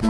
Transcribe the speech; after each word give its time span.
Hej 0.00 0.08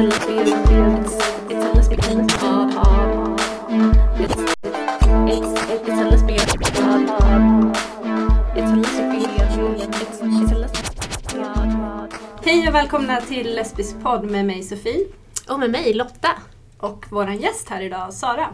och 12.68 12.74
välkomna 12.74 13.20
till 13.20 13.54
Lesbisk 13.54 14.00
podd 14.02 14.30
med 14.30 14.46
mig 14.46 14.62
Sofie 14.62 15.06
Och 15.48 15.58
med 15.58 15.70
mig 15.70 15.94
Lotta. 15.94 16.30
och 16.78 17.06
våran 17.10 17.36
gäst 17.38 17.68
här 17.68 17.82
idag 17.82 18.14
Sara. 18.14 18.48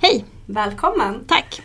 Hej! 0.00 0.24
Välkommen! 0.46 1.24
Tack! 1.28 1.62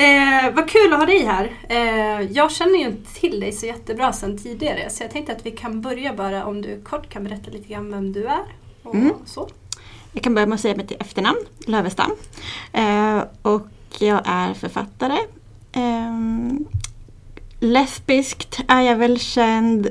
Eh, 0.00 0.54
vad 0.54 0.68
kul 0.68 0.92
att 0.92 0.98
ha 0.98 1.06
dig 1.06 1.24
här. 1.24 1.52
Eh, 1.68 2.20
jag 2.32 2.52
känner 2.52 2.78
ju 2.78 2.84
inte 2.86 3.14
till 3.14 3.40
dig 3.40 3.52
så 3.52 3.66
jättebra 3.66 4.12
sedan 4.12 4.38
tidigare 4.38 4.90
så 4.90 5.02
jag 5.02 5.10
tänkte 5.10 5.32
att 5.32 5.46
vi 5.46 5.50
kan 5.50 5.80
börja 5.80 6.14
bara 6.14 6.44
om 6.44 6.62
du 6.62 6.80
kort 6.82 7.08
kan 7.08 7.24
berätta 7.24 7.50
lite 7.50 7.68
grann 7.68 7.90
vem 7.90 8.12
du 8.12 8.26
är. 8.26 8.44
Och 8.82 8.94
Mm. 8.94 9.12
så. 9.26 9.48
Jag 10.12 10.22
kan 10.22 10.34
börja 10.34 10.46
med 10.46 10.54
att 10.54 10.60
säga 10.60 10.76
mitt 10.76 10.92
efternamn, 10.92 11.38
Lövestam. 11.66 12.10
Eh, 12.72 13.22
och 13.42 13.66
jag 13.98 14.20
är 14.24 14.54
författare. 14.54 15.18
Ehm, 15.72 16.64
lesbiskt 17.60 18.60
är 18.68 18.80
jag 18.80 18.96
väl 18.96 19.18
känd 19.18 19.88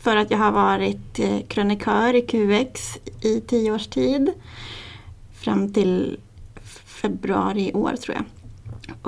för 0.00 0.16
att 0.16 0.30
jag 0.30 0.38
har 0.38 0.52
varit 0.52 1.18
eh, 1.18 1.40
krönikör 1.48 2.14
i 2.14 2.22
QX 2.22 2.98
i 3.20 3.40
tio 3.40 3.72
års 3.72 3.86
tid. 3.86 4.32
Fram 5.40 5.72
till 5.72 6.20
februari 6.86 7.68
i 7.68 7.72
år 7.72 7.92
tror 7.96 8.16
jag. 8.16 8.24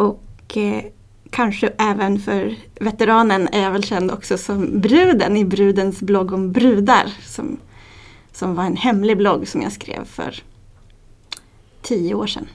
Och 0.07 0.23
eh, 0.57 0.85
kanske 1.31 1.73
även 1.79 2.19
för 2.19 2.57
veteranen 2.81 3.49
är 3.53 3.63
jag 3.63 3.71
väl 3.71 3.85
känd 3.85 4.11
också 4.11 4.39
som 4.39 4.81
bruden 4.81 5.37
i 5.37 5.45
Brudens 5.45 6.01
blogg 6.01 6.33
om 6.33 6.53
brudar. 6.53 7.13
Som, 7.23 7.57
som 8.33 8.55
var 8.55 8.65
en 8.65 8.77
hemlig 8.77 9.17
blogg 9.17 9.49
som 9.49 9.63
jag 9.63 9.73
skrev 9.73 10.05
för 10.05 10.43
tio 11.83 12.15
år 12.15 12.27
sedan. 12.27 12.47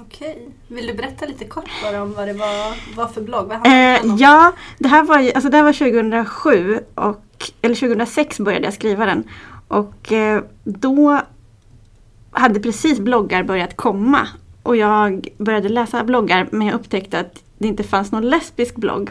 Okej. 0.00 0.48
Vill 0.68 0.86
du 0.86 0.94
berätta 0.94 1.26
lite 1.26 1.44
kort 1.44 1.70
bara 1.82 2.02
om 2.02 2.12
vad 2.14 2.28
det 2.28 2.32
var, 2.32 2.96
var 2.96 3.08
för 3.08 3.20
blogg? 3.20 3.46
Vad 3.46 3.66
Eh, 3.66 4.16
ja, 4.18 4.52
det 4.78 4.88
här 4.88 5.02
var, 5.02 5.18
alltså 5.18 5.50
det 5.50 5.56
här 5.56 5.64
var 5.64 5.72
2007 5.72 6.80
och, 6.94 7.50
eller 7.62 7.74
2006 7.74 8.40
började 8.40 8.64
jag 8.64 8.74
skriva 8.74 9.06
den. 9.06 9.24
Och 9.68 10.12
eh, 10.12 10.42
då 10.64 11.20
hade 12.30 12.60
precis 12.60 12.98
bloggar 12.98 13.42
börjat 13.42 13.76
komma. 13.76 14.28
Och 14.68 14.76
jag 14.76 15.28
började 15.38 15.68
läsa 15.68 16.04
bloggar 16.04 16.48
men 16.50 16.66
jag 16.66 16.74
upptäckte 16.74 17.20
att 17.20 17.42
det 17.58 17.68
inte 17.68 17.82
fanns 17.82 18.12
någon 18.12 18.28
lesbisk 18.28 18.76
blogg. 18.76 19.10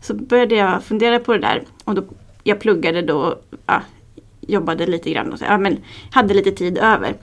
Så 0.00 0.14
började 0.14 0.54
jag 0.54 0.84
fundera 0.84 1.18
på 1.18 1.32
det 1.32 1.38
där 1.38 1.62
och 1.84 1.94
då, 1.94 2.04
jag 2.42 2.60
pluggade 2.60 3.02
då, 3.02 3.38
ja, 3.66 3.82
jobbade 4.40 4.86
lite 4.86 5.10
grann 5.10 5.32
och 5.32 5.38
så, 5.38 5.44
ja, 5.44 5.58
men 5.58 5.78
hade 6.10 6.34
lite 6.34 6.50
tid 6.50 6.78
över. 6.78 7.14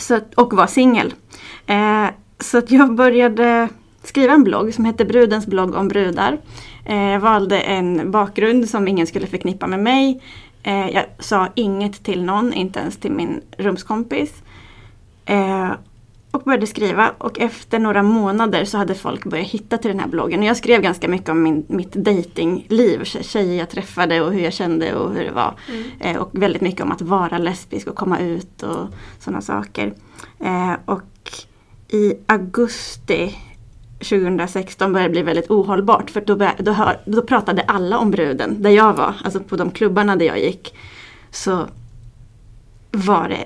Så, 0.00 0.20
och 0.36 0.52
var 0.52 0.66
singel. 0.66 1.14
Eh, 1.66 2.06
så 2.38 2.58
att 2.58 2.70
jag 2.70 2.94
började 2.94 3.68
skriva 4.02 4.32
en 4.32 4.44
blogg 4.44 4.74
som 4.74 4.84
hette 4.84 5.04
Brudens 5.04 5.46
blogg 5.46 5.74
om 5.74 5.88
brudar. 5.88 6.38
Eh, 6.84 7.10
jag 7.10 7.20
valde 7.20 7.60
en 7.60 8.10
bakgrund 8.10 8.68
som 8.68 8.88
ingen 8.88 9.06
skulle 9.06 9.26
förknippa 9.26 9.66
med 9.66 9.80
mig. 9.80 10.22
Eh, 10.62 10.90
jag 10.90 11.04
sa 11.18 11.48
inget 11.54 12.04
till 12.04 12.24
någon, 12.24 12.52
inte 12.52 12.80
ens 12.80 12.96
till 12.96 13.12
min 13.12 13.40
rumskompis. 13.58 14.42
Eh, 15.24 15.70
och 16.30 16.42
började 16.42 16.66
skriva 16.66 17.12
och 17.18 17.38
efter 17.40 17.78
några 17.78 18.02
månader 18.02 18.64
så 18.64 18.78
hade 18.78 18.94
folk 18.94 19.24
börjat 19.24 19.46
hitta 19.46 19.78
till 19.78 19.90
den 19.90 20.00
här 20.00 20.08
bloggen. 20.08 20.40
Och 20.40 20.46
jag 20.46 20.56
skrev 20.56 20.82
ganska 20.82 21.08
mycket 21.08 21.28
om 21.28 21.42
min, 21.42 21.64
mitt 21.68 21.92
datingliv, 21.92 23.00
tje- 23.02 23.22
tjejer 23.22 23.58
jag 23.58 23.70
träffade 23.70 24.20
och 24.20 24.32
hur 24.32 24.40
jag 24.40 24.52
kände 24.52 24.94
och 24.94 25.14
hur 25.14 25.24
det 25.24 25.30
var. 25.30 25.54
Mm. 25.68 25.84
Eh, 26.00 26.22
och 26.22 26.28
väldigt 26.32 26.62
mycket 26.62 26.80
om 26.80 26.92
att 26.92 27.02
vara 27.02 27.38
lesbisk 27.38 27.86
och 27.86 27.96
komma 27.96 28.18
ut 28.18 28.62
och 28.62 28.86
sådana 29.18 29.40
saker. 29.40 29.94
Eh, 30.40 30.72
och 30.84 31.02
i 31.88 32.14
augusti 32.26 33.36
2016 33.98 34.92
började 34.92 35.08
det 35.08 35.12
bli 35.12 35.22
väldigt 35.22 35.50
ohållbart 35.50 36.10
för 36.10 36.20
då, 36.20 36.34
då, 36.58 36.72
hör, 36.72 37.00
då 37.06 37.22
pratade 37.22 37.62
alla 37.62 37.98
om 37.98 38.10
bruden 38.10 38.62
där 38.62 38.70
jag 38.70 38.92
var, 38.94 39.14
alltså 39.24 39.40
på 39.40 39.56
de 39.56 39.70
klubbarna 39.70 40.16
där 40.16 40.26
jag 40.26 40.40
gick. 40.40 40.74
Så 41.30 41.66
var 42.90 43.28
det 43.28 43.44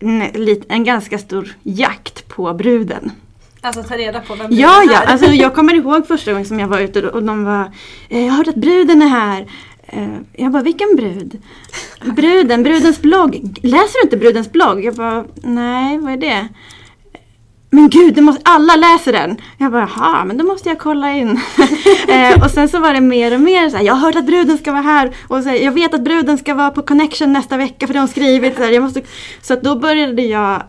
en, 0.00 0.22
en 0.68 0.84
ganska 0.84 1.18
stor 1.18 1.56
jakt 1.62 2.28
på 2.28 2.54
bruden. 2.54 3.12
Alltså 3.60 3.82
ta 3.82 3.96
reda 3.96 4.20
på 4.20 4.34
vem 4.34 4.46
Ja, 4.50 4.82
är. 4.82 4.92
ja, 4.92 4.98
alltså 5.06 5.26
jag 5.26 5.54
kommer 5.54 5.74
ihåg 5.74 6.06
första 6.06 6.32
gången 6.32 6.46
som 6.46 6.60
jag 6.60 6.68
var 6.68 6.80
ute 6.80 7.08
och 7.08 7.22
de 7.22 7.44
var 7.44 7.72
eh, 8.08 8.26
Jag 8.26 8.32
hörde 8.32 8.50
att 8.50 8.56
bruden 8.56 9.02
är 9.02 9.08
här. 9.08 9.46
Eh, 9.86 10.08
Jag 10.32 10.52
bara, 10.52 10.62
vilken 10.62 10.96
brud? 10.96 11.42
Bruden, 12.16 12.62
brudens 12.62 13.02
blogg. 13.02 13.58
Läser 13.62 14.00
du 14.00 14.02
inte 14.02 14.16
brudens 14.16 14.52
blogg? 14.52 14.84
Jag 14.84 14.94
bara, 14.94 15.24
nej, 15.42 15.98
vad 15.98 16.12
är 16.12 16.16
det? 16.16 16.48
Men 17.76 17.88
gud, 17.88 18.14
det 18.14 18.22
måste, 18.22 18.42
alla 18.44 18.76
läser 18.76 19.12
den! 19.12 19.36
Jag 19.58 19.72
bara, 19.72 19.90
jaha, 19.96 20.24
men 20.24 20.38
då 20.38 20.44
måste 20.44 20.68
jag 20.68 20.78
kolla 20.78 21.12
in. 21.12 21.28
eh, 22.08 22.44
och 22.44 22.50
sen 22.50 22.68
så 22.68 22.80
var 22.80 22.94
det 22.94 23.00
mer 23.00 23.34
och 23.34 23.40
mer 23.40 23.70
så 23.70 23.76
här, 23.76 23.84
jag 23.84 23.94
har 23.94 24.00
hört 24.00 24.16
att 24.16 24.26
bruden 24.26 24.58
ska 24.58 24.72
vara 24.72 24.82
här. 24.82 25.16
Och 25.28 25.42
så 25.42 25.48
här, 25.48 25.56
jag 25.56 25.72
vet 25.72 25.94
att 25.94 26.04
bruden 26.04 26.38
ska 26.38 26.54
vara 26.54 26.70
på 26.70 26.82
connection 26.82 27.32
nästa 27.32 27.56
vecka 27.56 27.86
för 27.86 27.94
det 27.94 27.98
har 27.98 28.06
hon 28.06 28.12
skrivit. 28.12 28.56
Så, 28.56 28.62
här, 28.62 28.70
jag 28.70 28.82
måste, 28.82 29.02
så 29.42 29.54
att 29.54 29.62
då 29.62 29.76
började 29.76 30.22
jag 30.22 30.62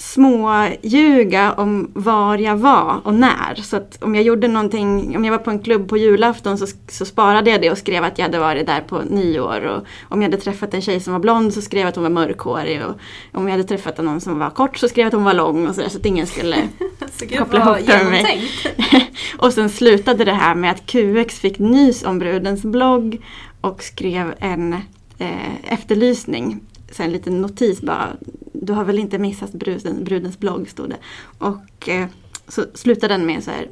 små 0.00 0.68
ljuga 0.82 1.52
om 1.52 1.90
var 1.94 2.38
jag 2.38 2.56
var 2.56 3.00
och 3.04 3.14
när. 3.14 3.54
Så 3.54 3.76
att 3.76 4.02
om 4.02 4.14
jag 4.14 4.24
gjorde 4.24 4.48
någonting, 4.48 5.16
om 5.16 5.24
jag 5.24 5.32
var 5.32 5.38
på 5.38 5.50
en 5.50 5.58
klubb 5.58 5.88
på 5.88 5.96
julafton 5.96 6.58
så, 6.58 6.66
så 6.88 7.04
sparade 7.04 7.50
jag 7.50 7.60
det 7.60 7.70
och 7.70 7.78
skrev 7.78 8.04
att 8.04 8.18
jag 8.18 8.24
hade 8.24 8.38
varit 8.38 8.66
där 8.66 8.80
på 8.80 9.02
nyår. 9.02 9.64
Och 9.64 9.84
om 10.08 10.22
jag 10.22 10.30
hade 10.30 10.42
träffat 10.42 10.74
en 10.74 10.80
tjej 10.80 11.00
som 11.00 11.12
var 11.12 11.20
blond 11.20 11.54
så 11.54 11.62
skrev 11.62 11.80
jag 11.80 11.88
att 11.88 11.94
hon 11.94 12.02
var 12.02 12.10
mörkhårig. 12.10 12.82
Och 12.84 12.94
om 13.32 13.44
jag 13.44 13.50
hade 13.50 13.64
träffat 13.64 13.98
någon 13.98 14.20
som 14.20 14.38
var 14.38 14.50
kort 14.50 14.78
så 14.78 14.88
skrev 14.88 15.02
jag 15.02 15.06
att 15.06 15.14
hon 15.14 15.24
var 15.24 15.34
lång 15.34 15.68
och 15.68 15.74
så, 15.74 15.80
där, 15.80 15.88
så 15.88 15.98
att 15.98 16.06
ingen 16.06 16.26
skulle 16.26 16.56
koppla 17.38 17.60
ihop 17.60 17.86
det 17.86 18.04
med 18.04 18.10
mig. 18.10 18.50
och 19.38 19.52
sen 19.52 19.70
slutade 19.70 20.24
det 20.24 20.32
här 20.32 20.54
med 20.54 20.70
att 20.70 20.86
QX 20.86 21.38
fick 21.38 21.58
nys 21.58 22.04
om 22.04 22.18
brudens 22.18 22.62
blogg 22.62 23.24
och 23.60 23.82
skrev 23.82 24.34
en 24.38 24.72
eh, 25.18 25.72
efterlysning. 25.72 26.60
Så 26.92 27.02
en 27.02 27.12
liten 27.12 27.40
notis 27.40 27.80
bara. 27.80 28.08
Du 28.62 28.72
har 28.72 28.84
väl 28.84 28.98
inte 28.98 29.18
missat 29.18 29.52
bruden, 29.52 30.04
brudens 30.04 30.38
blogg 30.38 30.68
stod 30.68 30.88
det. 30.90 30.96
Och 31.38 31.88
eh, 31.88 32.06
så 32.48 32.64
slutade 32.74 33.14
den 33.14 33.26
med 33.26 33.44
så 33.44 33.50
här. 33.50 33.68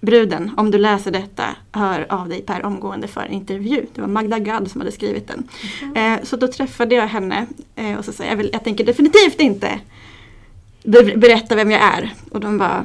Bruden, 0.00 0.50
om 0.56 0.70
du 0.70 0.78
läser 0.78 1.10
detta, 1.10 1.44
hör 1.72 2.06
av 2.08 2.28
dig 2.28 2.42
per 2.42 2.64
omgående 2.64 3.08
för 3.08 3.26
intervju. 3.30 3.86
Det 3.94 4.00
var 4.00 4.08
Magda 4.08 4.38
Gad 4.38 4.70
som 4.70 4.80
hade 4.80 4.92
skrivit 4.92 5.28
den. 5.28 5.48
Eh, 5.96 6.24
så 6.24 6.36
då 6.36 6.48
träffade 6.48 6.94
jag 6.94 7.06
henne 7.06 7.46
eh, 7.76 7.94
och 7.98 8.04
så 8.04 8.12
sa 8.12 8.24
jag, 8.24 8.36
vill, 8.36 8.50
jag 8.52 8.64
tänker 8.64 8.84
definitivt 8.84 9.40
inte 9.40 9.80
be- 10.84 11.16
berätta 11.16 11.54
vem 11.54 11.70
jag 11.70 11.80
är. 11.82 12.14
Och 12.30 12.40
de 12.40 12.58
bara, 12.58 12.84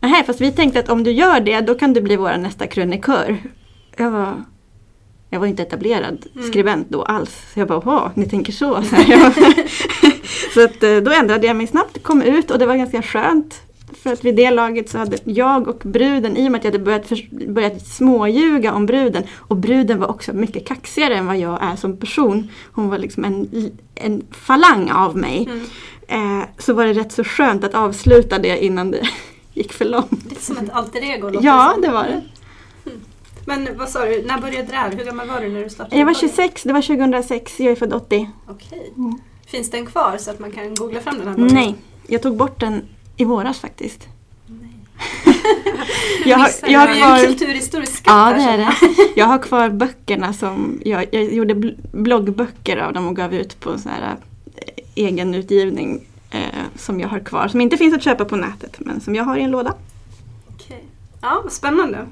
Nej, 0.00 0.24
fast 0.24 0.40
vi 0.40 0.52
tänkte 0.52 0.80
att 0.80 0.88
om 0.88 1.04
du 1.04 1.10
gör 1.12 1.40
det, 1.40 1.60
då 1.60 1.74
kan 1.74 1.92
du 1.92 2.00
bli 2.00 2.16
vår 2.16 2.36
nästa 2.36 2.66
krönikör. 2.66 3.36
Jag 3.96 4.10
var, 4.10 4.44
jag 5.30 5.40
var 5.40 5.46
inte 5.46 5.62
etablerad 5.62 6.26
Mm. 6.34 6.46
skribent 6.48 6.88
då 6.90 7.02
alls. 7.02 7.42
Så 7.54 7.60
jag 7.60 7.68
bara, 7.68 7.82
åh, 7.88 8.08
ni 8.14 8.28
tänker 8.28 8.52
så. 8.52 8.82
Så, 8.82 8.96
jag 9.08 9.32
så 10.54 10.64
att, 10.64 10.82
eh, 10.82 10.96
då 10.96 11.10
ändrade 11.12 11.46
jag 11.46 11.56
mig 11.56 11.66
snabbt, 11.66 12.02
kom 12.02 12.22
ut 12.22 12.50
och 12.50 12.58
det 12.58 12.66
var 12.66 12.76
ganska 12.76 13.02
skönt. 13.02 13.60
För 14.02 14.12
att 14.12 14.24
vid 14.24 14.36
det 14.36 14.50
laget 14.50 14.88
så 14.90 14.98
hade 14.98 15.18
jag 15.24 15.68
och 15.68 15.78
bruden, 15.84 16.36
i 16.36 16.48
och 16.48 16.52
med 16.52 16.58
att 16.58 16.64
jag 16.64 16.72
hade 16.72 16.84
börjat, 16.84 17.06
förs- 17.06 17.30
börjat 17.48 17.86
småljuga 17.86 18.72
om 18.72 18.86
bruden. 18.86 19.22
Och 19.36 19.56
bruden 19.56 20.00
var 20.00 20.08
också 20.10 20.32
mycket 20.32 20.66
kaxigare 20.68 21.14
än 21.16 21.26
vad 21.26 21.36
jag 21.38 21.62
är 21.62 21.76
som 21.76 21.96
person. 21.96 22.48
Hon 22.72 22.88
var 22.88 22.98
liksom 22.98 23.24
en, 23.24 23.48
en 23.94 24.22
falang 24.30 24.90
av 24.90 25.16
mig. 25.16 25.48
Mm. 26.08 26.40
Eh, 26.40 26.46
så 26.58 26.72
var 26.74 26.84
det 26.86 26.92
rätt 26.92 27.12
så 27.12 27.24
skönt 27.24 27.64
att 27.64 27.74
avsluta 27.74 28.38
det 28.38 28.64
innan 28.64 28.90
det 28.90 29.08
gick 29.54 29.72
för 29.72 29.84
långt. 29.84 30.24
Lite 30.30 30.42
som 30.44 30.56
ett 30.58 30.70
alter 30.72 31.02
ego 31.02 31.28
låter 31.30 31.46
Ja, 31.46 31.74
det 31.82 31.88
var 31.88 32.02
det. 32.04 32.22
Men 33.46 33.68
vad 33.78 33.88
sa 33.88 34.04
du, 34.04 34.22
när 34.26 34.40
började 34.40 34.66
det 34.70 34.76
här? 34.76 34.90
Hur 34.90 35.04
gammal 35.04 35.28
var 35.28 35.40
du 35.40 35.48
när 35.48 35.62
du 35.64 35.70
startade? 35.70 35.96
Jag 35.96 36.06
var 36.06 36.12
bloggen? 36.12 36.28
26, 36.36 36.62
det 36.62 36.72
var 36.72 36.82
2006, 36.82 37.60
jag 37.60 37.72
är 37.72 37.76
född 37.76 37.92
80. 37.92 38.30
Okej. 38.48 38.92
Mm. 38.96 39.18
Finns 39.46 39.70
den 39.70 39.86
kvar 39.86 40.16
så 40.18 40.30
att 40.30 40.38
man 40.38 40.50
kan 40.50 40.74
googla 40.74 41.00
fram 41.00 41.18
den 41.18 41.28
här 41.28 41.34
bloggen? 41.34 41.54
Nej, 41.54 41.74
jag 42.06 42.22
tog 42.22 42.36
bort 42.36 42.60
den 42.60 42.82
i 43.16 43.24
våras 43.24 43.58
faktiskt. 43.58 44.08
Nej. 44.46 44.70
Jag 46.26 46.38
har, 46.38 46.50
jag 46.66 46.80
har 46.80 46.86
du 46.86 46.92
en 46.94 46.98
kvar, 46.98 47.26
kulturhistorisk 47.26 47.92
skatt 47.96 48.12
ja, 48.14 48.32
det 48.36 48.42
är 48.42 48.58
det. 48.58 48.72
Jag 49.16 49.26
har 49.26 49.38
kvar 49.38 49.68
böckerna 49.68 50.32
som, 50.32 50.80
jag, 50.84 51.06
jag 51.14 51.24
gjorde 51.32 51.54
bl- 51.54 51.76
bloggböcker 51.92 52.76
av 52.76 52.92
dem 52.92 53.06
och 53.06 53.16
gav 53.16 53.34
ut 53.34 53.60
på 53.60 53.78
sån 53.78 53.92
här 53.92 54.16
eh, 54.56 54.84
egen 54.94 55.34
utgivning 55.34 56.06
eh, 56.30 56.40
som 56.76 57.00
jag 57.00 57.08
har 57.08 57.18
kvar. 57.20 57.48
Som 57.48 57.60
inte 57.60 57.76
finns 57.76 57.94
att 57.94 58.02
köpa 58.02 58.24
på 58.24 58.36
nätet 58.36 58.76
men 58.80 59.00
som 59.00 59.14
jag 59.14 59.24
har 59.24 59.36
i 59.36 59.42
en 59.42 59.50
låda. 59.50 59.74
Okej. 60.54 60.84
Ja, 61.20 61.40
vad 61.42 61.52
spännande. 61.52 62.06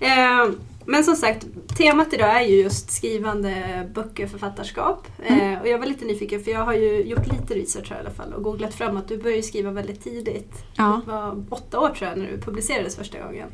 Eh, 0.00 0.44
men 0.86 1.04
som 1.04 1.16
sagt, 1.16 1.46
temat 1.76 2.12
idag 2.12 2.42
är 2.42 2.48
ju 2.48 2.62
just 2.62 2.90
skrivande 2.90 3.54
böcker, 3.94 4.26
författarskap. 4.26 5.06
Eh, 5.26 5.60
och 5.60 5.68
jag 5.68 5.78
var 5.78 5.86
lite 5.86 6.04
nyfiken 6.04 6.44
för 6.44 6.50
jag 6.50 6.64
har 6.64 6.74
ju 6.74 7.02
gjort 7.02 7.26
lite 7.26 7.54
research 7.54 7.90
här 7.90 7.96
i 7.96 8.00
alla 8.00 8.10
fall 8.10 8.32
och 8.32 8.42
googlat 8.42 8.74
fram 8.74 8.96
att 8.96 9.08
du 9.08 9.18
började 9.18 9.42
skriva 9.42 9.70
väldigt 9.70 10.04
tidigt. 10.04 10.64
Ja. 10.76 11.00
Det 11.04 11.12
var 11.12 11.44
åtta 11.50 11.80
år 11.80 11.88
tror 11.88 12.10
jag 12.10 12.18
när 12.18 12.26
du 12.30 12.40
publicerades 12.40 12.96
första 12.96 13.18
gången. 13.18 13.48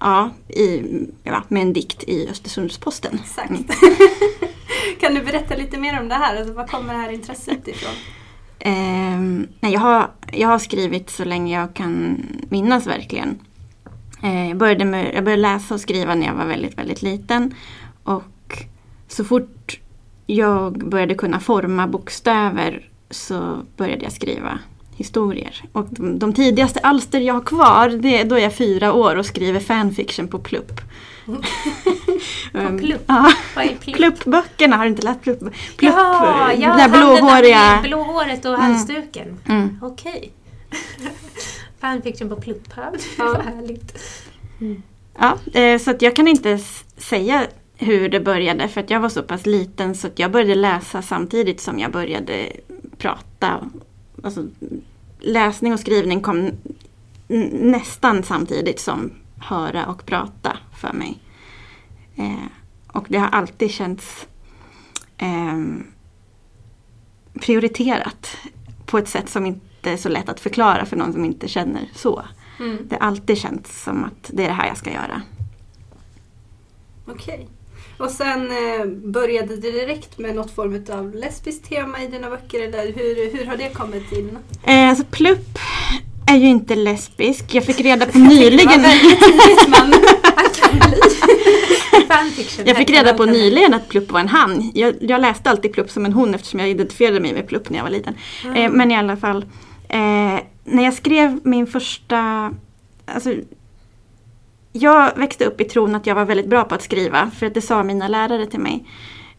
Ja, 0.00 0.30
i, 0.48 0.82
ja, 1.22 1.42
med 1.48 1.62
en 1.62 1.72
dikt 1.72 2.04
i 2.04 2.28
Östersunds-Posten. 2.28 3.18
Exakt. 3.22 3.50
Mm. 3.50 3.64
Kan 5.00 5.14
du 5.14 5.22
berätta 5.22 5.56
lite 5.56 5.78
mer 5.78 6.00
om 6.00 6.08
det 6.08 6.14
här? 6.14 6.36
Alltså, 6.36 6.54
var 6.54 6.66
kommer 6.66 6.94
det 6.94 7.00
här 7.00 7.12
intresset 7.12 7.68
ifrån? 7.68 7.94
Nej, 9.60 9.72
jag, 9.72 9.80
har, 9.80 10.10
jag 10.32 10.48
har 10.48 10.58
skrivit 10.58 11.10
så 11.10 11.24
länge 11.24 11.60
jag 11.60 11.74
kan 11.74 12.22
minnas 12.48 12.86
verkligen. 12.86 13.38
Eh, 14.24 14.48
jag, 14.48 14.56
började 14.56 14.84
med, 14.84 15.14
jag 15.14 15.24
började 15.24 15.42
läsa 15.42 15.74
och 15.74 15.80
skriva 15.80 16.14
när 16.14 16.26
jag 16.26 16.34
var 16.34 16.44
väldigt, 16.46 16.78
väldigt 16.78 17.02
liten. 17.02 17.54
Och 18.04 18.64
så 19.08 19.24
fort 19.24 19.80
jag 20.26 20.88
började 20.88 21.14
kunna 21.14 21.40
forma 21.40 21.86
bokstäver 21.86 22.88
så 23.10 23.58
började 23.76 24.02
jag 24.04 24.12
skriva 24.12 24.58
historier. 24.96 25.64
Och 25.72 25.86
de, 25.90 26.18
de 26.18 26.32
tidigaste 26.32 26.80
alster 26.80 27.20
jag 27.20 27.34
har 27.34 27.40
kvar, 27.40 27.88
det, 27.88 28.20
är- 28.20 28.24
då 28.24 28.34
är 28.34 28.40
jag 28.40 28.54
fyra 28.56 28.92
år 28.92 29.16
och 29.16 29.26
skriver 29.26 29.60
fanfiction 29.60 30.28
på 30.28 30.38
plupp. 30.38 30.80
Ehm, 32.54 32.78
Plupp? 32.78 33.02
Ja, 33.06 33.30
Vad 33.56 33.64
är 33.64 33.68
plupp? 33.68 33.96
pluppböckerna, 33.96 34.76
har 34.76 34.84
du 34.84 34.90
inte 34.90 35.02
läst 35.02 35.22
plupp? 35.22 35.38
plupp 35.40 35.52
ja, 35.80 36.20
där 36.20 36.66
han 36.66 36.78
den 36.78 36.90
där 36.90 36.98
blåhåriga. 36.98 37.58
med 37.72 37.82
blåhåret 37.82 38.44
och 38.44 38.58
halsduken. 38.58 39.38
Mm. 39.48 39.78
Okej. 39.82 40.32
Fanfiction 41.80 42.28
på 42.28 42.36
plupp. 42.36 42.68
Ja. 42.76 42.92
Ja. 43.18 43.42
Mm. 44.60 44.82
Ja, 45.18 45.38
eh, 45.60 45.78
så 45.78 45.90
att 45.90 46.02
jag 46.02 46.16
kan 46.16 46.28
inte 46.28 46.58
säga 46.96 47.46
hur 47.76 48.08
det 48.08 48.20
började 48.20 48.68
för 48.68 48.80
att 48.80 48.90
jag 48.90 49.00
var 49.00 49.08
så 49.08 49.22
pass 49.22 49.46
liten 49.46 49.94
så 49.94 50.06
att 50.06 50.18
jag 50.18 50.30
började 50.30 50.54
läsa 50.54 51.02
samtidigt 51.02 51.60
som 51.60 51.78
jag 51.78 51.92
började 51.92 52.52
prata. 52.98 53.70
Alltså, 54.22 54.46
läsning 55.20 55.72
och 55.72 55.80
skrivning 55.80 56.20
kom 56.20 56.50
nästan 57.52 58.22
samtidigt 58.22 58.80
som 58.80 59.12
höra 59.36 59.86
och 59.86 60.06
prata 60.06 60.56
för 60.80 60.92
mig. 60.92 61.18
Eh, 62.16 62.46
och 62.86 63.06
det 63.08 63.18
har 63.18 63.28
alltid 63.28 63.70
känts 63.70 64.26
eh, 65.18 65.60
prioriterat 67.40 68.36
på 68.86 68.98
ett 68.98 69.08
sätt 69.08 69.28
som 69.28 69.46
inte 69.46 69.90
är 69.90 69.96
så 69.96 70.08
lätt 70.08 70.28
att 70.28 70.40
förklara 70.40 70.86
för 70.86 70.96
någon 70.96 71.12
som 71.12 71.24
inte 71.24 71.48
känner 71.48 71.88
så. 71.94 72.24
Mm. 72.60 72.78
Det 72.88 72.96
har 73.00 73.06
alltid 73.06 73.38
känts 73.38 73.82
som 73.82 74.04
att 74.04 74.30
det 74.32 74.44
är 74.44 74.48
det 74.48 74.54
här 74.54 74.66
jag 74.66 74.76
ska 74.76 74.90
göra. 74.90 75.22
Okej. 77.06 77.48
Och 77.98 78.10
sen 78.10 78.50
eh, 78.50 78.86
började 78.86 79.56
det 79.56 79.70
direkt 79.70 80.18
med 80.18 80.34
något 80.34 80.54
form 80.54 80.98
av 80.98 81.14
lesbiskt 81.14 81.68
tema 81.68 82.02
i 82.02 82.06
dina 82.06 82.30
böcker 82.30 82.60
eller 82.60 82.92
hur, 82.92 83.38
hur 83.38 83.46
har 83.46 83.56
det 83.56 83.68
kommit 83.68 84.12
in? 84.12 84.38
Eh, 84.64 84.88
alltså 84.88 85.04
plupp 85.10 85.58
är 86.26 86.36
ju 86.36 86.46
inte 86.46 86.74
lesbisk. 86.74 87.54
Jag 87.54 87.64
fick 87.64 87.80
reda 87.80 88.06
på 88.06 88.18
nyligen. 88.18 88.80
Jag 92.64 92.76
fick 92.76 92.90
reda 92.90 93.14
på 93.14 93.24
nyligen 93.24 93.74
att 93.74 93.88
plupp 93.88 94.12
var 94.12 94.20
en 94.20 94.28
han. 94.28 94.70
Jag, 94.74 94.94
jag 95.00 95.20
läste 95.20 95.50
alltid 95.50 95.72
plupp 95.72 95.90
som 95.90 96.04
en 96.04 96.12
hon 96.12 96.34
eftersom 96.34 96.60
jag 96.60 96.68
identifierade 96.68 97.20
mig 97.20 97.32
med 97.32 97.48
plupp 97.48 97.70
när 97.70 97.78
jag 97.78 97.84
var 97.84 97.90
liten. 97.90 98.14
Eh, 98.56 98.70
men 98.70 98.90
i 98.90 98.96
alla 98.96 99.16
fall. 99.16 99.44
Eh, 99.88 100.40
när 100.64 100.84
jag 100.84 100.94
skrev 100.94 101.40
min 101.42 101.66
första... 101.66 102.50
Alltså, 103.06 103.34
jag 104.72 105.16
växte 105.16 105.44
upp 105.44 105.60
i 105.60 105.64
tron 105.64 105.94
att 105.94 106.06
jag 106.06 106.14
var 106.14 106.24
väldigt 106.24 106.48
bra 106.48 106.64
på 106.64 106.74
att 106.74 106.82
skriva. 106.82 107.30
För 107.30 107.46
att 107.46 107.54
det 107.54 107.60
sa 107.60 107.82
mina 107.82 108.08
lärare 108.08 108.46
till 108.46 108.60
mig. 108.60 108.84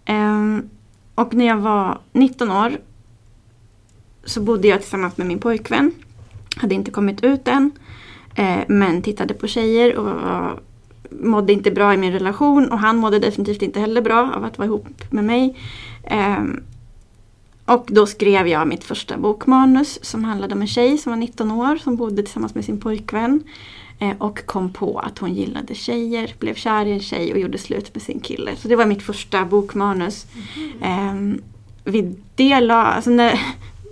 Um, 0.09 0.69
och 1.15 1.33
när 1.33 1.45
jag 1.45 1.57
var 1.57 1.99
19 2.13 2.51
år 2.51 2.77
så 4.23 4.41
bodde 4.41 4.67
jag 4.67 4.81
tillsammans 4.81 5.17
med 5.17 5.27
min 5.27 5.39
pojkvän. 5.39 5.91
Hade 6.55 6.75
inte 6.75 6.91
kommit 6.91 7.23
ut 7.23 7.47
än. 7.47 7.71
Eh, 8.35 8.59
men 8.67 9.01
tittade 9.01 9.33
på 9.33 9.47
tjejer 9.47 9.95
och 9.95 10.05
var, 10.05 10.59
mådde 11.09 11.53
inte 11.53 11.71
bra 11.71 11.93
i 11.93 11.97
min 11.97 12.11
relation. 12.13 12.71
Och 12.71 12.79
han 12.79 12.97
mådde 12.97 13.19
definitivt 13.19 13.61
inte 13.61 13.79
heller 13.79 14.01
bra 14.01 14.33
av 14.35 14.43
att 14.43 14.57
vara 14.57 14.65
ihop 14.65 15.11
med 15.11 15.23
mig. 15.23 15.57
Um, 16.11 16.63
och 17.65 17.87
då 17.91 18.05
skrev 18.05 18.47
jag 18.47 18.67
mitt 18.67 18.83
första 18.83 19.17
bokmanus 19.17 19.99
som 20.01 20.23
handlade 20.23 20.55
om 20.55 20.61
en 20.61 20.67
tjej 20.67 20.97
som 20.97 21.11
var 21.11 21.17
19 21.17 21.51
år 21.51 21.75
som 21.75 21.95
bodde 21.95 22.23
tillsammans 22.23 22.55
med 22.55 22.65
sin 22.65 22.79
pojkvän. 22.79 23.43
Eh, 23.99 24.13
och 24.17 24.45
kom 24.45 24.73
på 24.73 24.99
att 24.99 25.19
hon 25.19 25.33
gillade 25.33 25.75
tjejer, 25.75 26.35
blev 26.39 26.53
kär 26.53 26.85
i 26.85 26.91
en 26.91 26.99
tjej 26.99 27.33
och 27.33 27.39
gjorde 27.39 27.57
slut 27.57 27.93
med 27.93 28.03
sin 28.03 28.19
kille. 28.19 28.55
Så 28.55 28.67
det 28.67 28.75
var 28.75 28.85
mitt 28.85 29.03
första 29.03 29.45
bokmanus. 29.45 30.25
Ehm, 30.81 31.41
vid 31.83 32.23
det 32.35 32.59
la, 32.59 32.83
alltså 32.83 33.09
när, 33.09 33.39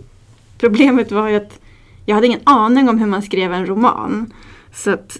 problemet 0.57 1.11
var 1.11 1.27
ju 1.27 1.35
att 1.35 1.59
jag 2.05 2.15
hade 2.15 2.27
ingen 2.27 2.41
aning 2.43 2.89
om 2.89 2.99
hur 2.99 3.07
man 3.07 3.21
skrev 3.21 3.53
en 3.53 3.65
roman. 3.65 4.33
Så 4.73 4.91
att 4.91 5.19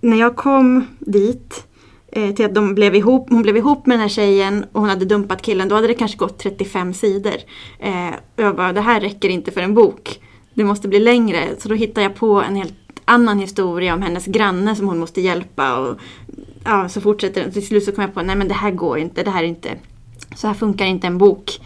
när 0.00 0.16
jag 0.16 0.36
kom 0.36 0.86
dit 0.98 1.66
eh, 2.14 2.34
till 2.34 2.44
att 2.44 2.54
de 2.54 2.74
blev 2.74 2.94
ihop, 2.94 3.26
hon 3.30 3.42
blev 3.42 3.56
ihop 3.56 3.86
med 3.86 3.94
den 3.94 4.02
här 4.02 4.08
tjejen 4.08 4.64
och 4.72 4.80
hon 4.80 4.90
hade 4.90 5.04
dumpat 5.04 5.42
killen, 5.42 5.68
då 5.68 5.74
hade 5.74 5.86
det 5.86 5.94
kanske 5.94 6.18
gått 6.18 6.38
35 6.38 6.94
sidor. 6.94 7.34
Eh, 7.78 8.08
och 8.36 8.42
jag 8.42 8.56
bara, 8.56 8.72
det 8.72 8.80
här 8.80 9.00
räcker 9.00 9.28
inte 9.28 9.50
för 9.50 9.60
en 9.60 9.74
bok. 9.74 10.20
Det 10.54 10.64
måste 10.64 10.88
bli 10.88 10.98
längre. 10.98 11.48
Så 11.58 11.68
då 11.68 11.74
hittade 11.74 12.02
jag 12.02 12.14
på 12.14 12.42
en 12.42 12.56
helt 12.56 12.74
annan 13.04 13.38
historia 13.38 13.94
om 13.94 14.02
hennes 14.02 14.26
granne 14.26 14.76
som 14.76 14.88
hon 14.88 14.98
måste 14.98 15.20
hjälpa. 15.20 15.76
Och, 15.78 15.98
ja, 16.64 16.88
så 16.88 17.00
fortsätter 17.00 17.42
den. 17.42 17.52
Till 17.52 17.66
slut 17.66 17.84
så 17.84 17.92
kom 17.92 18.02
jag 18.02 18.14
på, 18.14 18.22
nej 18.22 18.36
men 18.36 18.48
det 18.48 18.54
här 18.54 18.70
går 18.70 18.98
inte, 18.98 19.22
det 19.22 19.30
här 19.30 19.42
är 19.42 19.46
inte, 19.46 19.76
så 20.36 20.46
här 20.46 20.54
funkar 20.54 20.86
inte 20.86 21.06
en 21.06 21.18
bok. 21.18 21.60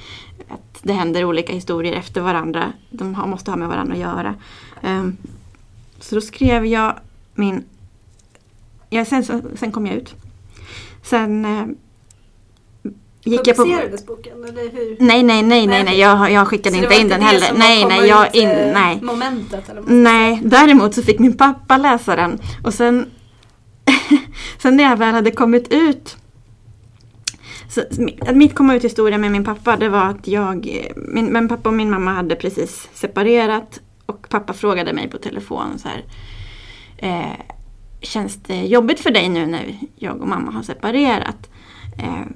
Att 0.48 0.80
det 0.82 0.92
händer 0.92 1.24
olika 1.24 1.52
historier 1.52 1.92
efter 1.92 2.20
varandra. 2.20 2.72
De 2.90 3.12
måste 3.12 3.50
ha 3.50 3.56
med 3.56 3.68
varandra 3.68 3.94
att 3.94 4.00
göra. 4.00 4.34
Ehm, 4.82 5.16
så 6.00 6.14
då 6.14 6.20
skrev 6.20 6.66
jag 6.66 6.94
min... 7.34 7.64
Ja, 8.90 9.04
sen, 9.04 9.24
sen 9.56 9.72
kom 9.72 9.86
jag 9.86 9.96
ut. 9.96 10.14
Sen 11.08 11.44
eh, 11.44 11.66
gick 13.25 13.46
jag 13.46 13.56
på... 13.56 13.62
publicerades 13.62 14.06
boken? 14.06 14.44
Eller 14.44 14.70
hur? 14.70 14.96
Nej, 15.00 15.22
nej, 15.22 15.43
nej, 15.43 15.66
nej, 15.66 15.84
nej, 15.84 16.00
jag, 16.00 16.32
jag 16.32 16.49
skickade 16.49 16.76
Så 16.76 16.82
inte 16.82 16.94
in 16.94 17.08
den 17.08 17.22
heller. 17.22 17.52
Nej, 17.58 17.84
nej, 17.84 18.08
jag 18.08 18.34
in, 18.34 18.49
eh, 18.49 18.72
nej. 18.72 19.02
Momentet 19.02 19.69
eller 19.69 19.82
Nej, 19.87 20.40
däremot 20.44 20.94
så 20.94 21.02
fick 21.02 21.19
min 21.19 21.37
pappa 21.37 21.76
läsa 21.76 22.16
den. 22.16 22.38
Och 22.64 22.75
sen, 22.75 23.10
sen 24.58 24.76
när 24.76 24.84
jag 24.84 24.96
väl 24.96 25.14
hade 25.14 25.31
kommit 25.31 25.72
ut 25.72 26.16
så, 27.69 27.82
mitt 28.32 28.54
komma 28.54 28.75
ut 28.75 28.84
historia 28.84 29.19
med 29.19 29.32
min 29.32 29.44
pappa 29.44 29.76
det 29.76 29.88
var 29.88 30.04
att 30.04 30.28
jag, 30.28 30.87
min, 30.96 31.32
min 31.32 31.49
pappa 31.49 31.69
och 31.69 31.75
min 31.75 31.90
mamma 31.90 32.12
hade 32.12 32.37
precis 32.37 32.88
separerat 32.93 33.81
och 34.06 34.28
pappa 34.28 34.52
frågade 34.52 34.93
mig 34.93 35.11
på 35.11 35.19
telefon 35.19 35.78
så 35.78 35.88
här 35.88 36.04
eh, 36.96 37.40
Känns 38.00 38.36
det 38.36 38.66
jobbigt 38.66 39.00
för 39.00 39.10
dig 39.10 39.28
nu 39.28 39.46
när 39.46 39.78
jag 39.96 40.20
och 40.20 40.28
mamma 40.28 40.52
har 40.52 40.62
separerat? 40.62 41.50
Eh, 41.98 42.26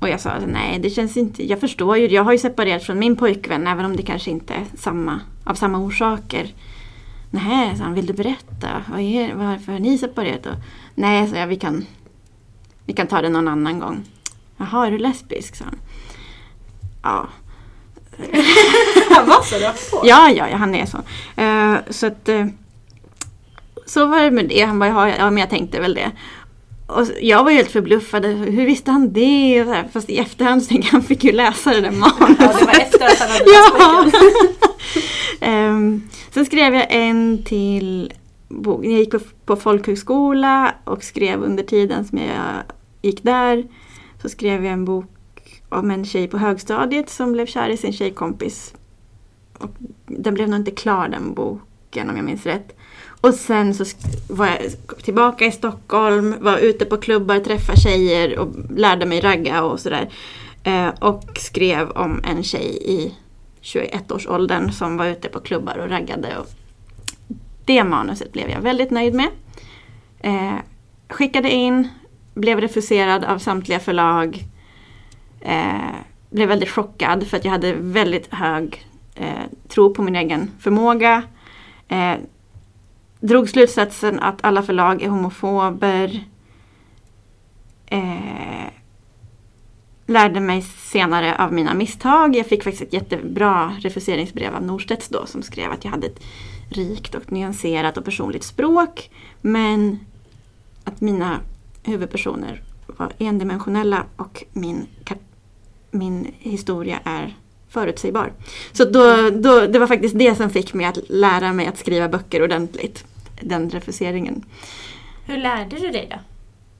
och 0.00 0.08
jag 0.08 0.20
sa 0.20 0.30
att 0.30 0.48
nej 0.48 0.78
det 0.78 0.90
känns 0.90 1.16
inte, 1.16 1.48
jag 1.48 1.60
förstår 1.60 1.96
ju, 1.96 2.08
jag 2.08 2.24
har 2.24 2.32
ju 2.32 2.38
separerat 2.38 2.82
från 2.82 2.98
min 2.98 3.16
pojkvän 3.16 3.66
även 3.66 3.84
om 3.84 3.96
det 3.96 4.02
kanske 4.02 4.30
inte 4.30 4.54
är 4.54 4.64
samma, 4.78 5.20
av 5.44 5.54
samma 5.54 5.78
orsaker. 5.78 6.54
Nej, 7.30 7.76
sa 7.76 7.84
han, 7.84 7.94
vill 7.94 8.06
du 8.06 8.12
berätta? 8.12 8.68
Vad 8.90 9.00
är, 9.00 9.34
varför 9.34 9.72
har 9.72 9.78
ni 9.78 9.98
separerat? 9.98 10.46
Och, 10.46 10.54
nej, 10.94 11.28
sa 11.28 11.36
jag, 11.36 11.46
vi 11.46 11.56
kan, 11.56 11.86
vi 12.86 12.92
kan 12.92 13.06
ta 13.06 13.22
det 13.22 13.28
någon 13.28 13.48
annan 13.48 13.78
gång. 13.78 14.04
Jaha, 14.56 14.86
är 14.86 14.90
du 14.90 14.98
lesbisk? 14.98 15.56
sa 15.56 15.64
han. 15.64 15.78
Ja. 17.02 17.28
Han 19.10 19.28
var 19.28 19.42
så 19.42 19.56
rakt 19.56 19.90
på? 19.90 20.00
Ja, 20.04 20.30
ja, 20.30 20.48
ja, 20.48 20.56
han 20.56 20.74
är 20.74 20.86
så. 20.86 20.98
Eh, 21.42 21.76
så 21.90 22.06
att, 22.06 22.28
eh, 22.28 22.46
så 23.86 24.06
var 24.06 24.20
det 24.20 24.30
med 24.30 24.48
det. 24.48 24.60
Han 24.60 24.78
bara, 24.78 24.88
ja, 24.88 25.08
ja, 25.18 25.30
men 25.30 25.38
jag 25.38 25.50
tänkte 25.50 25.80
väl 25.80 25.94
det. 25.94 26.10
Och 26.86 27.06
jag 27.20 27.44
var 27.44 27.50
helt 27.50 27.70
förbluffad. 27.70 28.24
Hur 28.26 28.66
visste 28.66 28.90
han 28.90 29.12
det? 29.12 29.60
Och 29.60 29.66
så 29.66 29.72
här, 29.72 29.88
Fast 29.92 30.10
i 30.10 30.18
efterhand 30.18 30.62
så 30.62 30.68
tänkte 30.68 30.86
jag, 30.88 30.92
han 30.92 31.02
fick 31.02 31.24
ju 31.24 31.32
läsa 31.32 31.70
det 31.70 31.80
där 31.80 31.90
manuset. 31.90 32.36
Ja, 32.38 32.52
det 32.58 32.64
var 32.64 32.72
efter 32.72 33.04
att 33.06 33.18
han 33.18 33.28
hade 33.28 33.44
Ja. 33.50 34.02
läst 34.04 34.12
boken. 34.12 34.30
Ehm, 35.40 36.02
sen 36.30 36.46
skrev 36.46 36.74
jag 36.74 36.86
en 36.90 37.42
till 37.44 38.12
bok. 38.48 38.84
Jag 38.84 38.92
gick 38.92 39.10
på, 39.10 39.18
på 39.44 39.56
folkhögskola 39.56 40.74
och 40.84 41.04
skrev 41.04 41.42
under 41.42 41.62
tiden 41.62 42.04
som 42.04 42.18
jag 42.18 42.62
gick 43.02 43.22
där. 43.22 43.64
Så 44.22 44.28
skrev 44.28 44.64
jag 44.64 44.72
en 44.72 44.84
bok 44.84 45.06
om 45.68 45.90
en 45.90 46.04
tjej 46.04 46.28
på 46.28 46.38
högstadiet 46.38 47.10
som 47.10 47.32
blev 47.32 47.46
kär 47.46 47.68
i 47.68 47.76
sin 47.76 47.92
tjejkompis. 47.92 48.74
Och 49.58 49.70
den 50.06 50.34
blev 50.34 50.48
nog 50.48 50.60
inte 50.60 50.70
klar 50.70 51.08
den 51.08 51.34
boken 51.34 52.10
om 52.10 52.16
jag 52.16 52.24
minns 52.24 52.46
rätt. 52.46 52.76
Och 53.24 53.34
sen 53.34 53.74
så 53.74 53.84
var 54.28 54.46
jag 54.46 54.58
tillbaka 55.02 55.44
i 55.44 55.52
Stockholm, 55.52 56.34
var 56.40 56.58
ute 56.58 56.84
på 56.84 56.96
klubbar, 56.96 57.38
träffade 57.38 57.80
tjejer 57.80 58.38
och 58.38 58.48
lärde 58.70 59.06
mig 59.06 59.20
ragga 59.20 59.62
och 59.62 59.80
sådär. 59.80 60.08
Eh, 60.64 60.88
och 60.88 61.38
skrev 61.38 61.90
om 61.90 62.20
en 62.24 62.42
tjej 62.42 62.78
i 62.84 63.14
21-årsåldern 63.62 64.72
som 64.72 64.96
var 64.96 65.06
ute 65.06 65.28
på 65.28 65.40
klubbar 65.40 65.78
och 65.78 65.88
raggade. 65.88 66.38
Och 66.38 66.46
det 67.64 67.84
manuset 67.84 68.32
blev 68.32 68.50
jag 68.50 68.60
väldigt 68.60 68.90
nöjd 68.90 69.14
med. 69.14 69.28
Eh, 70.20 70.58
skickade 71.08 71.50
in, 71.50 71.88
blev 72.34 72.60
refuserad 72.60 73.24
av 73.24 73.38
samtliga 73.38 73.80
förlag. 73.80 74.44
Eh, 75.40 75.94
blev 76.30 76.48
väldigt 76.48 76.70
chockad 76.70 77.26
för 77.26 77.36
att 77.36 77.44
jag 77.44 77.52
hade 77.52 77.72
väldigt 77.72 78.34
hög 78.34 78.86
eh, 79.14 79.44
tro 79.68 79.94
på 79.94 80.02
min 80.02 80.16
egen 80.16 80.50
förmåga. 80.60 81.22
Eh, 81.88 82.14
Drog 83.24 83.48
slutsatsen 83.48 84.20
att 84.20 84.44
alla 84.44 84.62
förlag 84.62 85.02
är 85.02 85.08
homofober. 85.08 86.24
Eh, 87.86 88.70
lärde 90.06 90.40
mig 90.40 90.62
senare 90.62 91.36
av 91.38 91.52
mina 91.52 91.74
misstag. 91.74 92.36
Jag 92.36 92.46
fick 92.46 92.64
faktiskt 92.64 92.82
ett 92.82 92.92
jättebra 92.92 93.76
refuseringsbrev 93.80 94.54
av 94.54 94.62
Norstedts 94.62 95.08
då 95.08 95.26
som 95.26 95.42
skrev 95.42 95.70
att 95.72 95.84
jag 95.84 95.90
hade 95.90 96.06
ett 96.06 96.20
rikt 96.68 97.14
och 97.14 97.32
nyanserat 97.32 97.96
och 97.96 98.04
personligt 98.04 98.44
språk. 98.44 99.10
Men 99.40 99.98
att 100.84 101.00
mina 101.00 101.40
huvudpersoner 101.82 102.62
var 102.86 103.12
endimensionella 103.18 104.04
och 104.16 104.44
min, 104.52 104.86
min 105.90 106.32
historia 106.38 106.98
är 107.04 107.36
förutsägbar. 107.68 108.32
Så 108.72 108.84
då, 108.84 109.30
då, 109.30 109.66
det 109.66 109.78
var 109.78 109.86
faktiskt 109.86 110.18
det 110.18 110.34
som 110.34 110.50
fick 110.50 110.74
mig 110.74 110.86
att 110.86 110.98
lära 111.08 111.52
mig 111.52 111.66
att 111.66 111.78
skriva 111.78 112.08
böcker 112.08 112.42
ordentligt. 112.42 113.04
Den 113.40 113.70
refuseringen. 113.70 114.44
Hur 115.26 115.36
lärde 115.38 115.76
du 115.78 115.90
dig 115.90 116.08
då? 116.10 116.16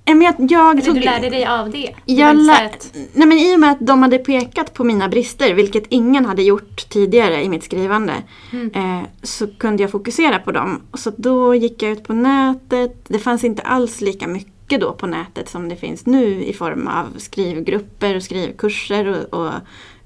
Men 0.06 0.22
jag, 0.22 0.34
jag 0.38 0.70
Eller 0.70 0.82
tog- 0.86 0.94
du 0.94 1.00
lärde 1.00 1.30
dig 1.30 1.46
av 1.46 1.70
det? 1.70 1.94
Jag 2.04 2.30
inte 2.30 2.44
så 2.44 2.50
lä- 2.50 2.64
att- 2.66 2.92
Nej 3.12 3.26
men 3.28 3.38
i 3.38 3.54
och 3.56 3.60
med 3.60 3.70
att 3.70 3.86
de 3.86 4.02
hade 4.02 4.18
pekat 4.18 4.74
på 4.74 4.84
mina 4.84 5.08
brister, 5.08 5.54
vilket 5.54 5.84
ingen 5.88 6.24
hade 6.26 6.42
gjort 6.42 6.88
tidigare 6.88 7.42
i 7.44 7.48
mitt 7.48 7.64
skrivande, 7.64 8.12
Mm. 8.52 8.70
eh, 8.74 9.06
så 9.22 9.46
kunde 9.46 9.82
jag 9.82 9.90
fokusera 9.90 10.38
på 10.38 10.52
dem. 10.52 10.80
Och 10.90 10.98
så 10.98 11.12
då 11.16 11.54
gick 11.54 11.82
jag 11.82 11.92
ut 11.92 12.04
på 12.04 12.12
nätet. 12.12 13.04
Det 13.08 13.18
fanns 13.18 13.44
inte 13.44 13.62
alls 13.62 14.00
lika 14.00 14.26
mycket 14.28 14.80
då 14.80 14.92
på 14.92 15.06
nätet 15.06 15.48
som 15.48 15.68
det 15.68 15.76
finns 15.76 16.06
nu 16.06 16.44
i 16.44 16.52
form 16.52 16.86
av 16.88 17.06
skrivgrupper 17.18 18.16
och 18.16 18.22
skrivkurser 18.22 19.06
och, 19.34 19.40
och 19.46 19.52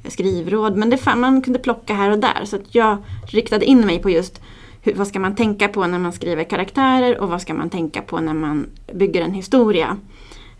skrivråd. 0.08 0.76
Men 0.76 0.90
det 0.90 1.06
man 1.16 1.42
kunde 1.42 1.58
plocka 1.58 1.94
här 1.94 2.10
och 2.10 2.18
där. 2.18 2.44
Så 2.44 2.56
att 2.56 2.74
jag 2.74 2.96
riktade 3.26 3.64
in 3.64 3.86
mig 3.86 3.98
på 3.98 4.10
just 4.10 4.40
hur, 4.88 4.94
vad 4.94 5.06
ska 5.06 5.20
man 5.20 5.34
tänka 5.34 5.68
på 5.68 5.86
när 5.86 5.98
man 5.98 6.12
skriver 6.12 6.44
karaktärer 6.44 7.20
och 7.20 7.28
vad 7.28 7.42
ska 7.42 7.54
man 7.54 7.70
tänka 7.70 8.02
på 8.02 8.20
när 8.20 8.34
man 8.34 8.66
bygger 8.92 9.22
en 9.22 9.34
historia. 9.34 9.96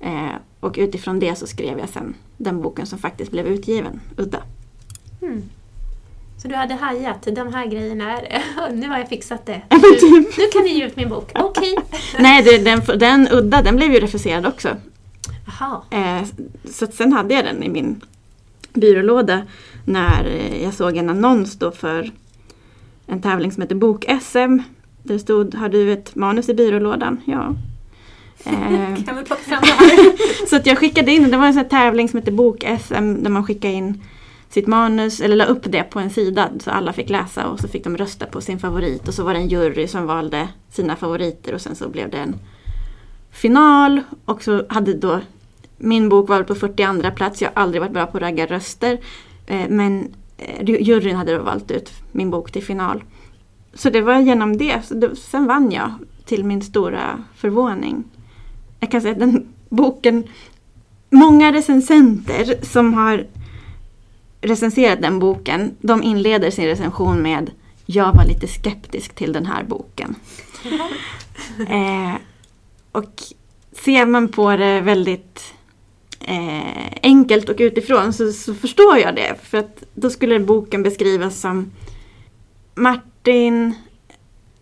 Eh, 0.01 0.35
och 0.61 0.75
utifrån 0.79 1.21
det 1.21 1.35
så 1.39 1.47
skrev 1.47 1.79
jag 1.79 1.89
sen 1.89 2.15
den 2.37 2.63
boken 2.63 2.87
som 2.87 2.99
faktiskt 2.99 3.31
blev 3.31 3.47
utgiven, 3.47 4.01
Udda. 4.17 4.43
Mm. 5.23 5.43
Så 6.43 6.49
du 6.49 6.55
hade 6.55 6.75
hajat, 6.75 7.23
de 7.23 7.55
här 7.55 7.67
grejerna 7.67 8.19
är 8.19 8.23
det. 8.23 8.43
Nu 8.75 8.89
har 8.89 8.99
jag 8.99 9.09
fixat 9.09 9.47
det. 9.47 9.63
Men 9.69 9.81
Nu, 9.81 9.99
typ. 9.99 10.39
nu 10.39 10.45
kan 10.53 10.63
ni 10.63 10.71
ge 10.79 10.87
ut 10.87 10.97
min 10.97 11.09
bok. 11.09 11.31
Okej. 11.35 11.77
Nej, 12.19 12.43
det, 12.43 12.59
den, 12.59 12.99
den 12.99 13.29
Udda 13.31 13.63
den 13.63 13.77
blev 13.77 13.93
ju 13.93 14.01
refuserad 14.01 14.47
också. 14.47 14.77
Jaha. 15.47 15.83
Eh, 15.91 16.27
så 16.71 16.87
sen 16.87 17.13
hade 17.13 17.35
jag 17.35 17.45
den 17.45 17.63
i 17.63 17.69
min 17.69 18.01
byrålåda 18.73 19.43
när 19.85 20.25
eh, 20.27 20.63
jag 20.63 20.75
såg 20.75 20.97
en 20.97 21.11
annons 21.11 21.59
då 21.59 21.71
för 21.71 22.11
en 23.09 23.23
tävling 23.23 23.53
som 23.53 23.63
heter 23.63 23.75
Bok-SM. 23.75 24.59
Det 25.03 25.19
stod, 25.19 25.55
har 25.55 25.69
du 25.69 25.93
ett 25.93 26.15
manus 26.15 26.49
i 26.49 26.55
byrålådan? 26.55 27.21
Ja. 27.25 27.55
Eh, 28.45 29.05
Kan 29.05 29.17
vi 29.17 29.25
plocka 29.25 29.43
fram 29.43 29.61
det 29.63 29.67
här? 29.67 30.47
så 30.49 30.57
att 30.57 30.67
jag 30.67 30.79
skickade 30.79 31.13
in, 31.13 31.31
det 31.31 31.37
var 31.37 31.47
en 31.47 31.55
sån 31.55 31.69
tävling 31.69 32.09
som 32.09 32.19
heter 32.19 32.33
Bok-SM 32.33 33.23
där 33.23 33.31
man 33.31 33.45
skickade 33.45 33.75
in 33.75 34.03
sitt 34.49 34.67
manus, 34.67 35.21
eller 35.21 35.37
la 35.37 35.45
upp 35.45 35.63
det 35.65 35.83
på 35.83 36.01
en 36.01 36.11
sida 36.11 36.49
så 36.61 36.71
alla 36.71 36.93
fick 36.93 37.11
läsa 37.11 37.47
och 37.47 37.61
så 37.61 37.69
fick 37.69 37.85
de 37.85 37.97
rösta 37.97 38.27
på 38.27 38.41
sin 38.41 38.59
favorit 38.59 39.09
och 39.09 39.15
så 39.15 39.25
var 39.25 39.35
det 39.35 39.39
en 39.39 39.49
jury 39.49 39.89
som 39.89 40.07
valde 40.07 40.49
sina 40.71 40.97
favoriter 40.97 41.55
och 41.55 41.61
sen 41.61 41.75
så 41.75 41.89
blev 41.89 42.11
det 42.11 42.19
en 42.19 42.37
final 43.31 44.01
och 44.25 44.43
så 44.43 44.65
hade 44.69 44.95
då 44.95 45.21
min 45.77 46.09
bok 46.09 46.29
var 46.29 46.43
på 46.43 46.55
42 46.55 47.11
plats, 47.11 47.43
jag 47.43 47.51
har 47.55 47.63
aldrig 47.63 47.83
varit 47.83 47.93
bra 47.93 48.07
på 48.07 48.17
att 48.17 48.23
ragga 48.23 48.47
röster 48.47 48.99
eh, 49.47 49.69
men 49.69 50.15
juryn 50.61 51.17
hade 51.17 51.37
då 51.37 51.43
valt 51.43 51.71
ut 51.71 51.93
min 52.13 52.31
bok 52.31 52.53
till 52.53 52.63
final. 52.63 53.05
Så 53.75 53.91
det 53.91 54.01
var 54.01 54.19
genom 54.19 54.57
det, 54.57 54.83
så 54.85 55.17
sen 55.17 55.47
vann 55.47 55.73
jag 55.73 55.93
till 56.25 56.45
min 56.45 56.63
stora 56.63 57.25
förvåning. 57.37 58.05
Jag 58.81 58.91
kan 58.91 59.01
säga 59.01 59.13
att 59.13 59.19
den 59.19 59.49
boken, 59.69 60.25
många 61.11 61.53
recensenter 61.53 62.55
som 62.63 62.95
har 62.95 63.27
recenserat 64.41 65.03
den 65.03 65.19
boken, 65.19 65.77
de 65.81 66.03
inleder 66.03 66.51
sin 66.51 66.67
recension 66.67 67.23
med 67.23 67.51
Jag 67.87 68.13
var 68.15 68.25
lite 68.25 68.49
skeptisk 68.49 69.15
till 69.15 69.33
den 69.33 69.47
här 69.47 69.65
boken. 69.65 70.15
eh, 71.69 72.15
och 72.93 73.23
ser 73.85 74.07
man 74.07 74.29
på 74.29 74.57
det 74.57 74.81
väldigt 74.81 75.55
eh, 76.21 76.93
enkelt 77.03 77.49
och 77.49 77.57
utifrån 77.59 78.13
så, 78.13 78.33
så 78.33 78.55
förstår 78.55 78.99
jag 78.99 79.15
det. 79.15 79.35
För 79.43 79.59
att 79.59 79.83
då 79.95 80.11
skulle 80.11 80.41
boken 80.41 80.83
beskrivas 80.83 81.41
som 81.41 81.71
Martin 82.75 83.75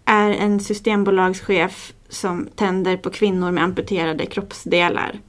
är 0.04 0.30
en 0.30 0.60
systembolagschef 0.60 1.92
som 2.08 2.48
tänder 2.56 2.96
på 2.96 3.10
kvinnor 3.10 3.50
med 3.50 3.64
amputerade 3.64 4.26
kroppsdelar. 4.26 5.20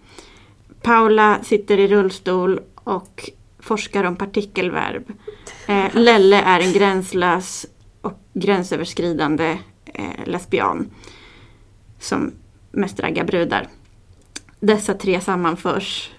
Paula 0.82 1.40
sitter 1.44 1.78
i 1.78 1.88
rullstol 1.88 2.60
och 2.76 3.30
forskar 3.60 4.04
om 4.04 4.16
partikelverb. 4.16 5.12
Eh, 5.68 5.86
Lelle 5.94 6.42
är 6.42 6.60
en 6.60 6.74
gränslös 6.74 7.66
och 8.02 8.20
gränsöverskridande 8.34 9.58
eh, 9.86 10.26
lesbian 10.26 10.90
som 12.00 12.32
mest 12.72 13.00
raggar 13.00 13.24
brudar. 13.24 13.68
Dessa 14.60 14.94
tre 14.94 15.22
sammanförs. 15.22 16.12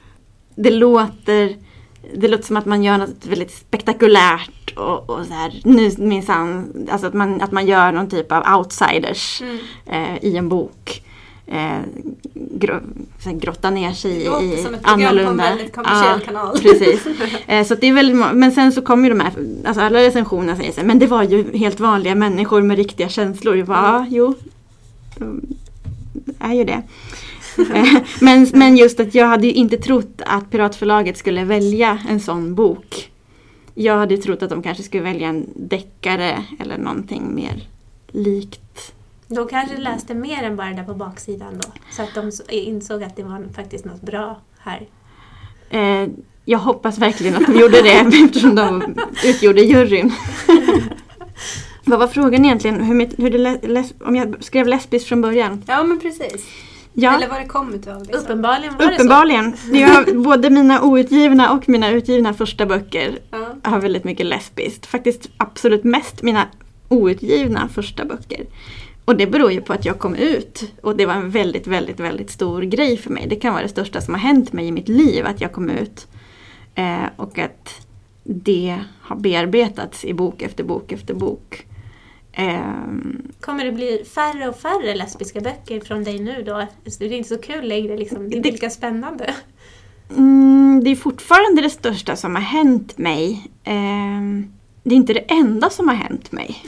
Det 0.59 0.71
låter, 0.71 1.57
det 2.17 2.29
låter 2.29 2.45
som 2.45 2.57
att 2.57 2.67
man 2.67 2.83
gör 2.83 2.99
något 2.99 3.27
väldigt 3.27 3.51
spektakulärt 3.51 4.73
och, 4.77 5.11
och 5.11 5.27
så 5.27 5.33
här, 5.33 5.61
nu 5.65 5.91
minsann, 5.99 6.73
alltså 6.91 7.07
att 7.07 7.15
man, 7.15 7.41
att 7.43 7.53
man 7.53 7.67
gör 7.67 7.93
någon 7.93 8.09
typ 8.11 8.33
av 8.33 8.59
outsiders 8.59 9.43
Mm. 9.43 9.59
eh, 9.87 10.25
i 10.25 10.37
en 10.37 10.49
bok. 10.49 11.03
Eh, 11.47 11.79
gro, 12.35 12.75
grotta 13.25 13.71
ner 13.71 13.93
sig 13.93 14.11
Det 14.15 14.21
i, 14.23 14.25
låter 14.27 14.45
i 14.59 14.63
som 14.63 14.75
ett 14.75 14.83
program 14.83 15.01
på 15.01 15.05
en 15.07 15.09
annorlunda. 15.19 15.45
väldigt 15.45 15.75
kommersiell 15.75 16.21
Ja, 16.21 16.27
kanal. 16.27 16.59
Precis. 16.59 17.07
Eh, 17.47 17.67
så 17.67 17.75
det 17.75 17.87
är 17.87 17.93
väldigt, 17.93 18.17
men 18.35 18.53
sen 18.53 18.73
så 18.73 18.83
kommer 18.83 19.09
ju 19.09 19.15
de 19.15 19.21
här, 19.21 19.33
alltså 19.67 19.83
alla 19.83 19.99
recensioner 19.99 20.55
säger 20.57 20.73
så 20.73 20.81
här, 20.81 20.87
men 20.87 20.99
det 20.99 21.07
var 21.07 21.23
ju 21.23 21.57
helt 21.59 21.81
vanliga 21.81 22.15
människor 22.15 22.63
med 22.63 22.77
riktiga 22.77 23.09
känslor. 23.09 23.57
Jag 23.57 23.67
bara, 23.67 23.77
ja, 23.79 24.07
jo. 24.11 24.35
Mm, 25.21 25.47
det 26.15 26.35
är 26.41 26.53
ju 26.55 26.65
det. 26.65 26.83
Men, 28.21 28.47
men 28.53 28.77
just 28.77 29.01
att 29.01 29.15
jag 29.15 29.27
hade 29.27 29.47
ju 29.47 29.53
inte 29.53 29.77
trott 29.77 30.23
att 30.27 30.51
Piratförlaget 30.51 31.17
skulle 31.19 31.45
välja 31.45 31.99
en 32.09 32.21
sån 32.21 32.55
bok. 32.55 33.11
Jag 33.75 33.97
hade 33.99 34.17
trott 34.17 34.43
att 34.43 34.51
de 34.51 34.63
kanske 34.63 34.83
skulle 34.83 35.03
välja 35.03 35.29
en 35.29 35.47
deckare 35.57 36.45
eller 36.61 36.79
någonting 36.79 37.35
mer 37.35 37.69
likt. 38.13 38.93
De 39.29 39.49
kanske 39.49 39.77
läste 39.77 40.15
mer 40.15 40.43
än 40.43 40.57
bara 40.57 40.71
där 40.71 40.85
på 40.85 40.95
baksidan 40.95 41.59
då. 41.63 41.69
Så 41.91 42.03
att 42.03 42.15
de 42.15 42.33
så- 42.33 42.43
insåg 42.51 43.03
att 43.03 43.17
det 43.17 43.23
var 43.23 43.45
faktiskt 43.57 43.85
något 43.85 44.01
bra 44.03 44.41
här. 44.59 44.87
Eh, 45.71 46.09
jag 46.45 46.59
hoppas 46.59 46.99
verkligen 46.99 47.37
att 47.37 47.47
de 47.47 47.61
gjorde 47.61 47.83
det 47.83 47.91
eftersom 48.25 48.55
de 48.55 48.95
utgjorde 49.25 49.61
juryn. 49.63 50.13
Vad 51.85 51.99
var 51.99 52.09
frågan 52.09 52.45
egentligen? 52.45 52.81
Hur, 52.85 52.95
mitt- 52.95 53.19
hur 53.19 53.31
det 53.31 53.69
les, 53.69 53.93
om 54.01 54.17
jag 54.17 54.45
skrev 54.45 54.67
lesbiskt 54.67 55.09
från 55.09 55.21
början? 55.21 55.63
Ja 55.67 55.83
men 55.83 56.01
precis. 56.01 56.47
Ja, 57.01 57.17
Eller 57.17 57.29
vad 57.29 57.41
det 57.41 57.47
kom 57.47 57.75
utav. 57.75 58.03
Liksom. 58.03 58.25
Uppenbarligen 58.25 58.77
var 58.77 58.93
uppenbarligen. 58.93 59.57
Jag 59.73 59.89
har, 59.89 60.15
både 60.15 60.51
mina 60.51 60.83
outgivna 60.83 61.53
och 61.53 61.69
mina 61.69 61.91
utgivna 61.91 62.35
första 62.35 62.67
böcker 62.67 63.19
Ja. 63.31 63.57
har 63.71 63.81
väldigt 63.81 64.05
mycket 64.05 64.27
lesbiskt. 64.27 64.87
Faktiskt 64.87 65.31
absolut 65.37 65.85
mest 65.85 66.23
mina 66.23 66.47
outgivna 66.89 67.69
första 67.69 68.05
böcker. 68.05 68.45
Och 69.05 69.17
det 69.17 69.27
beror 69.27 69.53
ju 69.53 69.61
på 69.61 69.73
att 69.73 69.85
jag 69.85 69.99
kom 69.99 70.15
ut 70.15 70.73
och 70.83 70.97
det 70.97 71.07
var 71.07 71.15
en 71.15 71.31
väldigt, 71.31 71.67
väldigt, 71.67 72.01
väldigt 72.01 72.31
stor 72.31 72.63
grej 72.63 72.97
för 72.97 73.11
mig. 73.11 73.27
Det 73.29 73.37
kan 73.37 73.53
vara 73.53 73.63
det 73.63 73.69
största 73.69 74.01
som 74.01 74.15
har 74.15 74.21
hänt 74.21 74.53
mig 74.53 74.67
i 74.67 74.73
mitt 74.73 74.89
liv, 74.89 75.27
att 75.27 75.41
jag 75.41 75.53
kom 75.53 75.71
ut. 75.71 76.07
Eh, 76.75 77.05
och 77.17 77.39
att 77.39 77.87
det 78.25 78.79
har 79.01 79.17
bearbetats 79.17 80.05
i 80.05 80.15
bok 80.15 80.43
efter 80.43 80.65
bok 80.65 80.93
efter 80.93 81.15
bok. 81.15 81.67
Ehm. 82.39 83.23
Kommer 83.41 83.65
det 83.65 83.73
bli 83.73 84.05
färre 84.15 84.49
och 84.49 84.57
färre 84.61 84.95
lesbiska 84.95 85.41
böcker 85.41 85.81
från 85.81 86.05
dig 86.05 86.19
nu 86.19 86.43
då? 86.47 86.67
Det 86.99 87.05
är 87.05 87.13
inte 87.13 87.29
så 87.29 87.39
kul 87.39 87.69
längre 87.69 87.97
liksom. 87.97 88.31
Det 88.31 88.37
är 88.37 88.43
Det- 88.43 88.51
lika 88.53 88.71
spännande. 88.71 89.35
Mm, 90.17 90.81
det 90.85 90.91
är 90.91 90.97
fortfarande 90.97 91.63
det 91.63 91.71
största 91.71 92.17
som 92.17 92.35
har 92.35 92.43
hänt 92.43 92.99
mig. 92.99 93.51
Ehm, 93.65 94.47
det 94.83 94.95
är 94.95 94.97
inte 94.97 95.13
det 95.13 95.25
enda 95.33 95.71
som 95.71 95.89
har 95.89 95.95
hänt 95.95 96.33
mig. 96.33 96.63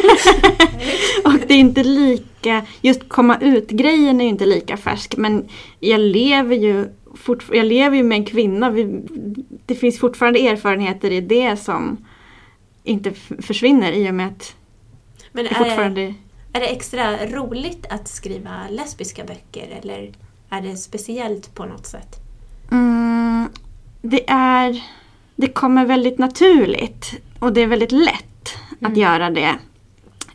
och 1.24 1.32
det 1.48 1.54
är 1.54 1.58
inte 1.58 1.82
lika, 1.82 2.62
just 2.80 3.08
komma 3.08 3.38
ut-grejen 3.40 4.20
är 4.20 4.24
ju 4.24 4.30
inte 4.30 4.46
lika 4.46 4.76
färsk 4.76 5.16
men 5.16 5.48
jag 5.80 6.00
lever 6.00 6.56
ju 6.56 6.88
jag 7.52 7.66
lever 7.66 7.96
ju 7.96 8.02
med 8.02 8.16
en 8.18 8.24
kvinna. 8.24 8.70
Vi, 8.70 9.00
det 9.66 9.74
finns 9.74 9.98
fortfarande 9.98 10.48
erfarenheter 10.48 11.10
i 11.10 11.20
det 11.20 11.56
som 11.56 11.96
inte 12.84 13.12
försvinner 13.42 13.92
i 13.92 14.10
och 14.10 14.14
med 14.14 14.26
att 14.26 14.54
Men 15.32 15.46
är 15.46 15.48
det, 15.48 15.54
fortfarande 15.54 16.14
är 16.52 16.60
det 16.60 16.66
extra 16.66 17.26
roligt 17.26 17.86
att 17.90 18.08
skriva 18.08 18.50
lesbiska 18.70 19.24
böcker 19.24 19.78
eller 19.82 20.12
är 20.50 20.60
det 20.60 20.76
speciellt 20.76 21.54
på 21.54 21.64
något 21.64 21.86
sätt? 21.86 22.16
Mm, 22.70 23.48
det 24.02 24.30
är... 24.30 24.82
Det 25.36 25.48
kommer 25.48 25.86
väldigt 25.86 26.18
naturligt 26.18 27.12
och 27.38 27.52
det 27.52 27.60
är 27.60 27.66
väldigt 27.66 27.92
lätt 27.92 28.54
att 28.80 28.88
Mm. 28.88 29.00
göra 29.00 29.30
det. 29.30 29.58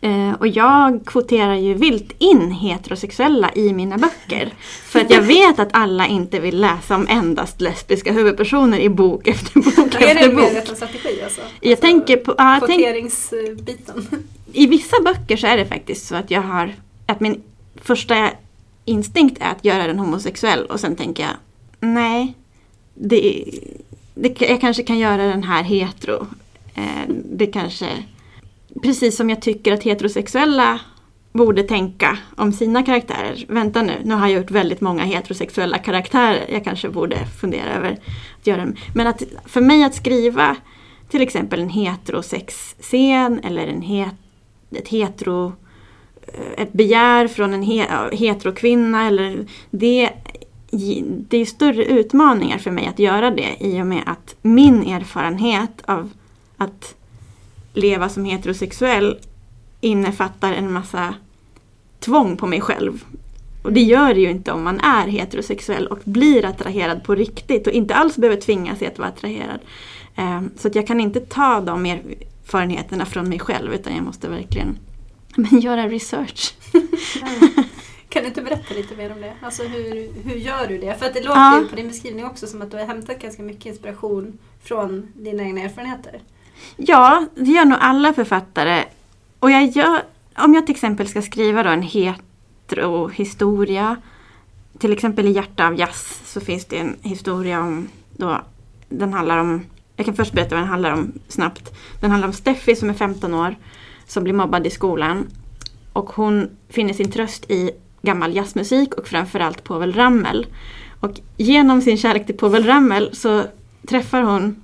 Eh, 0.01 0.33
och 0.39 0.47
jag 0.47 1.05
kvoterar 1.05 1.55
ju 1.55 1.73
vilt 1.73 2.11
in 2.17 2.51
heterosexuella 2.51 3.51
i 3.55 3.73
mina 3.73 3.97
böcker. 3.97 4.53
För 4.83 4.99
att 4.99 5.09
jag 5.09 5.21
vet 5.37 5.59
att 5.59 5.69
alla 5.71 6.07
inte 6.07 6.39
vill 6.39 6.61
läsa 6.61 6.95
om 6.95 7.07
endast 7.09 7.61
lesbiska 7.61 8.11
huvudpersoner 8.11 8.79
i 8.79 8.89
bok 8.89 9.27
efter 9.27 9.59
bok 9.59 9.95
Är 9.95 10.15
efter 10.15 10.35
det 10.35 10.69
en 10.69 10.75
strategi 10.75 11.21
alltså? 11.23 11.41
Jag 11.61 11.71
alltså, 11.71 11.81
tänker 11.81 12.17
på, 12.17 12.35
jag 12.37 12.67
tänk. 12.67 13.11
I 14.55 14.67
vissa 14.67 15.01
böcker 15.01 15.37
så 15.37 15.47
är 15.47 15.57
det 15.57 15.65
faktiskt 15.65 16.07
så 16.07 16.15
att 16.15 16.31
jag 16.31 16.41
har, 16.41 16.75
att 17.05 17.19
min 17.19 17.41
första 17.75 18.31
instinkt 18.85 19.41
är 19.41 19.51
att 19.51 19.65
göra 19.65 19.87
den 19.87 19.99
homosexuell 19.99 20.65
och 20.65 20.79
sen 20.79 20.95
tänker 20.95 21.23
jag, 21.23 21.33
nej, 21.79 22.33
det, 22.93 23.45
det, 24.13 24.41
jag 24.41 24.61
kanske 24.61 24.83
kan 24.83 24.97
göra 24.97 25.27
den 25.27 25.43
här 25.43 25.63
hetero. 25.63 26.27
Eh, 26.75 27.13
det 27.31 27.47
kanske, 27.47 27.87
precis 28.83 29.15
som 29.15 29.29
jag 29.29 29.41
tycker 29.41 29.73
att 29.73 29.83
heterosexuella 29.83 30.79
borde 31.31 31.63
tänka 31.63 32.17
om 32.35 32.53
sina 32.53 32.83
karaktärer. 32.83 33.45
Vänta 33.47 33.81
nu, 33.81 33.93
nu 34.03 34.15
har 34.15 34.27
jag 34.27 34.41
gjort 34.41 34.51
väldigt 34.51 34.81
många 34.81 35.03
heterosexuella 35.03 35.77
karaktärer. 35.77 36.45
Jag 36.49 36.63
kanske 36.63 36.89
borde 36.89 37.25
fundera 37.41 37.73
över 37.73 37.91
att 38.39 38.47
göra 38.47 38.61
dem. 38.61 38.75
Men 38.93 39.07
att, 39.07 39.23
för 39.45 39.61
mig 39.61 39.83
att 39.83 39.95
skriva 39.95 40.55
till 41.09 41.21
exempel 41.21 41.59
en 41.59 41.69
heterosexscen 41.69 43.39
eller 43.39 43.67
en 43.67 43.81
het, 43.81 44.15
ett 44.71 44.87
hetero 44.87 45.53
eh, 46.27 46.63
ett 46.63 46.73
begär 46.73 47.27
från 47.27 47.53
en 47.53 47.63
he, 47.63 47.87
heterokvinna 48.11 49.07
eller 49.07 49.45
det, 49.71 50.09
det 51.27 51.37
är 51.37 51.45
större 51.45 51.85
utmaningar 51.85 52.57
för 52.57 52.71
mig 52.71 52.87
att 52.87 52.99
göra 52.99 53.31
det 53.31 53.55
i 53.59 53.81
och 53.81 53.87
med 53.87 54.03
att 54.05 54.35
min 54.41 54.83
erfarenhet 54.83 55.81
av 55.85 56.11
att 56.57 56.95
leva 57.73 58.09
som 58.09 58.25
heterosexuell 58.25 59.19
innefattar 59.81 60.53
en 60.53 60.73
massa 60.73 61.13
tvång 61.99 62.37
på 62.37 62.47
mig 62.47 62.61
själv. 62.61 63.03
Och 63.63 63.73
det 63.73 63.81
gör 63.81 64.13
det 64.13 64.19
ju 64.19 64.29
inte 64.29 64.51
om 64.51 64.63
man 64.63 64.79
är 64.79 65.07
heterosexuell 65.07 65.87
och 65.87 65.99
blir 66.03 66.45
attraherad 66.45 67.03
på 67.03 67.15
riktigt 67.15 67.67
och 67.67 67.73
inte 67.73 67.95
alls 67.95 68.15
behöver 68.17 68.41
tvinga 68.41 68.75
sig 68.75 68.87
att 68.87 68.99
vara 68.99 69.09
attraherad. 69.09 69.59
Ehm, 70.15 70.49
så 70.57 70.67
att 70.67 70.75
jag 70.75 70.87
kan 70.87 70.99
inte 70.99 71.19
ta 71.19 71.61
de 71.61 71.85
erfarenheterna 72.45 73.05
från 73.05 73.29
mig 73.29 73.39
själv 73.39 73.73
utan 73.73 73.95
jag 73.95 74.03
måste 74.05 74.29
verkligen 74.29 74.77
men 75.35 75.59
göra 75.59 75.87
research. 75.87 76.53
Kan 78.09 78.21
du 78.23 78.27
inte 78.27 78.41
berätta 78.41 78.73
lite 78.73 78.95
mer 78.95 79.11
om 79.11 79.21
det? 79.21 79.33
Alltså 79.41 79.63
hur, 79.63 80.13
hur 80.23 80.35
gör 80.35 80.67
du 80.67 80.77
det? 80.77 80.99
För 80.99 81.05
att 81.05 81.13
det 81.13 81.21
låter 81.21 81.39
Ja. 81.39 81.59
ju 81.61 81.67
på 81.67 81.75
din 81.75 81.87
beskrivning 81.87 82.25
också 82.25 82.47
som 82.47 82.61
att 82.61 82.71
du 82.71 82.77
har 82.77 82.85
hämtat 82.85 83.19
ganska 83.19 83.43
mycket 83.43 83.65
inspiration 83.65 84.37
från 84.63 85.07
dina 85.15 85.43
egna 85.43 85.61
erfarenheter. 85.61 86.19
Ja, 86.77 87.25
det 87.35 87.51
gör 87.51 87.65
nog 87.65 87.77
alla 87.81 88.13
författare. 88.13 88.83
Och 89.39 89.51
jag 89.51 89.65
gör, 89.65 90.01
om 90.37 90.53
jag 90.53 90.65
till 90.65 90.75
exempel 90.75 91.07
ska 91.07 91.21
skriva 91.21 91.63
då 91.63 91.69
en 91.69 91.81
heterohistoria, 91.81 93.95
till 94.79 94.93
exempel 94.93 95.27
i 95.27 95.31
Hjärta 95.31 95.67
av 95.67 95.79
jazz 95.79 96.21
så 96.25 96.41
finns 96.41 96.65
det 96.65 96.77
en 96.77 96.95
historia 97.01 97.59
om, 97.61 97.87
då, 98.17 98.41
den 98.89 99.13
handlar 99.13 99.37
om, 99.37 99.65
jag 99.95 100.05
kan 100.05 100.15
först 100.15 100.33
berätta 100.33 100.55
vad 100.55 100.61
den 100.61 100.69
handlar 100.69 100.91
om 100.91 101.11
snabbt. 101.27 101.73
Den 101.99 102.11
handlar 102.11 102.27
om 102.27 102.33
Steffi 102.33 102.75
som 102.75 102.89
är 102.89 102.93
15 102.93 103.33
år, 103.33 103.55
som 104.07 104.23
blir 104.23 104.33
mobbad 104.33 104.67
i 104.67 104.69
skolan. 104.69 105.27
Och 105.93 106.09
hon 106.09 106.49
finner 106.69 106.93
sin 106.93 107.11
tröst 107.11 107.51
i 107.51 107.71
gammal 108.01 108.35
jazzmusik 108.35 108.93
och 108.93 109.07
framförallt 109.07 109.63
Povel 109.63 109.93
Ramel. 109.93 110.47
Och 110.99 111.19
genom 111.37 111.81
sin 111.81 111.97
kärlek 111.97 112.25
till 112.25 112.37
Povel 112.37 112.65
Ramel 112.65 113.15
så 113.15 113.43
träffar 113.87 114.21
hon 114.21 114.63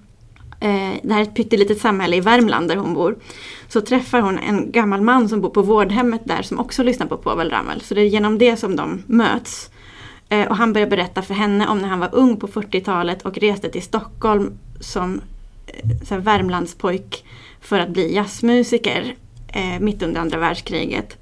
eh, 0.59 0.93
det 1.03 1.13
här 1.13 1.19
är 1.19 1.23
ett 1.23 1.35
pyttelitet 1.35 1.81
samhälle 1.81 2.15
i 2.15 2.21
Värmland 2.21 2.67
där 2.67 2.75
hon 2.75 2.93
bor. 2.93 3.17
Så 3.67 3.81
träffar 3.81 4.21
hon 4.21 4.39
en 4.39 4.71
gammal 4.71 5.01
man 5.01 5.29
som 5.29 5.41
bor 5.41 5.49
på 5.49 5.61
vårdhemmet 5.61 6.21
där 6.25 6.41
som 6.41 6.59
också 6.59 6.83
lyssnar 6.83 7.07
på 7.07 7.17
Povel 7.17 7.49
Ramel. 7.49 7.81
Så 7.81 7.93
det 7.93 8.01
är 8.01 8.05
genom 8.05 8.37
det 8.37 8.57
som 8.57 8.75
de 8.75 9.03
möts. 9.07 9.69
Eh, 10.31 10.47
och 10.47 10.55
han 10.55 10.73
började 10.73 10.89
berätta 10.89 11.21
för 11.21 11.33
henne 11.33 11.67
om 11.67 11.79
när 11.79 11.87
han 11.87 11.99
var 11.99 12.15
ung 12.15 12.37
på 12.37 12.47
40-talet 12.47 13.21
och 13.21 13.37
reste 13.37 13.69
till 13.69 13.81
Stockholm 13.81 14.57
som 14.79 15.21
eh, 15.67 15.89
så 16.07 16.13
här 16.13 16.21
Värmlandspojk 16.21 17.25
för 17.61 17.79
att 17.79 17.89
bli 17.89 18.15
jazzmusiker 18.15 19.15
eh, 19.47 19.79
mitt 19.79 20.01
under 20.01 20.21
andra 20.21 20.37
världskriget. 20.37 21.17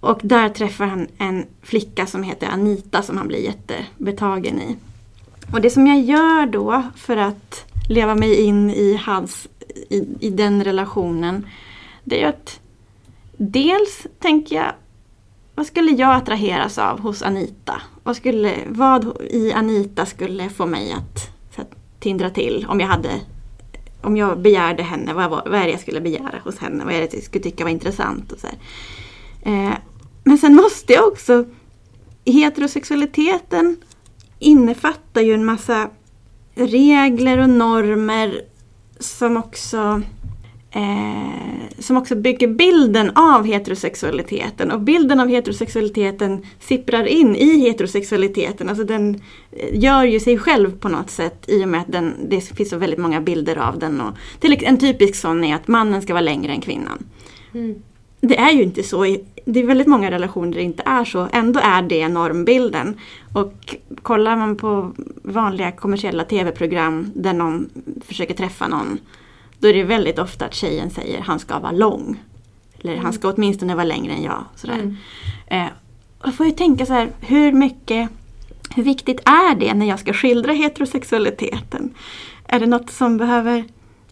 Och 0.00 0.20
där 0.22 0.48
träffar 0.48 0.86
han 0.86 1.08
en 1.18 1.46
flicka 1.62 2.06
som 2.06 2.22
heter 2.22 2.46
Anita 2.46 3.02
som 3.02 3.16
han 3.16 3.28
blir 3.28 3.44
jättebetagen 3.44 4.60
i. 4.60 4.76
Och 5.52 5.60
det 5.60 5.70
som 5.70 5.86
jag 5.86 6.00
gör 6.00 6.46
då 6.46 6.82
för 6.96 7.16
att 7.16 7.64
leva 7.88 8.14
mig 8.14 8.40
in 8.40 8.70
i, 8.70 9.00
hans, 9.04 9.48
i, 9.88 10.06
i 10.20 10.30
den 10.30 10.64
relationen, 10.64 11.46
det 12.04 12.16
är 12.16 12.20
ju 12.20 12.26
att 12.26 12.60
dels 13.36 14.06
tänker 14.18 14.56
jag, 14.56 14.72
vad 15.54 15.66
skulle 15.66 15.90
jag 15.90 16.14
attraheras 16.14 16.78
av 16.78 17.00
hos 17.00 17.22
Anita? 17.22 17.82
Vad, 18.02 18.16
skulle, 18.16 18.54
vad 18.68 19.22
i 19.30 19.52
Anita 19.52 20.06
skulle 20.06 20.48
få 20.48 20.66
mig 20.66 20.92
att 20.92 21.30
här, 21.56 21.66
tindra 22.00 22.30
till 22.30 22.66
om 22.68 22.80
jag 22.80 22.86
hade 22.88 23.10
om 24.02 24.16
jag 24.16 24.40
begärde 24.40 24.82
henne, 24.82 25.14
vad, 25.14 25.30
var- 25.30 25.42
vad 25.46 25.54
är 25.60 25.64
det 25.64 25.70
jag 25.70 25.80
skulle 25.80 26.00
begära 26.00 26.38
hos 26.44 26.58
henne? 26.58 26.84
Vad 26.84 26.94
är 26.94 27.00
det 27.00 27.14
jag 27.14 27.22
skulle 27.22 27.44
tycka 27.44 27.64
var 27.64 27.70
intressant? 27.70 28.32
Och 28.32 28.38
så 28.38 28.46
här. 28.46 28.56
Eh, 29.68 29.74
men 30.24 30.38
sen 30.38 30.54
måste 30.54 30.92
jag 30.92 31.08
också, 31.08 31.44
heterosexualiteten 32.24 33.76
innefattar 34.38 35.20
ju 35.20 35.34
en 35.34 35.44
massa 35.44 35.90
regler 36.54 37.38
och 37.38 37.48
normer 37.50 38.40
som 39.00 39.36
också 39.36 40.02
eh, 40.74 41.78
som 41.78 41.96
också 41.96 42.16
bygger 42.16 42.48
bilden 42.48 43.10
av 43.14 43.44
heterosexualiteten. 43.46 44.70
Och 44.70 44.80
bilden 44.80 45.20
av 45.20 45.28
heterosexualiteten 45.28 46.46
sipprar 46.60 47.04
in 47.06 47.36
i 47.36 47.58
heterosexualiteten. 47.60 48.68
Alltså 48.68 48.84
den 48.84 49.20
eh, 49.52 49.78
gör 49.82 50.04
ju 50.04 50.20
sig 50.20 50.38
själv 50.38 50.78
på 50.78 50.88
något 50.88 51.10
sätt 51.10 51.44
i 51.48 51.64
och 51.64 51.68
med 51.68 51.80
att 51.80 51.92
den, 51.92 52.14
det 52.28 52.40
finns 52.40 52.70
så 52.70 52.76
väldigt 52.76 52.98
många 52.98 53.20
bilder 53.20 53.56
av 53.56 53.78
den. 53.78 54.00
Och, 54.00 54.14
till, 54.40 54.64
en 54.64 54.78
typisk 54.78 55.14
sån 55.14 55.44
är 55.44 55.54
att 55.54 55.68
mannen 55.68 56.02
ska 56.02 56.12
vara 56.12 56.20
längre 56.20 56.52
än 56.52 56.60
kvinnan. 56.60 57.04
Mm. 57.54 57.74
Det 58.20 58.38
är 58.38 58.52
ju 58.52 58.62
inte 58.62 58.82
så. 58.82 59.16
Det 59.44 59.60
är 59.60 59.66
väldigt 59.66 59.86
många 59.86 60.10
relationer 60.10 60.48
där 60.48 60.56
det 60.56 60.62
inte 60.62 60.82
är 60.86 61.04
så. 61.04 61.28
Ändå 61.32 61.60
är 61.62 61.82
det 61.82 62.08
normbilden. 62.08 63.00
Och 63.32 63.76
kollar 64.02 64.36
man 64.36 64.56
på 64.56 64.92
vanliga 65.22 65.72
kommersiella 65.72 66.24
tv-program 66.24 67.10
där 67.14 67.32
någon 67.32 67.70
försöker 68.06 68.34
träffa 68.34 68.68
någon. 68.68 68.98
Då 69.64 69.68
är 69.68 69.74
det 69.74 69.84
väldigt 69.84 70.18
ofta 70.18 70.44
att 70.44 70.54
tjejen 70.54 70.90
säger 70.90 71.20
han 71.20 71.38
ska 71.38 71.58
vara 71.58 71.72
lång. 71.72 72.22
Eller 72.78 72.96
han 72.96 73.12
ska 73.12 73.32
åtminstone 73.32 73.74
vara 73.74 73.84
längre 73.84 74.12
än 74.12 74.22
jag. 74.22 74.44
Sådär. 74.56 74.74
Mm. 74.74 74.96
Eh, 75.46 75.66
och 76.18 76.26
då 76.26 76.32
får 76.32 76.46
jag 76.46 76.56
tänka 76.56 76.86
så 76.86 76.92
här, 76.92 77.10
hur 77.20 77.52
mycket, 77.52 78.10
hur 78.74 78.82
viktigt 78.82 79.20
är 79.24 79.54
det 79.54 79.74
när 79.74 79.86
jag 79.86 80.00
ska 80.00 80.12
skildra 80.12 80.52
heterosexualiteten? 80.52 81.94
Är 82.46 82.60
det 82.60 82.66
något 82.66 82.90
som 82.90 83.16
behöver 83.16 83.64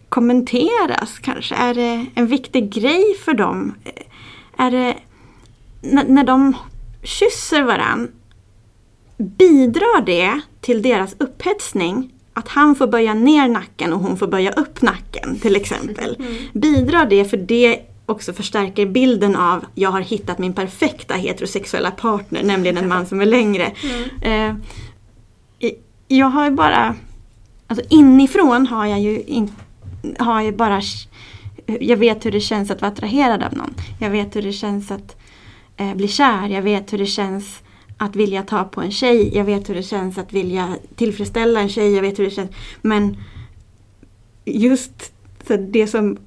kommenteras 0.08 1.18
kanske? 1.18 1.54
Är 1.54 1.74
det 1.74 2.06
en 2.14 2.26
viktig 2.26 2.72
grej 2.72 3.14
för 3.24 3.34
dem? 3.34 3.74
Eh, 3.84 4.66
Är 4.66 4.70
det 4.70 4.96
när, 5.80 6.04
när 6.04 6.24
de 6.24 6.56
kysser 7.02 7.62
varann, 7.62 8.08
bidrar 9.16 10.04
det 10.06 10.40
till 10.60 10.82
deras 10.82 11.16
upphetsning? 11.18 12.11
Att 12.34 12.48
han 12.48 12.74
får 12.74 12.86
böja 12.86 13.14
ner 13.14 13.48
nacken 13.48 13.92
och 13.92 14.00
hon 14.00 14.16
får 14.16 14.26
böja 14.26 14.50
upp 14.52 14.82
nacken 14.82 15.38
till 15.38 15.56
exempel. 15.56 16.16
Bidrar 16.52 17.06
det 17.06 17.24
för 17.24 17.36
det 17.36 17.80
också 18.06 18.32
förstärker 18.32 18.86
bilden 18.86 19.36
av 19.36 19.64
jag 19.74 19.90
har 19.90 20.00
hittat 20.00 20.38
min 20.38 20.52
perfekta 20.52 21.14
heterosexuella 21.14 21.90
partner, 21.90 22.42
nämligen 22.42 22.76
en 22.76 22.88
man 22.88 23.06
som 23.06 23.20
är 23.20 23.26
längre. 23.26 23.72
Eh, 24.22 24.54
i- 25.58 25.76
jag 26.08 26.26
har 26.26 26.44
ju 26.44 26.50
bara, 26.50 26.94
alltså 27.66 27.86
inifrån 27.90 28.66
har 28.66 28.86
jag 28.86 29.00
ju 29.00 29.20
in, 29.22 29.52
har 30.18 30.40
jag 30.40 30.56
bara, 30.56 30.80
jag 31.66 31.96
vet 31.96 32.26
hur 32.26 32.30
det 32.30 32.40
känns 32.40 32.70
att 32.70 32.80
vara 32.82 32.92
attraherad 32.92 33.42
av 33.42 33.56
någon. 33.56 33.74
Jag 34.00 34.10
vet 34.10 34.36
hur 34.36 34.42
det 34.42 34.52
känns 34.52 34.90
att 34.90 35.16
eh, 35.76 35.94
bli 35.94 36.08
kär. 36.08 36.48
Jag 36.48 36.62
vet 36.62 36.92
hur 36.92 36.98
det 36.98 37.06
känns 37.06 37.61
att 38.04 38.16
vilja 38.16 38.42
ta 38.42 38.64
på 38.64 38.80
en 38.80 38.90
tjej. 38.90 39.36
Jag 39.36 39.44
vet 39.44 39.68
hur 39.68 39.74
det 39.74 39.82
känns 39.82 40.18
att 40.18 40.32
vilja 40.32 40.76
tillfredsställa 40.96 41.60
en 41.60 41.68
tjej. 41.68 41.94
Jag 41.94 42.02
vet 42.02 42.18
hur 42.18 42.24
det 42.24 42.30
känns. 42.30 42.50
Men 42.82 43.16
just 44.44 45.12
så 45.46 45.56
det 45.56 45.86
som 45.86 46.18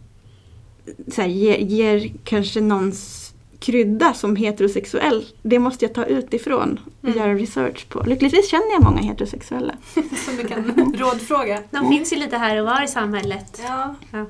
så 1.07 1.21
här, 1.21 1.27
ger, 1.27 1.57
ger 1.57 2.11
kanske 2.23 2.61
någons 2.61 3.21
krydda 3.59 4.13
som 4.13 4.35
heterosexuell. 4.35 5.25
Det 5.41 5.59
måste 5.59 5.85
jag 5.85 5.93
ta 5.93 6.05
utifrån 6.05 6.79
och 7.01 7.09
Mm. 7.09 7.17
göra 7.17 7.33
research 7.35 7.89
på. 7.89 8.03
Lyckligtvis 8.05 8.49
känner 8.49 8.71
jag 8.73 8.83
många 8.83 9.01
heterosexuella. 9.01 9.73
Som 9.93 10.35
du 10.41 10.47
kan 10.47 10.93
rådfråga. 10.97 11.59
De 11.71 11.89
finns 11.89 12.13
ju 12.13 12.17
lite 12.17 12.37
här 12.37 12.59
och 12.59 12.65
var 12.65 12.83
i 12.83 12.87
samhället. 12.87 13.61
Ja. 13.67 13.95
Ja. 14.11 14.25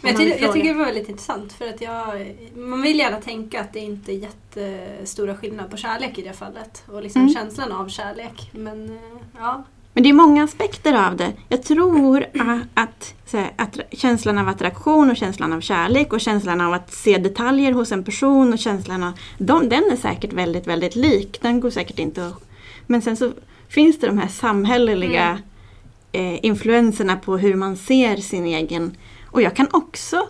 Men 0.00 0.12
jag, 0.12 0.20
tycker, 0.20 0.42
jag 0.42 0.52
tycker 0.52 0.68
det 0.68 0.78
var 0.78 0.84
väldigt 0.84 1.08
intressant 1.08 1.52
för 1.52 1.68
att 1.68 1.80
jag, 1.80 2.34
man 2.54 2.82
vill 2.82 2.98
gärna 2.98 3.20
tänka 3.20 3.60
att 3.60 3.72
det 3.72 3.78
inte 3.80 4.12
är 4.12 4.16
jättestora 4.16 5.34
skillnader 5.36 5.70
på 5.70 5.76
kärlek 5.76 6.18
i 6.18 6.22
det 6.22 6.32
fallet 6.32 6.82
och 6.86 7.02
liksom 7.02 7.22
Mm. 7.22 7.34
känslan 7.34 7.72
av 7.72 7.88
kärlek. 7.88 8.50
Men 8.52 8.88
eh, 8.90 8.96
ja, 9.38 9.64
Men 9.92 10.02
det 10.02 10.08
är 10.08 10.12
många 10.12 10.44
aspekter 10.44 11.06
av 11.06 11.16
det. 11.16 11.32
Jag 11.48 11.62
tror 11.62 12.24
att, 12.74 13.14
här, 13.32 13.52
att 13.56 13.78
känslan 13.92 14.38
av 14.38 14.48
attraktion 14.48 15.10
och 15.10 15.16
känslan 15.16 15.52
av 15.52 15.60
kärlek 15.60 16.12
och 16.12 16.20
känslan 16.20 16.60
av 16.60 16.72
att 16.72 16.92
se 16.94 17.18
detaljer 17.18 17.72
hos 17.72 17.92
en 17.92 18.04
person 18.04 18.52
och 18.52 18.58
känslan 18.58 19.02
av... 19.02 19.12
De, 19.38 19.68
den 19.68 19.84
är 19.92 19.96
säkert 19.96 20.32
väldigt, 20.32 20.66
väldigt 20.66 20.96
lik. 20.96 21.38
Den 21.42 21.60
går 21.60 21.70
säkert 21.70 21.98
inte 21.98 22.26
att... 22.26 22.44
Men 22.86 23.02
sen 23.02 23.16
så 23.16 23.32
finns 23.68 23.98
det 24.00 24.06
de 24.06 24.18
här 24.18 24.28
samhälleliga 24.28 25.38
eh, 26.12 26.44
influenserna 26.44 27.16
på 27.16 27.38
hur 27.38 27.54
man 27.54 27.76
ser 27.76 28.16
sin 28.16 28.46
egen... 28.46 28.96
Och 29.30 29.42
jag 29.42 29.56
kan 29.56 29.68
också, 29.70 30.28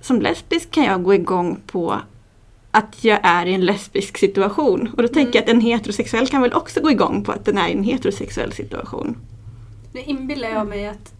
som 0.00 0.20
lesbisk 0.20 0.70
kan 0.70 0.84
jag 0.84 1.02
gå 1.02 1.14
igång 1.14 1.60
på 1.66 2.00
att 2.70 3.04
jag 3.04 3.20
är 3.22 3.46
i 3.46 3.54
en 3.54 3.66
lesbisk 3.66 4.18
situation. 4.18 4.90
Och 4.96 5.02
då 5.02 5.08
tänker 5.08 5.38
jag 5.38 5.42
att 5.42 5.48
en 5.48 5.60
heterosexuell 5.60 6.26
kan 6.26 6.42
väl 6.42 6.52
också 6.52 6.80
gå 6.80 6.90
igång 6.90 7.24
på 7.24 7.32
att 7.32 7.44
den 7.44 7.58
är 7.58 7.68
i 7.68 7.72
en 7.72 7.84
heterosexuell 7.84 8.52
situation. 8.52 9.16
Nu 9.92 10.00
inbillar 10.00 10.48
jag 10.48 10.68
mig 10.68 10.86
att 10.86 11.14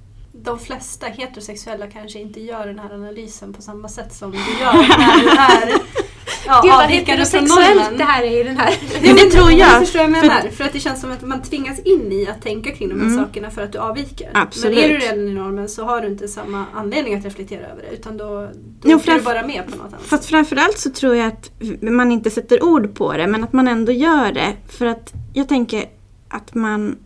de 0.48 0.58
flesta 0.58 1.06
heterosexuella 1.06 1.86
kanske 1.86 2.18
inte 2.18 2.40
gör 2.40 2.66
den 2.66 2.78
här 2.78 2.94
analysen 2.94 3.52
på 3.52 3.62
samma 3.62 3.88
sätt 3.88 4.14
som 4.14 4.30
du 4.30 4.38
gör 4.38 4.72
när 4.72 5.20
du 5.22 5.28
är 5.30 5.80
ja, 6.46 6.60
Gud 6.62 6.72
vad 6.72 6.84
heterosexuellt 6.90 7.98
det 7.98 8.04
här 8.04 8.22
är 8.22 8.40
i 8.40 8.42
den 8.42 8.56
här. 8.56 8.74
Men 9.02 9.16
det 9.16 9.30
tror 9.30 9.50
jag. 9.50 9.60
Jag 9.60 9.78
förstår 9.80 9.98
vad 9.98 10.08
jag 10.10 10.16
För- 10.20 10.28
menar. 10.28 10.50
För 10.50 10.64
att 10.64 10.72
det 10.72 10.80
känns 10.80 11.00
som 11.00 11.12
att 11.12 11.22
man 11.22 11.42
tvingas 11.42 11.78
in 11.80 12.12
i 12.12 12.26
att 12.28 12.42
tänka 12.42 12.70
kring 12.72 12.88
de 12.88 13.00
här 13.00 13.06
Mm. 13.06 13.24
sakerna 13.24 13.50
för 13.50 13.62
att 13.62 13.72
du 13.72 13.78
avviker. 13.78 14.30
Absolut. 14.34 14.76
Men 14.78 14.84
är 14.84 14.88
du 14.88 14.98
redan 14.98 15.28
i 15.28 15.34
normen 15.34 15.68
så 15.68 15.84
har 15.84 16.00
du 16.00 16.06
inte 16.08 16.28
samma 16.28 16.64
anledning 16.74 17.14
att 17.14 17.24
reflektera 17.24 17.66
över 17.66 17.82
det. 17.82 17.94
Utan 17.96 18.16
då, 18.16 18.26
då 18.80 18.90
Jo, 18.90 19.00
du 19.04 19.20
bara 19.20 19.46
med 19.46 19.64
på 19.64 19.70
något 19.76 19.86
annat. 19.92 20.02
Fast 20.02 20.24
framförallt 20.26 20.78
så 20.78 20.90
tror 20.90 21.16
jag 21.16 21.26
att 21.26 21.50
man 21.82 22.12
inte 22.12 22.30
sätter 22.30 22.64
ord 22.64 22.94
på 22.94 23.12
det 23.12 23.26
men 23.26 23.44
att 23.44 23.52
man 23.52 23.68
ändå 23.68 23.92
gör 23.92 24.32
det. 24.32 24.52
För 24.68 24.86
att 24.86 25.12
jag 25.34 25.48
tänker 25.48 25.84
att 26.28 26.54
man 26.54 26.96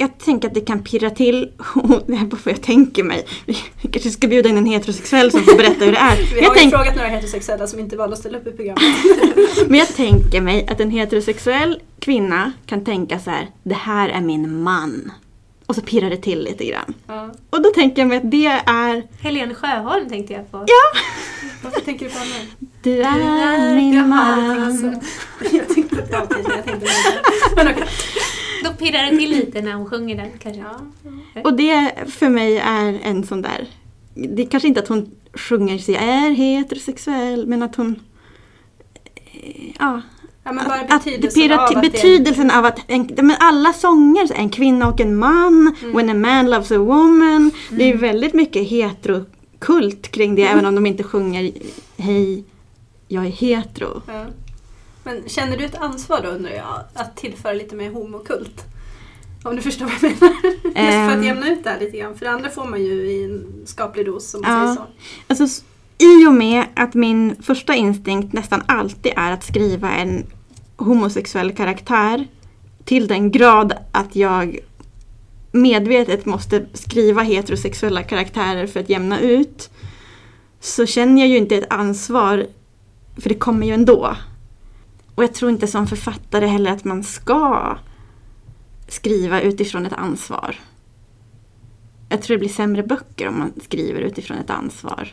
jag 0.00 0.18
tänker 0.18 0.48
att 0.48 0.54
det 0.54 0.60
kan 0.60 0.82
pirra 0.82 1.10
till, 1.10 1.50
det 2.06 2.14
här 2.14 2.24
är 2.24 2.28
bara 2.28 2.38
vad 2.44 2.54
jag 2.54 2.62
tänker 2.62 3.02
mig. 3.02 3.26
Vi 3.46 3.54
kanske 3.90 4.10
ska 4.10 4.28
bjuda 4.28 4.48
in 4.48 4.56
en 4.56 4.66
heterosexuell 4.66 5.30
som 5.30 5.42
får 5.42 5.56
berätta 5.56 5.84
hur 5.84 5.92
det 5.92 5.98
är. 5.98 6.16
Vi 6.34 6.40
Jag 6.40 6.48
har 6.48 6.54
ju 6.54 6.60
tänk, 6.60 6.74
frågat 6.74 6.96
några 6.96 7.08
heterosexuella 7.08 7.66
som 7.66 7.80
inte 7.80 7.96
valde 7.96 8.12
att 8.14 8.20
ställa 8.20 8.38
upp 8.38 8.46
i 8.46 8.52
programmet. 8.52 8.82
men 9.68 9.78
jag 9.78 9.88
tänker 9.88 10.40
mig 10.40 10.66
att 10.68 10.80
en 10.80 10.90
heterosexuell 10.90 11.80
kvinna 11.98 12.52
kan 12.66 12.84
tänka 12.84 13.18
så 13.18 13.30
här, 13.30 13.50
det 13.62 13.74
här 13.74 14.08
är 14.08 14.20
min 14.20 14.62
man. 14.62 15.12
Och 15.66 15.74
så 15.74 15.80
pirrar 15.80 16.10
det 16.10 16.16
till 16.16 16.42
lite 16.42 16.64
grann. 16.64 16.94
Ja. 17.06 17.30
Och 17.50 17.62
då 17.62 17.70
tänker 17.70 18.02
jag 18.02 18.08
mig 18.08 18.16
att 18.16 18.30
det 18.30 18.46
är, 18.46 19.22
Helene 19.22 19.54
Sjöholm 19.54 20.08
tänkte 20.08 20.32
jag 20.32 20.50
på. 20.50 20.66
Varför 21.62 21.80
tänker 21.80 22.04
du 22.04 22.10
på 22.10 22.18
henne? 22.18 22.34
du 22.82 23.02
är 23.02 23.74
min 23.74 23.94
jag 23.94 24.08
man. 24.08 24.78
så. 24.78 25.00
Jag 25.56 25.68
tänkte 25.68 25.96
på 25.96 26.06
framtiden, 26.06 26.44
jag 26.56 26.64
tänkte 26.64 26.86
på 26.86 27.56
Men 27.56 27.68
okej. 27.68 27.84
Då 28.68 28.74
pirrar 28.84 29.10
det 29.10 29.18
till 29.18 29.30
lite 29.30 29.62
när 29.62 29.72
hon 29.74 29.86
sjunger 29.86 30.16
den 30.16 30.30
kanske. 30.38 30.60
Ja. 31.34 31.40
Och 31.44 31.54
det 31.56 31.92
för 32.08 32.28
mig 32.28 32.58
är 32.58 32.98
en 33.02 33.26
sån 33.26 33.42
där... 33.42 33.66
Det 34.14 34.42
är 34.42 34.46
kanske 34.46 34.68
inte 34.68 34.80
att 34.80 34.88
hon 34.88 35.10
sjunger 35.34 35.78
sig 35.78 35.94
är 35.94 36.30
heterosexuell 36.30 37.46
men 37.46 37.62
att 37.62 37.76
hon... 37.76 37.96
eh, 39.14 39.74
Ja, 39.78 40.00
Ja, 40.44 40.52
men 40.52 40.68
bara 40.68 40.80
att, 40.80 40.92
att 40.92 41.04
det 41.04 41.10
betydelsen 41.10 41.42
pirrar 41.42 41.76
av 41.76 41.82
betydelsen 41.82 42.50
av 42.50 42.64
att 42.64 42.78
en, 42.86 43.08
men 43.16 43.36
alla 43.40 43.72
sånger, 43.72 44.26
så 44.26 44.34
en 44.34 44.50
kvinna 44.50 44.88
och 44.88 45.00
en 45.00 45.16
man, 45.16 45.74
Mm. 45.82 45.92
when 45.96 46.10
a 46.10 46.14
man 46.14 46.50
loves 46.50 46.70
a 46.70 46.78
woman. 46.78 47.50
Det 47.70 47.84
är 47.92 47.96
väldigt 47.96 48.34
mycket 48.34 48.68
heterokult 48.68 50.08
kring 50.10 50.34
det 50.34 50.42
även 50.42 50.66
om 50.66 50.74
de 50.74 50.86
inte 50.86 51.02
sjunger 51.02 51.52
hej, 51.96 52.44
jag 53.08 53.26
är 53.26 53.30
hetero. 53.30 54.02
Men 55.08 55.28
känner 55.28 55.56
du 55.56 55.64
ett 55.64 55.74
ansvar 55.74 56.20
då 56.22 56.28
undrar 56.28 56.50
jag 56.50 56.80
att 56.94 57.16
tillföra 57.16 57.52
lite 57.52 57.74
mer 57.76 57.90
homokult? 57.90 58.64
Om 59.42 59.56
du 59.56 59.62
förstår 59.62 59.84
vad 60.02 60.10
jag 60.10 60.20
menar. 60.20 60.34
Just 60.64 60.74
för 60.74 61.12
Ehm. 61.12 61.18
att 61.18 61.24
jämna 61.24 61.48
ut 61.48 61.64
det 61.64 61.70
här 61.70 61.80
lite 61.80 61.98
grann. 61.98 62.14
För 62.18 62.24
det 62.24 62.30
andra 62.30 62.50
får 62.50 62.64
man 62.64 62.82
ju 62.84 62.92
i 63.10 63.24
en 63.24 63.62
skaplig 63.66 64.06
dos 64.06 64.34
om 64.34 64.40
man 64.40 64.50
Ja. 64.52 64.64
säger 64.64 64.74
så. 64.76 64.82
Alltså, 65.42 65.64
I 65.98 66.26
och 66.26 66.32
med 66.34 66.64
att 66.76 66.94
min 66.94 67.36
första 67.42 67.74
instinkt 67.74 68.32
nästan 68.32 68.62
alltid 68.66 69.12
är 69.16 69.32
att 69.32 69.44
skriva 69.44 69.90
en 69.92 70.26
homosexuell 70.76 71.52
karaktär 71.52 72.26
till 72.84 73.06
den 73.08 73.30
grad 73.30 73.72
att 73.92 74.16
jag 74.16 74.58
medvetet 75.52 76.26
måste 76.26 76.66
skriva 76.74 77.22
heterosexuella 77.22 78.02
karaktärer 78.02 78.66
för 78.66 78.80
att 78.80 78.88
jämna 78.90 79.20
ut 79.20 79.70
så 80.60 80.86
känner 80.86 81.22
jag 81.22 81.28
ju 81.28 81.36
inte 81.36 81.56
ett 81.56 81.72
ansvar 81.72 82.46
för 83.16 83.28
det 83.28 83.34
kommer 83.34 83.66
ju 83.66 83.72
ändå. 83.72 84.16
Och 85.18 85.24
jag 85.24 85.34
tror 85.34 85.50
inte 85.50 85.66
som 85.66 85.86
författare 85.86 86.46
heller 86.46 86.70
att 86.70 86.84
man 86.84 87.02
ska 87.02 87.76
skriva 88.88 89.40
utifrån 89.40 89.86
ett 89.86 89.92
ansvar. 89.92 90.56
Jag 92.08 92.22
tror 92.22 92.36
det 92.36 92.38
blir 92.38 92.48
sämre 92.48 92.82
böcker 92.82 93.28
om 93.28 93.38
man 93.38 93.52
skriver 93.64 94.00
utifrån 94.00 94.36
ett 94.36 94.50
ansvar. 94.50 95.12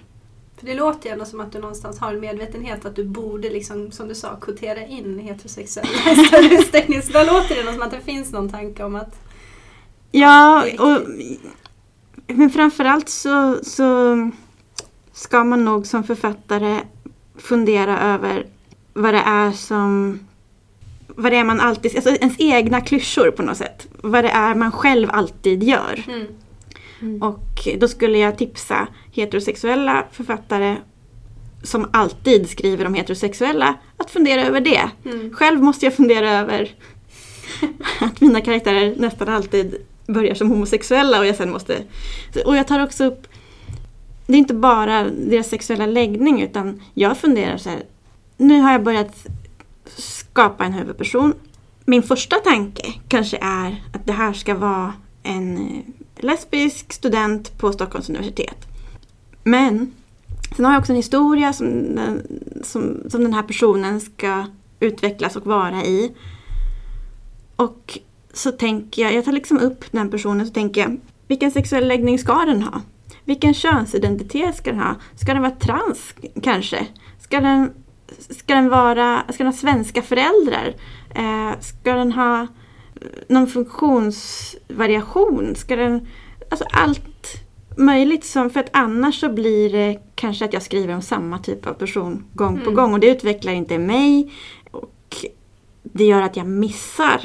För 0.57 0.65
det 0.65 0.75
låter 0.75 1.09
ju 1.09 1.13
ändå 1.13 1.25
som 1.25 1.39
att 1.39 1.51
du 1.51 1.59
någonstans 1.59 1.99
har 1.99 2.13
en 2.13 2.19
medvetenhet 2.19 2.85
att 2.85 2.95
du 2.95 3.03
borde, 3.03 3.49
liksom, 3.49 3.91
som 3.91 4.07
du 4.07 4.15
sa, 4.15 4.35
kvotera 4.35 4.85
in 4.85 5.19
heterosexuella 5.19 5.89
i 6.11 6.25
större 6.25 6.55
utsträckning. 6.59 7.01
Så 7.01 7.11
då 7.11 7.19
låter 7.19 7.55
det 7.55 7.73
som 7.73 7.81
att 7.81 7.91
det 7.91 8.01
finns 8.01 8.31
någon 8.31 8.49
tanke 8.49 8.83
om 8.83 8.95
att 8.95 9.19
Ja, 10.11 10.65
och, 10.79 11.01
men 12.27 12.49
framförallt 12.49 13.09
så, 13.09 13.59
så 13.63 14.17
ska 15.13 15.43
man 15.43 15.65
nog 15.65 15.87
som 15.87 16.03
författare 16.03 16.79
fundera 17.37 17.99
över 17.99 18.54
vad 18.95 19.13
det 19.13 19.19
är 19.25 19.51
som 19.51 20.19
vad 21.07 21.31
det 21.31 21.37
är 21.37 21.43
man 21.43 21.59
alltid, 21.59 21.95
alltså 21.95 22.09
ens 22.15 22.35
egna 22.39 22.81
klyschor 22.81 23.31
på 23.31 23.43
något 23.43 23.57
sätt. 23.57 23.87
Vad 24.01 24.23
det 24.23 24.29
är 24.29 24.55
man 24.55 24.71
själv 24.71 25.09
alltid 25.11 25.63
gör. 25.63 26.03
mm, 27.01 27.21
Och 27.23 27.67
då 27.79 27.87
skulle 27.87 28.17
jag 28.17 28.37
tipsa 28.37 28.87
heterosexuella 29.11 30.05
författare 30.11 30.75
som 31.63 31.89
alltid 31.93 32.49
skriver 32.49 32.85
om 32.85 32.93
heterosexuella 32.93 33.75
att 33.97 34.11
fundera 34.11 34.45
över 34.45 34.61
det. 34.61 34.89
mm, 35.05 35.33
Själv 35.33 35.63
måste 35.63 35.85
jag 35.85 35.93
fundera 35.95 36.31
över 36.31 36.71
att 37.99 38.21
mina 38.21 38.41
karaktärer 38.41 38.93
nästan 38.97 39.29
alltid 39.29 39.75
börjar 40.07 40.35
som 40.35 40.49
homosexuella 40.49 41.19
och 41.19 41.25
jag 41.25 41.35
sen 41.35 41.51
måste... 41.51 41.83
Och 42.45 42.55
jag 42.55 42.67
tar 42.67 42.83
också 42.83 43.05
upp... 43.05 43.27
Det 44.27 44.33
är 44.33 44.37
inte 44.37 44.53
bara 44.53 45.03
deras 45.03 45.49
sexuella 45.49 45.85
läggning 45.85 46.41
utan 46.41 46.81
jag 46.93 47.17
funderar 47.17 47.57
så 47.57 47.69
här. 47.69 47.83
Nu 48.37 48.61
har 48.61 48.71
jag 48.71 48.83
börjat 48.83 49.27
skapa 49.97 50.65
en 50.65 50.73
huvudperson. 50.73 51.33
Min 51.85 52.03
första 52.03 52.35
tanke 52.35 52.93
kanske 53.07 53.37
är 53.41 53.83
att 53.93 54.05
det 54.05 54.13
här 54.13 54.33
ska 54.33 54.55
vara 54.55 54.93
en 55.23 55.57
eh, 55.57 56.23
lesbisk 56.23 56.93
student 56.93 57.57
på 57.57 57.73
Stockholms 57.73 58.09
universitet. 58.09 58.67
Men 59.43 59.93
sen 60.55 60.65
har 60.65 60.71
jag 60.73 60.79
också 60.79 60.91
en 60.91 60.95
historia 60.97 61.53
som, 61.53 61.95
den- 61.95 62.43
som, 62.63 62.97
som 63.09 63.21
den 63.23 63.33
här 63.33 63.43
personen 63.43 64.01
ska 64.01 64.45
utvecklas 64.79 65.35
och 65.35 65.45
vara 65.45 65.83
i. 65.83 66.11
Och 67.55 67.99
så 68.33 68.51
tänker 68.51 69.01
jag, 69.01 69.13
jag 69.13 69.25
tar 69.25 69.31
liksom 69.31 69.59
upp 69.59 69.85
den 69.91 70.09
personen 70.09 70.47
så 70.47 70.53
tänker 70.53 70.81
jag, 70.81 70.97
vilken 71.27 71.51
sexuell 71.51 71.87
läggning 71.87 72.19
ska 72.19 72.33
den 72.45 72.63
ha? 72.63 72.81
Vilken 73.25 73.53
könsidentitet 73.53 74.55
ska 74.55 74.71
den 74.71 74.79
ha? 74.79 74.95
Ska 75.15 75.33
den 75.33 75.41
vara 75.41 75.55
trans 75.55 76.13
kanske? 76.41 76.87
Ska 77.19 77.39
den, 77.41 77.71
ska 78.29 78.55
den, 78.55 78.69
vara, 78.69 79.23
ska 79.29 79.37
den 79.37 79.47
ha 79.53 79.59
svenska 79.59 80.01
föräldrar? 80.01 80.75
Eh, 81.15 81.51
ska 81.59 81.95
den 81.95 82.11
ha 82.11 82.47
någon 83.27 83.47
funktionsvariation? 83.47 85.55
Ska 85.55 85.75
den, 85.75 86.07
alltså 86.49 86.65
allt 86.71 87.45
möjligt 87.77 88.25
som, 88.25 88.49
för 88.49 88.59
att 88.59 88.69
annars 88.73 89.19
så 89.19 89.29
blir 89.29 89.69
det 89.69 89.99
kanske 90.15 90.45
att 90.45 90.53
jag 90.53 90.61
skriver 90.61 90.95
om 90.95 91.01
samma 91.01 91.39
typ 91.39 91.67
av 91.67 91.73
person 91.73 92.23
gång 92.33 92.55
på 92.57 92.61
Mm. 92.61 92.75
gång 92.75 92.93
och 92.93 92.99
det 92.99 93.07
utvecklar 93.07 93.53
inte 93.53 93.77
mig 93.77 94.31
och 94.71 95.15
det 95.83 96.05
gör 96.05 96.21
att 96.21 96.37
jag 96.37 96.47
missar 96.47 97.21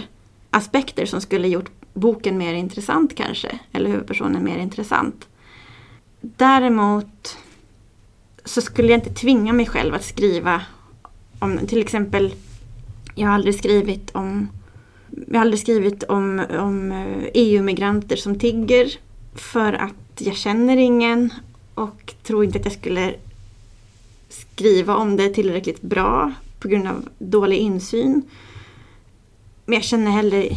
aspekter 0.50 1.06
som 1.06 1.20
skulle 1.20 1.48
gjort 1.48 1.70
boken 1.94 2.38
mer 2.38 2.54
intressant 2.54 3.14
kanske, 3.14 3.58
eller 3.72 3.90
huvudpersonen 3.90 4.44
mer 4.44 4.58
intressant. 4.58 5.28
Däremot 6.20 7.38
så 8.44 8.60
skulle 8.60 8.88
jag 8.88 8.98
inte 8.98 9.14
tvinga 9.14 9.52
mig 9.52 9.66
själv 9.66 9.94
att 9.94 10.04
skriva 10.04 10.62
om 11.40 11.66
till 11.66 11.80
exempel, 11.80 12.34
jag 13.14 13.26
har 13.26 13.34
aldrig 13.34 13.54
skrivit 13.54 14.10
om 14.10 14.48
jag 15.26 15.34
har 15.34 15.40
aldrig 15.40 15.60
skrivit 15.60 16.02
om, 16.02 16.46
om 16.58 16.92
eh, 16.92 17.24
e 17.24 17.30
EU-migranter 17.34 18.16
som 18.16 18.38
tigger 18.38 18.90
för 19.34 19.72
att 19.72 19.94
jag 20.18 20.36
känner 20.36 20.76
ingen 20.76 21.32
och 21.74 22.14
tror 22.22 22.44
inte 22.44 22.58
att 22.58 22.64
jag 22.64 22.74
skulle 22.74 23.14
skriva 24.28 24.96
om 24.96 25.16
det 25.16 25.28
tillräckligt 25.28 25.82
bra 25.82 26.32
på 26.58 26.68
grund 26.68 26.88
av 26.88 27.08
dålig 27.18 27.58
insyn. 27.58 28.22
Men 29.64 29.74
jag 29.74 29.84
känner 29.84 30.10
heller 30.10 30.56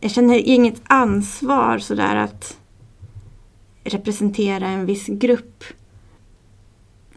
jag 0.00 0.10
känner 0.10 0.38
inget 0.38 0.82
ansvar 0.84 1.78
sådär 1.78 2.16
att 2.16 2.56
representera 3.84 4.68
en 4.68 4.86
viss 4.86 5.06
grupp. 5.06 5.64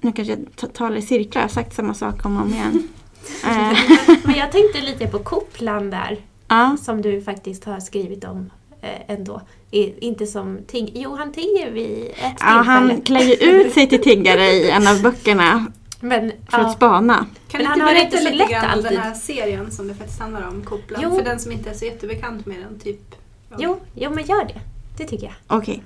Nu 0.02 0.12
kanske 0.12 0.34
jag 0.34 0.46
ta- 0.56 0.68
talar 0.68 0.96
i 0.96 1.02
cirklar, 1.02 1.42
jag 1.42 1.48
har 1.48 1.54
sagt 1.54 1.76
samma 1.76 1.94
sak 1.94 2.26
om 2.26 2.38
och 2.38 2.44
om 2.44 2.54
igen. 2.54 2.88
Eh, 3.46 3.78
Men 4.24 4.36
jag 4.36 4.52
tänkte 4.52 4.82
lite 4.82 5.08
på 5.08 5.20
Koplan 5.20 5.90
där. 5.90 6.18
Ja. 6.48 6.78
som 6.82 7.02
du 7.02 7.22
faktiskt 7.22 7.64
har 7.66 7.80
skrivit 7.80 8.24
om 8.24 8.50
eh, 8.82 8.90
ändå. 9.16 9.42
Inte 9.72 10.26
som 10.28 10.58
Tig 10.68 10.92
Jo, 10.96 11.16
han 11.16 11.32
tigger 11.34 11.72
vid 11.72 12.06
ett 12.06 12.16
Ja, 12.22 12.30
tillfälle. 12.32 12.62
han 12.64 13.02
klär 13.02 13.22
ju 13.22 13.34
ut 13.34 13.74
sig 13.74 13.88
till 13.90 14.02
tiggare 14.02 14.46
i 14.46 14.70
en 14.70 14.88
av 14.88 15.02
böckerna 15.02 15.66
Men, 16.00 16.32
för 16.50 16.58
att 16.58 16.64
ja, 16.68 16.74
spana. 16.74 17.26
Kan 17.48 17.64
Men 17.64 17.80
du 17.80 17.84
inte 17.84 17.86
berätta 17.94 18.18
lite 18.18 18.34
lätt 18.36 18.50
grann 18.50 18.66
om 18.66 18.72
alltid. 18.72 18.92
den 18.92 19.02
här 19.02 19.14
serien 19.14 19.72
som 19.72 19.88
det 19.88 19.94
faktiskt 19.96 20.20
handlar 20.20 20.48
om, 20.48 20.62
Kopplan? 20.62 21.02
Jo. 21.04 21.16
För 21.16 21.24
den 21.24 21.40
som 21.40 21.52
inte 21.52 21.70
är 21.70 21.74
så 21.74 21.86
jättebekant 21.86 22.46
med 22.46 22.58
den, 22.60 22.80
typ. 22.80 23.16
ja. 23.50 23.56
jo, 23.60 23.80
jo, 23.96 24.12
men 24.14 24.26
gör 24.26 24.46
det. 24.46 24.62
Det 24.98 25.06
tycker 25.06 25.26
jag. 25.26 25.58
Okej. 25.60 25.84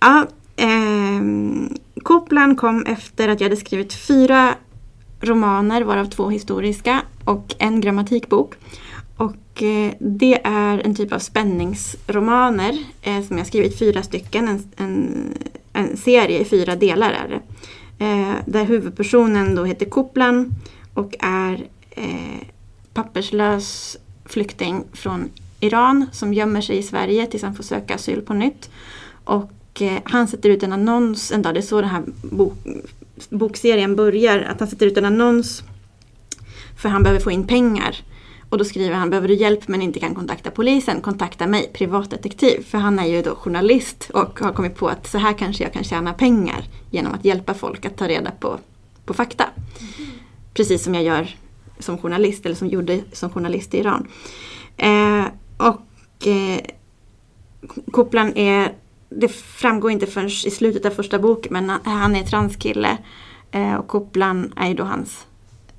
Ja, 0.00 0.26
ehm, 0.56 1.76
Kopplan 2.02 2.56
kom 2.56 2.86
efter 2.86 3.28
att 3.28 3.40
jag 3.40 3.44
hade 3.44 3.60
skrivit 3.60 3.92
fyra 3.92 4.54
romaner, 5.20 5.82
varav 5.82 6.04
två 6.04 6.30
historiska, 6.30 7.02
och 7.24 7.54
en 7.58 7.80
grammatikbok. 7.80 8.54
Och 9.16 9.62
eh, 9.62 9.92
det 10.00 10.40
är 10.44 10.78
en 10.78 10.94
typ 10.94 11.12
av 11.12 11.18
spänningsromaner 11.18 12.78
eh, 13.02 13.22
som 13.22 13.38
jag 13.38 13.46
skrivit 13.46 13.78
fyra 13.78 14.02
stycken, 14.02 14.48
en, 14.48 14.62
en, 14.76 15.34
en 15.72 15.96
serie 15.96 16.38
i 16.38 16.44
fyra 16.44 16.76
delar 16.76 17.10
är 17.10 17.28
det. 17.28 17.40
Eh, 18.04 18.34
där 18.46 18.64
huvudpersonen 18.64 19.54
då 19.54 19.64
heter 19.64 19.86
Koplan 19.86 20.54
och 20.94 21.14
är 21.20 21.66
eh, 21.90 22.46
papperslös 22.94 23.98
flykting 24.24 24.84
från 24.92 25.30
Iran 25.60 26.06
som 26.12 26.34
gömmer 26.34 26.60
sig 26.60 26.78
i 26.78 26.82
Sverige 26.82 27.26
tills 27.26 27.42
han 27.42 27.54
får 27.54 27.62
söka 27.62 27.94
asyl 27.94 28.22
på 28.22 28.34
nytt. 28.34 28.70
Och 29.24 29.50
eh, 29.80 29.98
han 30.04 30.28
sätter 30.28 30.50
ut 30.50 30.62
en 30.62 30.72
annons 30.72 31.32
en 31.32 31.42
dag, 31.42 31.54
det 31.54 31.60
är 31.60 31.62
så 31.62 31.80
den 31.80 31.90
här 31.90 32.02
bok, 32.22 32.54
bokserien 33.28 33.96
börjar, 33.96 34.38
att 34.38 34.60
han 34.60 34.68
sätter 34.68 34.86
ut 34.86 34.96
en 34.96 35.04
annons 35.04 35.62
för 36.76 36.88
han 36.88 37.02
behöver 37.02 37.20
få 37.20 37.30
in 37.30 37.46
pengar. 37.46 37.96
Och 38.48 38.58
då 38.58 38.64
skriver 38.64 38.94
han, 38.94 39.10
behöver 39.10 39.28
du 39.28 39.34
hjälp 39.34 39.68
men 39.68 39.82
inte 39.82 40.00
kan 40.00 40.14
kontakta 40.14 40.50
polisen, 40.50 41.00
kontakta 41.00 41.46
mig, 41.46 41.70
privatdetektiv. 41.72 42.64
För 42.64 42.78
han 42.78 42.98
är 42.98 43.06
ju 43.06 43.22
då 43.22 43.34
journalist 43.34 44.10
och 44.14 44.40
har 44.40 44.52
kommit 44.52 44.76
på 44.76 44.88
att 44.88 45.06
så 45.06 45.18
här 45.18 45.32
kanske 45.32 45.64
jag 45.64 45.72
kan 45.72 45.84
tjäna 45.84 46.14
pengar 46.14 46.64
genom 46.90 47.12
att 47.12 47.24
hjälpa 47.24 47.54
folk 47.54 47.84
att 47.84 47.96
ta 47.96 48.08
reda 48.08 48.30
på, 48.30 48.58
på 49.04 49.14
fakta. 49.14 49.44
Precis 50.54 50.84
som 50.84 50.94
jag 50.94 51.04
gör 51.04 51.36
som 51.78 51.98
journalist, 51.98 52.46
eller 52.46 52.56
som 52.56 52.68
gjorde 52.68 53.00
som 53.12 53.30
journalist 53.30 53.74
i 53.74 53.78
Iran. 53.78 54.08
Eh, 54.76 55.24
och 55.56 56.26
eh, 56.26 56.60
Kopplan 57.90 58.36
är, 58.36 58.72
det 59.16 59.28
framgår 59.28 59.90
inte 59.90 60.06
förrän 60.06 60.26
i 60.26 60.50
slutet 60.50 60.86
av 60.86 60.90
första 60.90 61.18
boken, 61.18 61.52
men 61.52 61.70
han 61.84 62.16
är 62.16 62.22
transkille. 62.22 62.98
Eh, 63.50 63.74
och 63.74 63.88
Kopplan 63.88 64.52
är 64.56 64.68
ju 64.68 64.74
då 64.74 64.84
hans, 64.84 65.26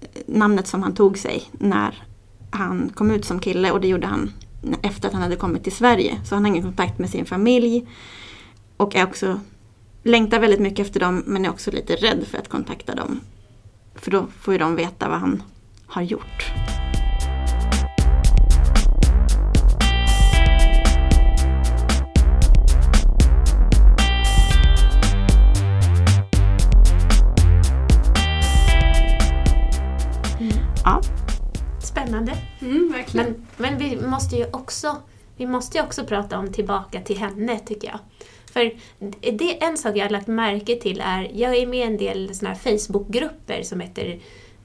eh, 0.02 0.22
namnet 0.26 0.68
som 0.68 0.84
han 0.84 0.96
tog 0.96 1.18
sig 1.18 1.44
när 1.52 2.04
han 2.52 2.92
kom 2.96 3.12
ut 3.12 3.26
som 3.26 3.40
kille 3.40 3.72
och 3.72 3.82
det 3.82 3.88
gjorde 3.88 4.08
han 4.08 4.32
efter 4.82 5.08
att 5.08 5.14
han 5.14 5.24
hade 5.24 5.36
kommit 5.36 5.64
till 5.64 5.72
Sverige. 5.72 6.20
Så 6.24 6.36
han 6.36 6.44
har 6.44 6.50
ingen 6.50 6.64
kontakt 6.64 7.00
med 7.00 7.10
sin 7.10 7.26
familj. 7.26 7.88
Och 8.78 8.96
är 8.96 9.04
också, 9.04 9.40
längtar 10.04 10.40
väldigt 10.40 10.60
mycket 10.60 10.86
efter 10.86 11.00
dem 11.00 11.24
men 11.26 11.46
är 11.46 11.50
också 11.50 11.72
lite 11.72 11.96
rädd 11.96 12.28
för 12.28 12.38
att 12.38 12.50
kontakta 12.50 12.96
dem. 12.96 13.20
För 13.96 14.12
då 14.12 14.28
får 14.40 14.54
ju 14.54 14.58
de 14.58 14.76
veta 14.76 15.10
vad 15.10 15.20
han 15.20 15.44
har 15.88 16.02
gjort. 16.02 16.52
Spännande. 32.14 32.38
Mm. 32.62 32.94
Men, 33.14 33.46
men 33.58 33.78
vi 33.78 34.08
måste 34.08 34.36
ju 34.36 34.46
också 34.52 34.98
vi 35.38 35.46
måste 35.48 35.78
ju 35.78 35.84
också 35.84 36.04
prata 36.04 36.38
om 36.38 36.52
tillbaka 36.52 37.02
till 37.02 37.18
henne 37.18 37.60
tycker 37.60 37.88
jag. 37.88 38.00
För 38.54 38.74
det 39.32 39.64
en 39.64 39.78
sak 39.78 39.98
jag 39.98 40.06
har 40.06 40.10
lagt 40.10 40.28
märke 40.28 40.76
till 40.76 41.02
är, 41.06 41.32
jag 41.34 41.56
är 41.56 41.68
med 41.68 41.80
i 41.80 41.84
en 41.84 41.98
del 41.98 42.36
såna 42.36 42.54
här 42.54 42.58
Facebookgrupper 42.58 43.64
som 43.64 43.80
heter 43.80 44.20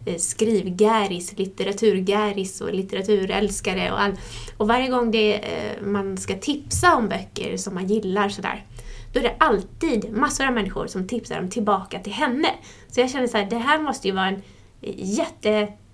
eh, 0.07 0.17
Skrivgäris, 0.17 1.39
litteraturgäris 1.39 2.61
och 2.61 2.75
litteraturälskare 2.75 3.93
och 3.93 4.01
all. 4.01 4.13
Och 4.57 4.69
varje 4.69 4.89
gång 4.89 5.11
det, 5.11 5.35
eh, 5.35 5.83
man 5.83 6.17
ska 6.17 6.35
tipsa 6.35 6.97
om 6.97 7.09
böcker 7.09 7.57
som 7.57 7.75
man 7.75 7.87
gillar 7.87 8.29
sådär, 8.29 8.65
då 9.13 9.21
är 9.21 9.25
det 9.25 9.37
alltid 9.39 10.13
massor 10.13 10.47
av 10.47 10.53
människor 10.53 10.87
som 10.87 11.09
tipsar 11.09 11.41
om 11.41 11.51
tillbaka 11.51 11.99
till 11.99 12.13
henne. 12.13 12.49
Så 12.89 13.01
jag 13.01 13.11
känner 13.11 13.27
så 13.27 13.37
här, 13.37 13.47
det 13.51 13.59
här 13.59 13.79
måste 13.79 14.09
ju 14.09 14.15
vara 14.15 14.29
en 14.29 14.43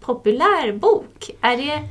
jättepopulär 0.05 0.73
bok. 0.73 1.31
Är 1.41 1.57
det, 1.57 1.83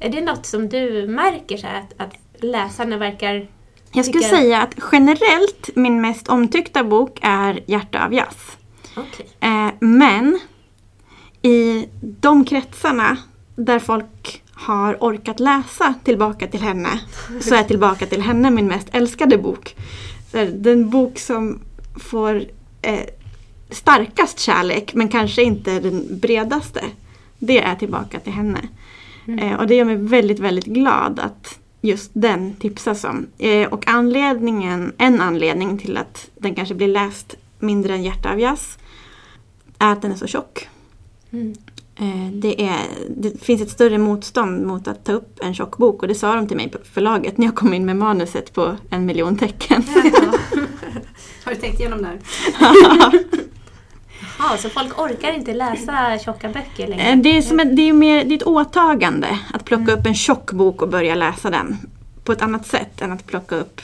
är 0.00 0.08
det 0.08 0.20
något 0.20 0.46
som 0.46 0.68
du 0.68 1.06
märker 1.06 1.56
så 1.56 1.66
här, 1.66 1.78
att, 1.78 1.94
att 1.96 2.42
läsarna 2.42 2.96
verkar... 2.96 3.48
jag 3.92 4.04
skulle 4.04 4.24
tycka- 4.24 4.36
säga 4.36 4.62
att 4.62 4.74
generellt 4.92 5.70
min 5.74 6.00
mest 6.00 6.28
omtyckta 6.28 6.84
bok 6.84 7.18
är 7.22 7.60
Hjärta 7.66 8.04
av 8.04 8.14
jazz. 8.14 8.56
Okej. 8.96 9.26
Eh, 9.40 9.70
men 9.80 10.40
i 11.42 11.88
de 12.00 12.44
kretsarna 12.44 13.16
där 13.56 13.78
folk 13.78 14.42
har 14.52 14.96
orkat 15.00 15.40
läsa 15.40 15.94
Tillbaka 16.04 16.46
till 16.46 16.62
henne 16.62 17.00
så 17.40 17.54
är 17.54 17.62
Tillbaka 17.62 18.06
till 18.06 18.22
henne 18.22 18.50
min 18.50 18.66
mest 18.66 18.88
älskade 18.92 19.38
bok. 19.38 19.76
Här, 20.32 20.46
Den 20.46 20.90
bok 20.90 21.18
som 21.18 21.60
får 22.00 22.44
eh, 22.82 23.00
starkast 23.70 24.38
kärlek 24.38 24.94
men 24.94 25.08
kanske 25.08 25.42
inte 25.42 25.80
den 25.80 26.18
bredaste. 26.18 26.84
Det 27.38 27.62
är 27.62 27.74
Tillbaka 27.74 28.20
till 28.20 28.32
henne. 28.32 28.68
Eh, 29.40 29.54
och 29.54 29.66
det 29.66 29.74
gör 29.74 29.84
mig 29.84 29.96
väldigt, 29.96 30.38
väldigt 30.38 30.64
glad 30.64 31.20
att 31.20 31.58
just 31.80 32.10
den 32.14 32.54
tipsas 32.54 33.04
om. 33.04 33.26
Eh, 33.38 33.68
och 33.68 33.88
anledningen, 33.88 34.92
en 34.98 35.20
anledning 35.20 35.78
till 35.78 35.96
att 35.96 36.30
den 36.34 36.54
kanske 36.54 36.74
blir 36.74 36.88
läst 36.88 37.34
mindre 37.58 37.94
än 37.94 38.02
Hjärta 38.02 38.32
av 38.32 38.40
jazz 38.40 38.78
är 39.78 39.92
att 39.92 40.02
den 40.02 40.12
är 40.12 40.16
så 40.16 40.26
tjock. 40.26 40.68
Mm. 41.30 41.54
Eh, 41.96 42.32
det, 42.32 42.62
är, 42.62 42.80
det 43.16 43.42
finns 43.42 43.62
ett 43.62 43.70
större 43.70 43.98
motstånd 43.98 44.66
mot 44.66 44.88
att 44.88 45.04
ta 45.04 45.12
upp 45.12 45.40
en 45.42 45.54
tjock 45.54 45.76
bok 45.76 46.02
och 46.02 46.08
det 46.08 46.14
sa 46.14 46.34
de 46.34 46.48
till 46.48 46.56
mig 46.56 46.70
på 46.70 46.78
förlaget 46.92 47.38
när 47.38 47.46
jag 47.46 47.54
kom 47.54 47.74
in 47.74 47.86
med 47.86 47.96
manuset 47.96 48.52
på 48.52 48.76
en 48.90 49.06
miljon 49.06 49.36
tecken. 49.36 49.84
Har 51.44 51.54
du 51.54 51.60
tänkt 51.60 51.80
igenom 51.80 52.02
det 52.02 52.08
här? 52.08 52.18
Ja, 54.38 54.56
så 54.58 54.68
folk 54.68 54.98
orkar 54.98 55.32
inte 55.32 55.54
läsa 55.54 56.18
tjocka 56.18 56.48
böcker 56.48 56.88
längre? 56.88 57.02
Eh, 57.02 57.18
det, 57.18 57.36
är 57.36 57.42
som 57.42 57.60
ett, 57.60 57.76
det, 57.76 57.88
är 57.88 57.92
mer, 57.92 58.24
det 58.24 58.34
är 58.34 58.36
ett 58.36 58.42
åtagande 58.42 59.38
att 59.54 59.64
plocka 59.64 59.92
upp 59.92 60.06
en 60.06 60.14
tjock 60.14 60.52
bok 60.52 60.82
och 60.82 60.88
börja 60.88 61.14
läsa 61.14 61.50
den 61.50 61.76
på 62.24 62.32
ett 62.32 62.42
annat 62.42 62.66
sätt 62.66 63.00
än 63.00 63.12
att 63.12 63.26
plocka 63.26 63.56
upp 63.56 63.80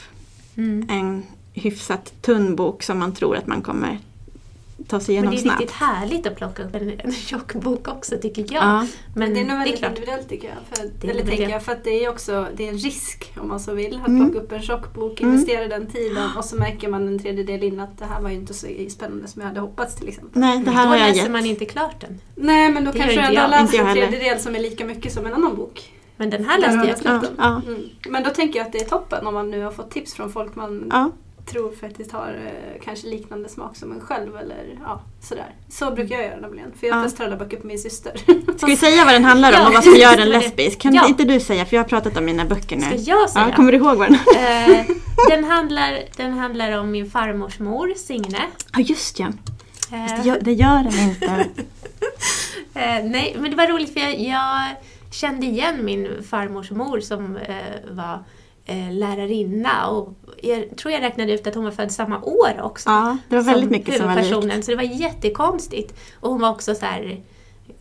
Mm. 0.57 0.87
en 0.89 1.23
hyfsat 1.53 2.13
tunn 2.21 2.55
bok 2.55 2.83
som 2.83 2.99
man 2.99 3.13
tror 3.13 3.37
att 3.37 3.47
man 3.47 3.61
kommer 3.61 3.99
ta 4.87 4.99
sig 4.99 5.15
Men 5.15 5.23
igenom 5.23 5.31
det 5.31 5.37
är 5.37 5.41
snabbt. 5.41 5.59
riktigt 5.61 5.75
härligt 5.75 6.27
att 6.27 6.35
plocka 6.35 6.63
upp 6.63 6.75
en, 6.75 6.99
en 7.03 7.11
tjocck 7.11 7.53
bok 7.53 7.87
också 7.87 8.15
tycker 8.21 8.41
jag. 8.41 8.63
Ja. 8.63 8.87
Men 9.15 9.33
det 9.33 9.39
är 9.39 9.45
nog 9.45 9.49
det 9.49 9.53
är 9.53 9.57
väldigt 9.57 9.83
individuellt 9.85 10.29
tycker 10.29 10.47
jag. 10.47 10.57
För, 10.77 10.89
Det 11.01 11.07
är 11.07 11.11
eller 11.11 11.25
tänker 11.25 11.49
jag, 11.49 11.63
för 11.63 11.71
att 11.71 11.83
det 11.83 12.05
är 12.05 12.09
också 12.09 12.47
det 12.55 12.63
är 12.65 12.69
en 12.69 12.77
risk 12.77 13.33
om 13.41 13.47
man 13.47 13.59
så 13.59 13.73
vill. 13.73 13.99
Att 14.01 14.07
Mm. 14.07 14.31
plocka 14.31 14.45
upp 14.45 14.51
en 14.51 14.61
tjock 14.61 14.93
bok, 14.93 15.21
Mm. 15.21 15.33
investera 15.33 15.67
den 15.67 15.87
tiden 15.87 16.29
och 16.37 16.45
så 16.45 16.55
märker 16.55 16.87
man 16.89 17.07
en 17.07 17.19
tredjedel 17.19 17.63
in 17.63 17.79
att 17.79 17.97
det 17.97 18.05
här 18.05 18.21
var 18.21 18.29
ju 18.29 18.35
inte 18.35 18.53
så 18.53 18.67
spännande 18.89 19.27
som 19.27 19.41
jag 19.41 19.47
hade 19.49 19.59
hoppats 19.59 19.95
till 19.95 20.07
exempel. 20.07 20.41
Nej, 20.41 20.59
det 20.59 20.71
här 20.71 20.83
Då 20.83 20.89
har 20.89 20.97
jag 20.97 21.07
läser 21.07 21.21
gett. 21.21 21.31
man 21.31 21.45
inte 21.45 21.65
klart 21.65 22.01
den. 22.01 22.19
Nej 22.35 22.71
men 22.71 22.85
då 22.85 22.91
Det 22.91 22.99
kanske 22.99 23.15
du 23.15 23.21
ändå 23.21 23.41
jag 23.41 23.87
en 23.87 23.93
tredjedel 23.93 24.39
som 24.39 24.55
är 24.55 24.59
lika 24.59 24.85
mycket 24.85 25.13
som 25.13 25.25
en 25.25 25.33
annan 25.33 25.55
bok. 25.55 25.91
Men 26.17 26.29
den 26.29 26.45
här 26.45 26.59
läste 26.59 26.87
jag 26.89 26.99
klart. 27.01 27.23
Ja, 27.23 27.29
ja, 27.37 27.61
Mm. 27.67 27.83
Men 28.09 28.23
då 28.23 28.29
tänker 28.29 28.59
jag 28.59 28.65
att 28.65 28.71
det 28.73 28.79
är 28.81 28.85
toppen 28.85 29.27
om 29.27 29.33
man 29.33 29.51
nu 29.51 29.63
har 29.63 29.71
fått 29.71 29.91
tips 29.91 30.13
från 30.13 30.31
folk 30.31 30.55
man 30.55 30.87
ja. 30.91 31.11
Tror 31.45 31.71
faktiskt 31.75 32.11
har 32.11 32.39
eh, 32.45 32.81
kanske 32.83 33.07
liknande 33.07 33.49
smak 33.49 33.75
som 33.77 33.91
en 33.91 34.01
själv 34.01 34.35
eller 34.37 34.79
ja, 34.83 35.01
sådär. 35.21 35.55
Så 35.69 35.91
brukar 35.91 36.15
jag 36.15 36.25
göra 36.25 36.39
nämligen. 36.39 36.71
För 36.79 36.87
jag 36.87 36.97
Ja. 36.97 37.03
testar 37.03 37.25
alla 37.25 37.35
böcker 37.37 37.57
på 37.57 37.67
min 37.67 37.79
syster. 37.79 38.11
Ska 38.57 38.65
vi 38.67 38.77
säga 38.77 39.05
vad 39.05 39.13
den 39.13 39.25
handlar 39.25 39.49
om 39.51 39.57
Ja, 39.59 39.67
och 39.67 39.73
vad 39.73 39.83
som 39.83 39.95
gör 39.95 40.17
den 40.17 40.29
lesbisk? 40.39 40.79
Kan 40.79 40.93
Ja. 40.93 41.07
inte 41.07 41.23
du 41.23 41.39
säga? 41.39 41.65
För 41.65 41.75
jag 41.75 41.83
har 41.83 41.89
pratat 41.89 42.17
om 42.17 42.25
mina 42.25 42.45
böcker 42.45 42.79
Ska 42.79 42.89
nu. 42.89 42.95
jag 42.95 43.29
säga? 43.29 43.47
Ja, 43.49 43.55
kommer 43.55 43.71
du 43.71 43.77
ihåg 43.77 43.97
vad 43.97 44.07
den 44.07 44.15
Eh, 44.37 44.85
den, 45.29 45.43
handlar, 45.43 45.99
den 46.17 46.33
handlar 46.33 46.77
om 46.77 46.91
min 46.91 47.11
farmors 47.11 47.59
mor, 47.59 47.93
Signe. 47.95 48.39
Ja, 48.73 48.79
just 48.79 49.19
ja. 49.19 49.27
Eh, 49.91 50.15
Det 50.21 50.27
gör, 50.27 50.39
det 50.41 50.53
gör 50.53 50.83
den 50.83 50.99
inte. 51.09 51.25
eh, 52.73 53.03
nej, 53.03 53.35
men 53.39 53.51
det 53.51 53.57
var 53.57 53.67
roligt 53.67 53.93
för 53.93 53.99
jag, 53.99 54.19
jag 54.19 54.61
kände 55.11 55.45
igen 55.45 55.85
min 55.85 56.23
farmors 56.29 56.71
mor 56.71 56.99
som 56.99 57.37
eh, 57.37 57.55
var 57.91 58.23
eh, 58.65 58.91
lärarinna 58.91 59.87
och 59.87 60.13
jag 60.41 60.77
tror 60.77 60.91
jag 60.93 61.01
räknade 61.01 61.33
ut 61.33 61.47
att 61.47 61.55
hon 61.55 61.63
var 61.63 61.71
född 61.71 61.91
samma 61.91 62.21
år 62.21 62.61
också. 62.61 62.89
Ja, 62.89 63.17
det 63.29 63.35
var 63.35 63.43
väldigt 63.43 63.69
mycket 63.71 63.97
som 63.97 64.05
var 64.07 64.15
likt. 64.51 64.65
Så 64.65 64.71
det 64.71 64.77
var 64.77 64.83
jättekonstigt. 64.83 65.93
Och 66.19 66.31
hon 66.31 66.41
var 66.41 66.49
också 66.49 66.75
så 66.75 66.85
här 66.85 67.21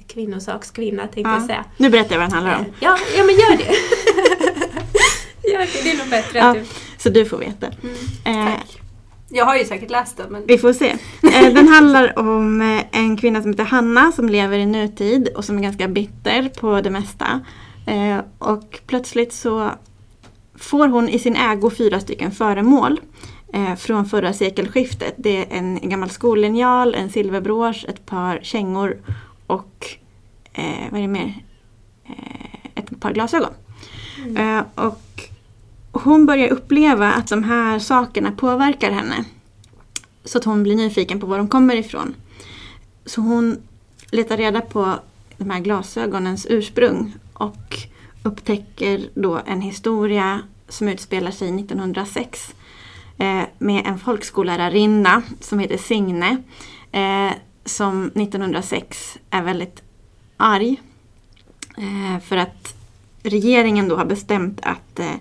kvinnosakskvinna 0.06 1.02
tänkte 1.02 1.20
jag 1.30 1.42
Ja. 1.42 1.46
säga. 1.46 1.64
Nu 1.76 1.90
berättar 1.90 2.14
jag 2.14 2.20
vad 2.20 2.28
den 2.30 2.34
handlar 2.34 2.54
om. 2.58 2.60
Eh, 2.64 2.70
Ja, 2.80 2.98
ja 3.16 3.24
men 3.24 3.34
gör 3.34 3.56
det. 3.56 3.64
gör 5.52 5.58
det, 5.60 5.82
det 5.84 5.90
är 5.90 5.98
nog 5.98 6.08
bättre 6.10 6.38
Ja, 6.38 6.44
att 6.44 6.54
du... 6.54 6.64
så 6.98 7.08
du 7.10 7.24
får 7.24 7.38
veta. 7.38 7.66
Mm, 7.66 8.48
Eh. 8.48 8.54
Jag 9.28 9.44
har 9.44 9.56
ju 9.56 9.64
säkert 9.64 9.90
läst 9.90 10.16
den 10.16 10.32
men 10.32 10.46
vi 10.46 10.58
får 10.58 10.72
se. 10.72 10.96
Eh, 11.22 11.54
den 11.54 11.68
handlar 11.68 12.18
om 12.18 12.60
eh, 12.62 12.84
en 13.00 13.16
kvinna 13.16 13.42
som 13.42 13.50
heter 13.50 13.64
Hanna 13.64 14.12
som 14.12 14.28
lever 14.28 14.58
i 14.58 14.66
nutid 14.66 15.28
och 15.28 15.44
som 15.44 15.58
är 15.58 15.62
ganska 15.62 15.88
bitter 15.88 16.48
på 16.60 16.80
det 16.80 16.90
mesta. 16.90 17.40
Och 18.38 18.80
plötsligt 18.86 19.32
så 19.32 19.70
får 20.58 20.88
hon 20.88 21.08
i 21.08 21.18
sin 21.18 21.36
ägo 21.36 21.70
fyra 21.70 22.00
stycken 22.00 22.32
föremål 22.32 23.00
eh, 23.52 23.74
från 23.74 24.06
förra 24.06 24.32
sekelskiftet. 24.32 25.14
Det 25.16 25.36
är 25.36 25.58
en 25.58 25.88
gammal 25.88 26.10
skollinjal, 26.10 26.94
en 26.94 27.10
silverbrås, 27.10 27.84
ett 27.88 28.06
par 28.06 28.40
kängor 28.42 28.96
och 29.46 29.86
eh, 30.52 30.90
vad 30.90 30.98
är 30.98 31.02
det 31.02 31.08
mer? 31.08 31.34
Eh, 32.04 32.70
ett 32.74 33.00
par 33.00 33.12
glasögon. 33.12 33.52
Eh, 34.36 34.62
och 34.74 35.30
hon 35.92 36.26
börjar 36.26 36.48
uppleva 36.48 37.12
att 37.12 37.28
de 37.28 37.44
här 37.44 37.78
sakerna 37.78 38.32
påverkar 38.32 38.90
henne. 38.90 39.24
Så 40.24 40.38
att 40.38 40.44
hon 40.44 40.62
blir 40.62 40.76
nyfiken 40.76 41.20
på 41.20 41.26
var 41.26 41.38
de 41.38 41.48
kommer 41.48 41.76
ifrån. 41.76 42.14
Så 43.06 43.20
hon 43.20 43.56
letar 44.10 44.36
reda 44.36 44.60
på 44.60 44.94
de 45.36 45.50
här 45.50 45.60
glasögonens 45.60 46.46
ursprung 46.50 47.14
och 47.32 47.78
upptäcker 48.24 49.08
då 49.14 49.40
en 49.46 49.60
historia 49.60 50.40
som 50.68 50.88
utspelar 50.88 51.30
sig 51.30 51.48
1906 51.48 52.54
eh, 53.18 53.42
med 53.58 53.86
en 53.86 53.98
folkskollärarrinna 53.98 55.22
som 55.40 55.58
heter 55.58 55.76
Signe 55.76 56.36
eh, 56.92 57.32
som 57.64 58.06
1906 58.06 59.18
är 59.30 59.42
väldigt 59.42 59.82
arg 60.36 60.80
eh, 61.76 62.20
för 62.20 62.36
att 62.36 62.74
regeringen 63.22 63.88
då 63.88 63.96
har 63.96 64.04
bestämt 64.04 64.60
att 64.62 64.98
eh, 64.98 65.14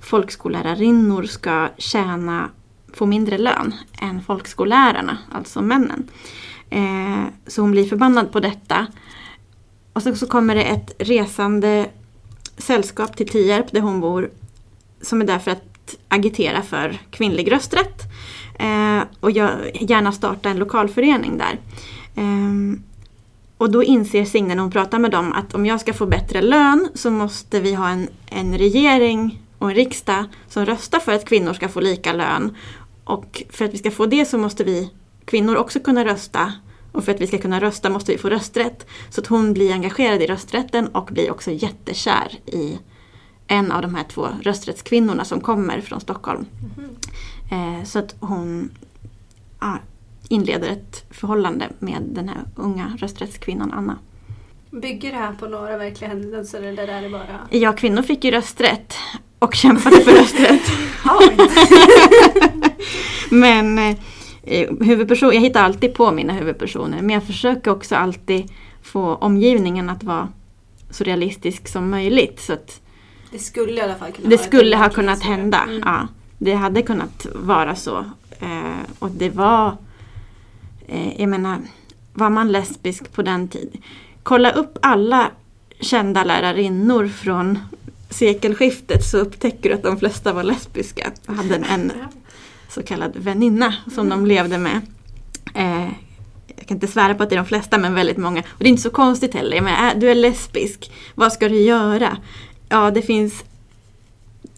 folkskollärarinnor 0.00 1.22
ska 1.22 1.68
tjäna, 1.78 2.50
få 2.92 3.06
mindre 3.06 3.38
lön 3.38 3.74
än 4.00 4.22
folkskollärarna, 4.22 5.18
alltså 5.32 5.62
männen. 5.62 6.10
Eh, 6.70 7.24
så 7.46 7.62
hon 7.62 7.70
blir 7.70 7.88
förbannad 7.88 8.32
på 8.32 8.40
detta. 8.40 8.86
Och 9.92 10.02
så, 10.02 10.14
så 10.14 10.26
kommer 10.26 10.54
det 10.54 10.64
ett 10.64 10.92
resande 10.98 11.90
sällskap 12.58 13.16
till 13.16 13.28
Tierp 13.28 13.72
där 13.72 13.80
hon 13.80 14.00
bor 14.00 14.30
som 15.00 15.20
är 15.20 15.24
där 15.24 15.38
för 15.38 15.50
att 15.50 15.96
agitera 16.08 16.62
för 16.62 16.98
kvinnlig 17.10 17.52
rösträtt. 17.52 18.02
Eh, 18.58 19.02
och 19.20 19.30
jag, 19.30 19.50
gärna 19.74 20.12
starta 20.12 20.48
en 20.48 20.58
lokalförening 20.58 21.38
där. 21.38 21.58
Eh, 22.14 22.80
och 23.58 23.70
då 23.70 23.82
inser 23.82 24.24
Signe 24.24 24.54
när 24.54 24.62
hon 24.62 24.70
pratar 24.70 24.98
med 24.98 25.10
dem 25.10 25.32
att 25.32 25.54
om 25.54 25.66
jag 25.66 25.80
ska 25.80 25.92
få 25.92 26.06
bättre 26.06 26.42
lön 26.42 26.88
så 26.94 27.10
måste 27.10 27.60
vi 27.60 27.74
ha 27.74 27.88
en, 27.88 28.08
en 28.26 28.58
regering 28.58 29.42
och 29.58 29.70
en 29.70 29.74
riksdag 29.74 30.24
som 30.48 30.66
röstar 30.66 30.98
för 30.98 31.12
att 31.12 31.24
kvinnor 31.24 31.52
ska 31.52 31.68
få 31.68 31.80
lika 31.80 32.12
lön. 32.12 32.56
Och 33.04 33.42
för 33.50 33.64
att 33.64 33.74
vi 33.74 33.78
ska 33.78 33.90
få 33.90 34.06
det 34.06 34.24
så 34.24 34.38
måste 34.38 34.64
vi 34.64 34.90
kvinnor 35.24 35.56
också 35.56 35.80
kunna 35.80 36.04
rösta. 36.04 36.52
Och 36.98 37.04
för 37.04 37.14
att 37.14 37.20
vi 37.20 37.26
ska 37.26 37.38
kunna 37.38 37.60
rösta 37.60 37.90
måste 37.90 38.12
vi 38.12 38.18
få 38.18 38.28
rösträtt. 38.28 38.86
Så 39.10 39.20
att 39.20 39.26
hon 39.26 39.52
blir 39.52 39.72
engagerad 39.72 40.22
i 40.22 40.26
rösträtten 40.26 40.86
och 40.88 41.08
blir 41.12 41.30
också 41.30 41.50
jättekär 41.50 42.38
i 42.46 42.78
en 43.46 43.72
av 43.72 43.82
de 43.82 43.94
här 43.94 44.04
två 44.04 44.28
rösträttskvinnorna 44.42 45.24
som 45.24 45.40
kommer 45.40 45.80
från 45.80 46.00
Stockholm. 46.00 46.46
Eh, 47.50 47.84
så 47.84 47.98
att 47.98 48.14
hon 48.20 48.70
ja, 49.60 49.78
inleder 50.28 50.68
ett 50.68 51.04
förhållande 51.10 51.68
med 51.78 52.02
den 52.02 52.28
här 52.28 52.44
unga 52.54 52.96
rösträttskvinnan 52.98 53.72
Anna. 53.72 53.98
Bygger 54.70 55.12
det 55.12 55.18
här 55.18 55.32
på 55.32 55.46
några 55.46 55.78
verkliga 55.78 56.10
händelser 56.10 56.62
eller 56.62 56.88
är 56.88 57.02
det 57.02 57.08
bara... 57.08 57.40
Ja, 57.50 57.72
kvinnor 57.72 58.02
fick 58.02 58.24
ju 58.24 58.30
rösträtt 58.30 58.94
och 59.38 59.54
kämpade 59.54 60.00
för 60.00 60.12
rösträtt. 60.12 60.62
Men 63.30 63.78
eh, 63.78 63.96
huvudperson, 64.80 65.34
jag 65.34 65.40
hittar 65.40 65.62
alltid 65.62 65.94
på 65.94 66.10
mina 66.12 66.32
huvudpersoner 66.32 67.02
men 67.02 67.10
jag 67.10 67.24
försöker 67.24 67.70
också 67.70 67.94
alltid 67.94 68.50
få 68.82 69.14
omgivningen 69.14 69.90
att 69.90 70.04
vara 70.04 70.28
så 70.90 71.04
realistisk 71.04 71.68
som 71.68 71.90
möjligt. 71.90 72.40
Så 72.40 72.52
att 72.52 72.80
Det 73.30 73.38
skulle 73.38 73.72
i 73.72 73.80
alla 73.80 73.94
fall 73.94 74.12
kunna 74.12 74.28
det 74.28 74.38
skulle 74.38 74.76
ha 74.76 74.90
kunnat 74.90 75.22
hända. 75.22 75.62
Mm. 75.62 75.82
Ja, 75.84 76.08
det 76.38 76.54
hade 76.54 76.82
kunnat 76.82 77.26
vara 77.34 77.74
så. 77.74 77.98
Eh, 78.40 78.82
och 78.98 79.10
det 79.10 79.30
var, 79.30 79.76
eh, 80.86 81.20
jag 81.20 81.28
menar, 81.28 81.58
var 82.12 82.30
man 82.30 82.52
lesbisk 82.52 83.12
på 83.12 83.22
den 83.22 83.48
tiden? 83.48 83.82
Kolla 84.22 84.50
upp 84.50 84.78
alla 84.82 85.30
kända 85.80 86.24
lärarinnor 86.24 87.08
från 87.08 87.58
sekelskiftet 88.10 89.04
så 89.04 89.18
upptäcker 89.18 89.68
du 89.68 89.74
att 89.74 89.82
de 89.82 89.98
flesta 89.98 90.32
var 90.32 90.42
lesbiska. 90.42 91.12
Och 91.26 91.34
hade 91.34 91.54
en 91.54 91.92
så 92.78 92.84
kallad 92.84 93.16
väninna 93.16 93.74
som 93.94 94.08
de 94.08 94.26
levde 94.26 94.58
med. 94.58 94.80
Eh, 95.54 95.88
jag 96.56 96.66
kan 96.66 96.76
inte 96.76 96.86
svära 96.86 97.14
på 97.14 97.22
att 97.22 97.30
det 97.30 97.34
är 97.34 97.38
de 97.38 97.46
flesta 97.46 97.78
men 97.78 97.94
väldigt 97.94 98.16
många. 98.16 98.40
Och 98.40 98.58
det 98.58 98.64
är 98.64 98.70
inte 98.70 98.82
så 98.82 98.90
konstigt 98.90 99.34
heller. 99.34 99.56
Jag 99.56 99.64
menar, 99.64 99.88
äh, 99.88 99.98
du 99.98 100.10
är 100.10 100.14
lesbisk, 100.14 100.92
vad 101.14 101.32
ska 101.32 101.48
du 101.48 101.60
göra? 101.60 102.16
Ja, 102.68 102.90
det 102.90 103.02
finns 103.02 103.44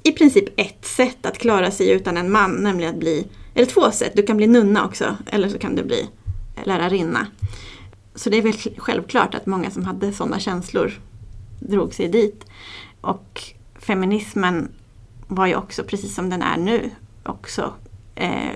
i 0.03 0.13
princip 0.13 0.45
ett 0.57 0.85
sätt 0.85 1.27
att 1.27 1.39
klara 1.39 1.71
sig 1.71 1.91
utan 1.91 2.17
en 2.17 2.33
man, 2.33 2.55
nämligen 2.55 2.95
att 2.95 3.01
bli, 3.01 3.27
eller 3.55 3.67
två 3.67 3.91
sätt, 3.91 4.13
du 4.17 4.23
kan 4.23 4.37
bli 4.37 4.47
nunna 4.47 4.85
också, 4.85 5.17
eller 5.27 5.49
så 5.49 5.59
kan 5.59 5.75
du 5.75 5.83
bli 5.83 6.09
lärarinna. 6.65 7.27
Så 8.15 8.31
det 8.31 8.37
är 8.37 8.43
väl 8.43 8.75
självklart 8.77 9.35
att 9.35 9.47
många 9.47 9.71
som 9.71 9.85
hade 9.85 10.13
sådana 10.13 10.39
känslor 10.39 10.93
drog 11.61 11.95
sig 11.95 12.09
dit. 12.09 12.45
Och 13.01 13.43
feminismen 13.79 14.69
var 15.27 15.47
ju 15.47 15.57
också, 15.57 15.85
precis 15.85 16.15
som 16.15 16.31
den 16.31 16.43
är 16.43 16.57
nu, 16.57 16.91
också 17.23 17.75
eh, 18.15 18.51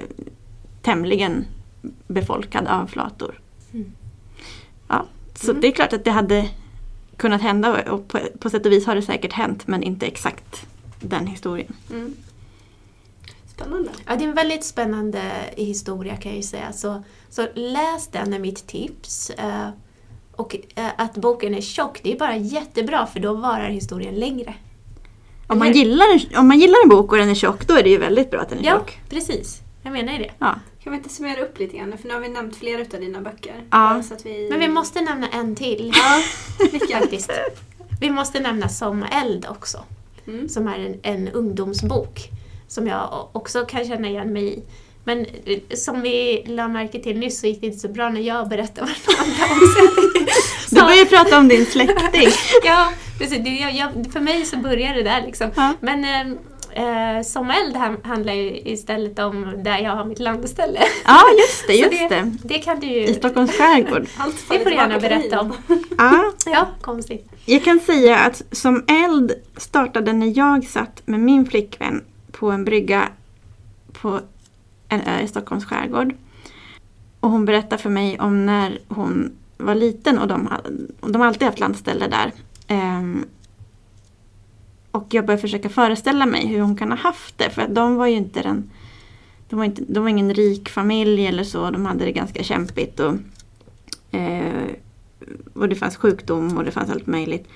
tämligen 0.82 1.44
befolkad 2.06 2.66
av 2.66 2.86
flator. 2.86 3.40
Mm. 3.72 3.92
Ja, 4.88 5.06
så 5.34 5.50
Mm. 5.50 5.60
det 5.60 5.66
är 5.66 5.72
klart 5.72 5.92
att 5.92 6.04
det 6.04 6.10
hade 6.10 6.48
kunnat 7.16 7.42
hända 7.42 7.92
och 7.92 8.08
på, 8.08 8.18
på 8.38 8.50
sätt 8.50 8.66
och 8.66 8.72
vis 8.72 8.86
har 8.86 8.94
det 8.94 9.02
säkert 9.02 9.32
hänt 9.32 9.66
men 9.66 9.82
inte 9.82 10.06
exakt 10.06 10.66
den 11.00 11.26
historien. 11.26 11.72
Mm. 11.90 12.14
Spännande. 13.46 13.90
Ja, 14.06 14.16
det 14.16 14.24
är 14.24 14.28
en 14.28 14.34
väldigt 14.34 14.64
spännande 14.64 15.22
historia 15.56 16.16
kan 16.16 16.30
jag 16.32 16.36
ju 16.36 16.42
säga. 16.42 16.72
Så, 16.72 17.02
så 17.30 17.46
läs 17.54 18.08
den 18.08 18.32
är 18.32 18.38
mitt 18.38 18.66
tips. 18.66 19.30
Eh, 19.30 19.68
och 20.32 20.56
eh, 20.74 20.86
att 20.98 21.14
boken 21.16 21.54
är 21.54 21.60
tjock, 21.60 22.00
det 22.02 22.12
är 22.12 22.18
bara 22.18 22.36
jättebra 22.36 23.06
för 23.06 23.20
då 23.20 23.34
varar 23.34 23.68
historien 23.68 24.14
längre. 24.14 24.54
Om 25.46 25.58
man, 25.58 25.72
gillar 25.72 26.06
en, 26.14 26.38
om 26.38 26.48
man 26.48 26.58
gillar 26.58 26.82
en 26.82 26.88
bok 26.88 27.12
och 27.12 27.18
den 27.18 27.28
är 27.30 27.34
tjock 27.34 27.66
då 27.66 27.74
är 27.74 27.82
det 27.82 27.90
ju 27.90 27.98
väldigt 27.98 28.30
bra 28.30 28.40
att 28.40 28.48
den 28.48 28.58
är 28.58 28.64
Ja, 28.64 28.78
tjock. 28.78 28.98
precis. 29.08 29.60
Jag 29.82 29.92
menar 29.92 30.12
ju 30.12 30.18
det. 30.18 30.30
Ja. 30.38 30.54
Kan 30.84 30.92
vi 30.92 30.96
inte 30.96 31.08
summera 31.08 31.40
upp 31.40 31.58
lite 31.58 31.76
grann? 31.76 31.98
För 31.98 32.08
nu 32.08 32.14
har 32.14 32.20
vi 32.20 32.28
nämnt 32.28 32.56
flera 32.56 32.80
av 32.80 33.00
dina 33.00 33.20
böcker. 33.20 33.54
Ja. 33.56 33.64
Bara 33.70 34.02
Så 34.02 34.14
att 34.14 34.26
vi... 34.26 34.48
Men 34.50 34.60
vi 34.60 34.68
måste 34.68 35.00
nämna 35.00 35.28
en 35.28 35.56
till. 35.56 35.92
Ja? 35.94 36.22
Faktiskt. 37.00 37.30
Vi 38.00 38.10
måste 38.10 38.40
nämna 38.40 38.68
Som 38.68 39.02
eld 39.02 39.46
också. 39.50 39.78
Mm. 40.26 40.48
Som 40.48 40.68
är 40.68 40.78
en, 40.78 40.98
en 41.02 41.28
ungdomsbok. 41.28 42.28
Som 42.68 42.86
jag 42.86 43.28
också 43.32 43.64
kan 43.64 43.84
känna 43.84 44.08
igen 44.08 44.32
mig 44.32 44.54
i. 44.58 44.62
Men 45.04 45.26
eh, 45.44 45.58
som 45.76 46.00
vi 46.02 46.44
la 46.46 46.68
märke 46.68 47.02
till 47.02 47.18
nyss 47.18 47.40
så 47.40 47.46
gick 47.46 47.60
det 47.60 47.66
inte 47.66 47.78
så 47.78 47.88
bra 47.88 48.08
när 48.08 48.20
jag 48.20 48.48
berättade 48.48 48.86
vad 49.06 49.16
det 49.16 49.22
handlade 49.22 49.52
om. 49.52 50.26
Du 50.70 50.80
börjar 50.80 51.04
prata 51.04 51.38
om 51.38 51.48
din 51.48 51.66
släkting. 51.66 52.28
ja, 52.64 52.92
precis. 53.18 53.44
Det, 53.44 53.50
jag, 53.50 53.72
jag, 53.74 54.12
för 54.12 54.20
mig 54.20 54.44
så 54.44 54.56
började 54.56 54.94
det 54.94 55.02
där 55.02 55.22
liksom. 55.22 55.50
Ja. 55.56 55.74
Men 55.80 56.04
eh, 56.04 57.16
eh, 57.16 57.22
Som 57.22 57.50
eld 57.50 57.76
han- 57.76 58.00
handlar 58.04 58.32
ju 58.32 58.58
istället 58.64 59.18
om 59.18 59.62
där 59.64 59.78
jag 59.78 59.96
har 59.96 60.04
mitt 60.04 60.18
landställe. 60.18 60.80
Ja, 61.04 61.20
just 61.38 61.66
det, 61.66 61.74
just 61.96 62.08
det. 62.08 62.32
Det 62.42 62.58
kan 62.58 62.80
du 62.80 62.86
I 62.86 63.06
ju... 63.08 63.14
Stockholms 63.14 63.52
skärgård. 63.52 64.06
Allt 64.18 64.36
Det 64.50 64.58
får 64.58 64.70
du 64.70 64.76
gärna 64.76 64.98
berätta 64.98 65.40
om. 65.40 65.52
Ja, 65.98 66.32
Ja, 66.46 66.66
konstigt. 66.80 67.28
jag 67.44 67.64
kan 67.64 67.80
säga 67.80 68.18
att 68.18 68.42
Som 68.52 68.84
eld 68.88 69.32
startade 69.56 70.12
när 70.12 70.38
jag 70.38 70.64
satt 70.64 71.02
med 71.04 71.20
min 71.20 71.46
flickvän 71.46 72.04
på 72.32 72.50
en 72.50 72.64
brygga 72.64 73.08
på 73.92 74.20
en 74.88 75.00
ö 75.00 75.20
i 75.20 75.28
Stockholms 75.28 75.64
skärgård. 75.64 76.14
Och 77.20 77.30
hon 77.30 77.44
berättade 77.44 77.82
för 77.82 77.90
mig 77.90 78.20
om 78.20 78.46
när 78.46 78.78
hon 78.88 79.32
var 79.56 79.74
liten 79.74 80.18
och 80.18 80.28
de, 80.28 80.48
de 81.00 81.20
har 81.20 81.28
alltid 81.28 81.42
haft 81.46 81.60
landställe 81.60 82.06
där. 82.08 82.32
Ehm, 82.74 83.24
och 84.90 85.06
jag 85.10 85.26
började 85.26 85.42
försöka 85.42 85.68
föreställa 85.68 86.26
mig 86.26 86.46
hur 86.46 86.60
hon 86.60 86.76
kan 86.76 86.90
ha 86.90 86.98
haft 86.98 87.38
det 87.38 87.50
för 87.50 87.62
att 87.62 87.74
de 87.74 87.96
var 87.96 88.06
ju 88.06 88.16
inte 88.16 88.42
den 88.42 88.70
de 89.48 89.56
var, 89.56 89.64
inte, 89.64 89.82
de 89.88 90.02
var 90.02 90.10
ingen 90.10 90.34
rik 90.34 90.68
familj 90.68 91.26
eller 91.26 91.44
så, 91.44 91.70
de 91.70 91.86
hade 91.86 92.04
det 92.04 92.12
ganska 92.12 92.42
kämpigt. 92.42 93.00
Och, 93.00 93.14
eh, 94.16 94.66
och 95.54 95.68
det 95.68 95.74
fanns 95.74 95.96
sjukdom 95.96 96.56
och 96.56 96.64
det 96.64 96.70
fanns 96.70 96.90
allt 96.90 97.06
möjligt. 97.06 97.48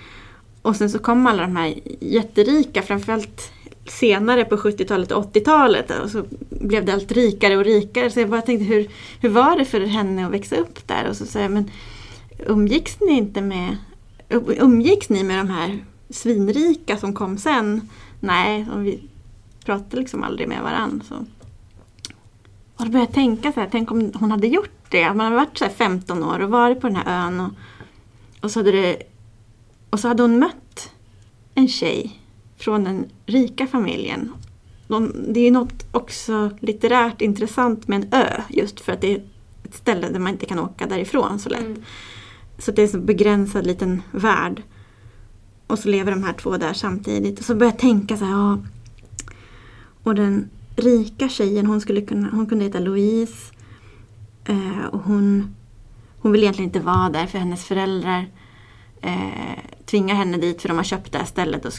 Och 0.62 0.76
sen 0.76 0.90
så 0.90 0.98
kom 0.98 1.26
alla 1.26 1.42
de 1.42 1.56
här 1.56 1.74
jätterika, 2.00 2.82
framförallt 2.82 3.52
senare 3.86 4.44
på 4.44 4.56
70-talet 4.56 5.12
och 5.12 5.34
80-talet. 5.34 5.90
Och 6.02 6.10
så 6.10 6.24
blev 6.50 6.84
det 6.84 6.92
allt 6.92 7.12
rikare 7.12 7.56
och 7.56 7.64
rikare. 7.64 8.10
Så 8.10 8.20
jag 8.20 8.30
bara 8.30 8.42
tänkte, 8.42 8.64
hur, 8.64 8.88
hur 9.20 9.28
var 9.28 9.58
det 9.58 9.64
för 9.64 9.80
henne 9.80 10.26
att 10.26 10.32
växa 10.32 10.56
upp 10.56 10.88
där? 10.88 11.08
Och 11.08 11.16
så 11.16 11.26
sa 11.26 11.40
jag, 11.40 11.50
men 11.50 11.70
umgicks 12.46 13.00
ni 13.00 13.12
inte 13.12 13.40
med, 13.40 13.76
umgicks 14.28 15.08
ni 15.08 15.24
med 15.24 15.38
de 15.38 15.50
här 15.50 15.84
svinrika 16.10 16.96
som 16.96 17.14
kom 17.14 17.38
sen? 17.38 17.88
Nej, 18.20 18.66
vi 18.76 19.08
pratade 19.64 19.96
liksom 19.96 20.24
aldrig 20.24 20.48
med 20.48 20.62
varandra. 20.62 21.04
Så. 21.08 21.14
Och 22.76 22.84
då 22.84 22.90
började 22.90 22.98
jag 22.98 23.14
tänka 23.14 23.52
så 23.52 23.60
här, 23.60 23.68
tänk 23.72 23.90
om 23.90 24.12
hon 24.14 24.30
hade 24.30 24.46
gjort 24.46 24.90
det. 24.90 25.14
Man 25.14 25.20
hade 25.20 25.36
varit 25.36 25.58
så 25.58 25.64
här 25.64 25.72
15 25.72 26.24
år 26.24 26.40
och 26.40 26.50
varit 26.50 26.80
på 26.80 26.86
den 26.86 26.96
här 26.96 27.26
ön. 27.26 27.40
Och, 27.40 27.52
och, 28.40 28.50
så, 28.50 28.58
hade 28.58 28.72
det, 28.72 29.02
och 29.90 30.00
så 30.00 30.08
hade 30.08 30.22
hon 30.22 30.38
mött 30.38 30.92
en 31.54 31.68
tjej 31.68 32.20
från 32.56 32.84
den 32.84 33.06
rika 33.26 33.66
familjen. 33.66 34.32
De, 34.88 35.12
det 35.28 35.40
är 35.40 35.50
något 35.50 35.86
också 35.92 36.50
litterärt 36.60 37.20
intressant 37.20 37.88
med 37.88 38.04
en 38.04 38.12
ö 38.12 38.42
just 38.48 38.80
för 38.80 38.92
att 38.92 39.00
det 39.00 39.12
är 39.12 39.22
ett 39.64 39.74
ställe 39.74 40.08
där 40.08 40.18
man 40.18 40.32
inte 40.32 40.46
kan 40.46 40.58
åka 40.58 40.86
därifrån 40.86 41.38
så 41.38 41.48
lätt. 41.48 41.60
Mm. 41.60 41.82
Så 42.58 42.72
det 42.72 42.82
är 42.82 42.86
en 42.86 42.92
så 42.92 43.00
begränsad 43.00 43.66
liten 43.66 44.02
värld. 44.10 44.62
Och 45.66 45.78
så 45.78 45.88
lever 45.88 46.12
de 46.12 46.22
här 46.22 46.32
två 46.32 46.56
där 46.56 46.72
samtidigt. 46.72 47.38
Och 47.38 47.44
så 47.44 47.54
börjar 47.54 47.72
jag 47.72 47.80
tänka 47.80 48.16
så 48.16 48.24
här, 48.24 48.32
ja. 48.32 48.58
Och 50.02 50.14
den 50.14 50.50
rika 50.76 51.28
tjejen, 51.28 51.66
hon, 51.66 51.80
skulle 51.80 52.00
kunna, 52.00 52.28
hon 52.30 52.46
kunde 52.46 52.64
heta 52.64 52.78
Louise. 52.78 53.54
Eh, 54.44 54.84
och 54.90 55.00
hon, 55.00 55.54
hon 56.18 56.32
vill 56.32 56.42
egentligen 56.42 56.68
inte 56.68 56.80
vara 56.80 57.10
där 57.10 57.26
för 57.26 57.38
hennes 57.38 57.64
föräldrar 57.64 58.26
eh, 59.00 59.77
tvingar 59.90 60.14
henne 60.14 60.36
dit 60.36 60.62
för 60.62 60.68
de 60.68 60.76
har 60.76 60.84
köpt 60.84 61.12
det 61.12 61.18
här 61.18 61.24
stället 61.24 61.64
och, 61.64 61.72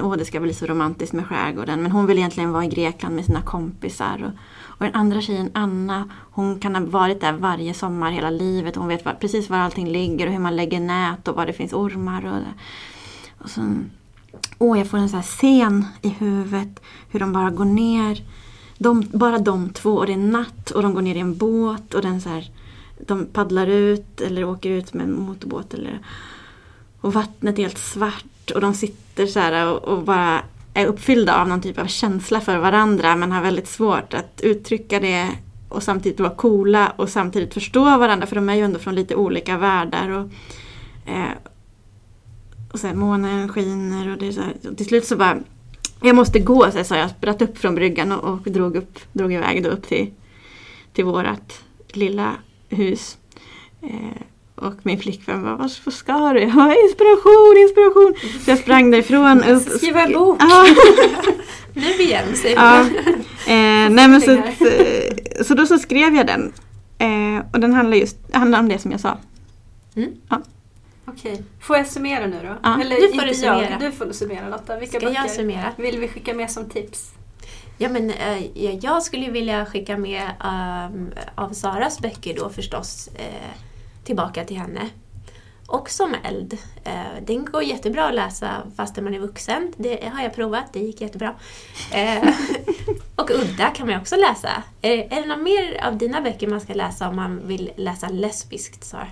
och, 0.00 0.06
och 0.10 0.18
det 0.18 0.24
ska 0.24 0.40
bli 0.40 0.54
så 0.54 0.66
romantiskt 0.66 1.12
med 1.12 1.26
skärgården. 1.26 1.82
Men 1.82 1.92
hon 1.92 2.06
vill 2.06 2.18
egentligen 2.18 2.52
vara 2.52 2.64
i 2.64 2.68
Grekland 2.68 3.14
med 3.14 3.24
sina 3.24 3.42
kompisar. 3.42 4.24
Och, 4.24 4.32
och 4.64 4.84
den 4.84 4.94
andra 4.94 5.20
tjejen, 5.20 5.50
Anna, 5.54 6.08
hon 6.30 6.60
kan 6.60 6.74
ha 6.74 6.84
varit 6.84 7.20
där 7.20 7.32
varje 7.32 7.74
sommar 7.74 8.10
hela 8.10 8.30
livet. 8.30 8.76
Hon 8.76 8.88
vet 8.88 9.04
var, 9.04 9.12
precis 9.12 9.50
var 9.50 9.58
allting 9.58 9.88
ligger 9.88 10.26
och 10.26 10.32
hur 10.32 10.40
man 10.40 10.56
lägger 10.56 10.80
nät 10.80 11.28
och 11.28 11.36
var 11.36 11.46
det 11.46 11.52
finns 11.52 11.72
ormar. 11.72 12.24
Och, 12.24 13.44
och 13.44 13.50
så, 13.50 13.74
åh, 14.58 14.78
jag 14.78 14.86
får 14.86 14.98
en 14.98 15.08
sån 15.08 15.18
här 15.18 15.26
scen 15.26 15.86
i 16.02 16.08
huvudet 16.08 16.82
hur 17.10 17.20
de 17.20 17.32
bara 17.32 17.50
går 17.50 17.64
ner. 17.64 18.22
De, 18.78 19.04
bara 19.12 19.38
de 19.38 19.70
två 19.70 19.90
och 19.90 20.06
det 20.06 20.12
är 20.12 20.16
natt 20.16 20.70
och 20.70 20.82
de 20.82 20.94
går 20.94 21.02
ner 21.02 21.14
i 21.14 21.20
en 21.20 21.36
båt 21.36 21.94
och 21.94 22.02
den 22.02 22.20
så 22.20 22.28
här, 22.28 22.50
de 23.06 23.26
paddlar 23.26 23.66
ut 23.66 24.20
eller 24.20 24.44
åker 24.44 24.70
ut 24.70 24.94
med 24.94 25.04
en 25.04 25.20
motorbåt. 25.20 25.74
Eller, 25.74 26.00
och 27.04 27.12
vattnet 27.12 27.58
är 27.58 27.62
helt 27.62 27.78
svart 27.78 28.50
och 28.54 28.60
de 28.60 28.74
sitter 28.74 29.26
så 29.26 29.40
här 29.40 29.72
och, 29.72 29.84
och 29.84 30.02
bara 30.02 30.42
är 30.74 30.86
uppfyllda 30.86 31.40
av 31.40 31.48
någon 31.48 31.60
typ 31.60 31.78
av 31.78 31.86
känsla 31.86 32.40
för 32.40 32.58
varandra 32.58 33.16
men 33.16 33.32
har 33.32 33.42
väldigt 33.42 33.68
svårt 33.68 34.14
att 34.14 34.40
uttrycka 34.42 35.00
det 35.00 35.28
och 35.68 35.82
samtidigt 35.82 36.20
vara 36.20 36.34
coola 36.34 36.92
och 36.96 37.08
samtidigt 37.08 37.54
förstå 37.54 37.84
varandra 37.84 38.26
för 38.26 38.36
de 38.36 38.48
är 38.48 38.54
ju 38.54 38.62
ändå 38.62 38.78
från 38.78 38.94
lite 38.94 39.14
olika 39.14 39.58
världar. 39.58 40.10
Och, 40.10 40.30
eh, 41.10 41.30
och 42.72 42.80
så 42.80 42.86
här, 42.86 42.94
månen 42.94 43.48
skiner 43.48 44.10
och 44.10 44.18
det 44.18 44.26
är 44.26 44.32
så 44.32 44.40
här, 44.40 44.54
och 44.70 44.76
till 44.76 44.86
slut 44.86 45.06
så 45.06 45.16
bara 45.16 45.38
jag 46.02 46.16
måste 46.16 46.38
gå, 46.38 46.70
så, 46.70 46.94
jag 46.94 46.98
jag 46.98 47.10
spratt 47.10 47.42
upp 47.42 47.58
från 47.58 47.74
bryggan 47.74 48.12
och, 48.12 48.32
och 48.32 48.52
drog, 48.52 48.76
upp, 48.76 48.98
drog 49.12 49.32
iväg 49.32 49.62
då 49.62 49.68
upp 49.68 49.88
till, 49.88 50.10
till 50.92 51.04
vårat 51.04 51.62
lilla 51.92 52.32
hus. 52.68 53.18
Eh, 53.82 54.22
och 54.54 54.74
min 54.82 54.98
flickvän 54.98 55.42
bara, 55.42 55.56
vad 55.56 55.70
vad 55.84 55.94
ska 55.94 56.32
du? 56.32 56.40
Jag 56.40 56.52
bara, 56.54 56.74
inspiration, 56.76 57.56
inspiration! 57.62 58.14
Så 58.44 58.50
jag 58.50 58.58
sprang 58.58 58.90
därifrån. 58.90 59.44
upp- 59.44 59.62
Skriva 59.78 60.02
en 60.02 60.12
bok. 60.12 60.36
Ja. 60.40 60.66
Nu 61.76 61.92
igen, 62.02 62.36
säger 62.36 62.56
Ja. 62.56 62.62
man. 62.62 62.86
Eh, 63.46 63.90
nej 63.90 64.08
men 64.08 64.20
så, 64.20 64.32
att, 64.38 64.60
eh, 64.60 65.42
så 65.44 65.54
då 65.54 65.66
så 65.66 65.78
skrev 65.78 66.14
jag 66.14 66.26
den. 66.26 66.52
Eh, 66.98 67.44
och 67.52 67.60
den 67.60 67.74
handlar 67.74 67.96
just 67.96 68.16
handlar 68.32 68.58
om 68.58 68.68
det 68.68 68.78
som 68.78 68.90
jag 68.90 69.00
sa. 69.00 69.18
Okej. 71.06 71.42
Får 71.60 71.76
jag 71.76 71.86
summera 71.86 72.26
nu 72.26 72.40
då? 72.42 72.56
Ja. 72.62 72.80
Eller 72.80 72.96
Du 72.96 73.00
får 73.02 73.12
inte 73.14 73.26
du 73.26 73.34
summera. 73.34 73.70
jag, 73.70 73.80
du 73.80 73.92
får 73.92 74.12
summera 74.12 74.48
Lotta. 74.48 74.78
Vilka 74.78 74.98
Ska 74.98 75.06
böcker 75.06 75.20
jag 75.22 75.30
summera? 75.30 75.72
vill 75.76 75.98
vi 75.98 76.08
skicka 76.08 76.34
med 76.34 76.50
som 76.50 76.68
tips? 76.68 77.10
Ja, 77.78 77.88
men, 77.88 78.10
eh, 78.10 78.46
ja, 78.64 78.78
jag 78.82 79.02
skulle 79.02 79.30
vilja 79.30 79.66
skicka 79.66 79.96
med 79.98 80.22
ehm, 80.44 81.10
av 81.34 81.50
Saras 81.52 82.00
böcker 82.00 82.34
då 82.36 82.48
förstås 82.50 83.08
eh, 83.14 83.50
tillbaka 84.04 84.44
till 84.44 84.56
henne. 84.56 84.88
Och 85.66 85.90
som 85.90 86.14
eld. 86.24 86.58
Eh, 86.84 87.24
den 87.26 87.44
går 87.44 87.62
jättebra 87.62 88.08
att 88.08 88.14
läsa 88.14 88.62
fast 88.76 88.96
man 88.96 89.14
är 89.14 89.18
vuxen. 89.18 89.72
Det 89.76 90.10
har 90.12 90.22
jag 90.22 90.34
provat, 90.34 90.72
det 90.72 90.78
gick 90.78 91.00
jättebra. 91.00 91.34
Eh, 91.92 92.28
och 93.16 93.30
udda 93.30 93.70
kan 93.70 93.86
man 93.86 93.94
ju 93.94 94.00
också 94.00 94.16
läsa. 94.16 94.48
Eh, 94.82 94.90
är, 94.90 95.22
det 95.22 95.28
något 95.28 95.42
mer 95.42 95.86
av 95.86 95.98
dina 95.98 96.20
böcker 96.20 96.48
man 96.48 96.60
ska 96.60 96.74
läsa 96.74 97.08
om 97.08 97.16
man 97.16 97.48
vill 97.48 97.70
läsa 97.76 98.08
lesbiskt, 98.08 98.84
Sara? 98.84 99.06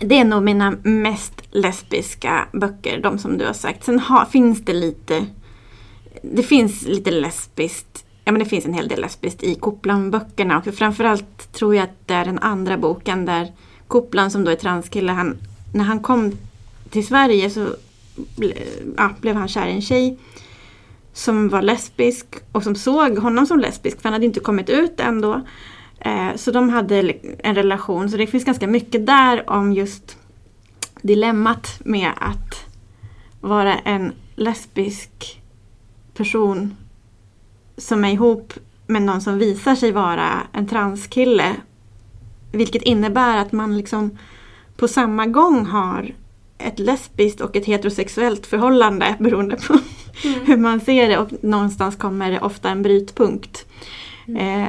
Det 0.00 0.18
är 0.18 0.24
nog 0.24 0.42
mina 0.42 0.70
mest 0.82 1.42
lesbiska 1.50 2.48
böcker, 2.52 3.00
de 3.02 3.18
som 3.18 3.38
du 3.38 3.46
har 3.46 3.52
sagt. 3.52 3.84
Sen 3.84 3.98
har, 3.98 4.24
finns 4.24 4.64
det 4.64 4.72
lite 4.72 5.26
Det 6.22 6.42
finns 6.42 6.82
lite 6.82 7.10
lesbiskt 7.10 8.04
Ja 8.24 8.32
men 8.32 8.38
det 8.38 8.44
finns 8.44 8.64
en 8.64 8.74
hel 8.74 8.88
del 8.88 9.00
lesbiskt 9.00 9.42
i 9.42 9.54
Kopplan-böckerna. 9.54 10.58
och 10.66 10.74
framförallt 10.74 11.52
tror 11.52 11.74
jag 11.74 11.84
att 11.84 12.06
det 12.08 12.14
är 12.14 12.24
den 12.24 12.38
andra 12.38 12.78
boken 12.78 13.24
där 13.24 13.52
Koplan 13.92 14.30
som 14.30 14.44
då 14.44 14.50
är 14.50 14.56
transkille, 14.56 15.12
han, 15.12 15.36
när 15.72 15.84
han 15.84 16.00
kom 16.00 16.32
till 16.90 17.06
Sverige 17.06 17.50
så 17.50 17.66
ble, 18.36 18.54
ja, 18.96 19.10
blev 19.20 19.36
han 19.36 19.48
kär 19.48 19.66
i 19.66 19.72
en 19.72 19.82
tjej 19.82 20.18
som 21.12 21.48
var 21.48 21.62
lesbisk 21.62 22.26
och 22.52 22.62
som 22.62 22.74
såg 22.74 23.18
honom 23.18 23.46
som 23.46 23.60
lesbisk 23.60 23.96
för 23.96 24.04
han 24.04 24.12
hade 24.12 24.26
inte 24.26 24.40
kommit 24.40 24.70
ut 24.70 25.00
ändå. 25.00 25.40
Eh, 26.00 26.36
så 26.36 26.50
de 26.50 26.68
hade 26.68 27.14
en 27.38 27.54
relation 27.54 28.10
så 28.10 28.16
det 28.16 28.26
finns 28.26 28.44
ganska 28.44 28.66
mycket 28.66 29.06
där 29.06 29.50
om 29.50 29.72
just 29.72 30.18
dilemmat 31.02 31.80
med 31.84 32.10
att 32.16 32.64
vara 33.40 33.78
en 33.78 34.12
lesbisk 34.36 35.42
person 36.14 36.76
som 37.76 38.04
är 38.04 38.12
ihop 38.12 38.52
med 38.86 39.02
någon 39.02 39.20
som 39.20 39.38
visar 39.38 39.74
sig 39.74 39.92
vara 39.92 40.42
en 40.52 40.68
transkille. 40.68 41.56
Vilket 42.52 42.82
innebär 42.82 43.38
att 43.38 43.52
man 43.52 43.76
liksom 43.76 44.18
på 44.76 44.88
samma 44.88 45.26
gång 45.26 45.66
har 45.66 46.14
ett 46.58 46.78
lesbiskt 46.78 47.40
och 47.40 47.56
ett 47.56 47.64
heterosexuellt 47.64 48.46
förhållande 48.46 49.16
beroende 49.20 49.56
på 49.56 49.78
hur 50.44 50.56
man 50.56 50.80
ser 50.80 51.08
det 51.08 51.18
och 51.18 51.28
någonstans 51.40 51.96
kommer 51.96 52.30
det 52.30 52.40
ofta 52.40 52.70
en 52.70 52.82
brytpunkt. 52.82 53.66
Eh, 54.38 54.68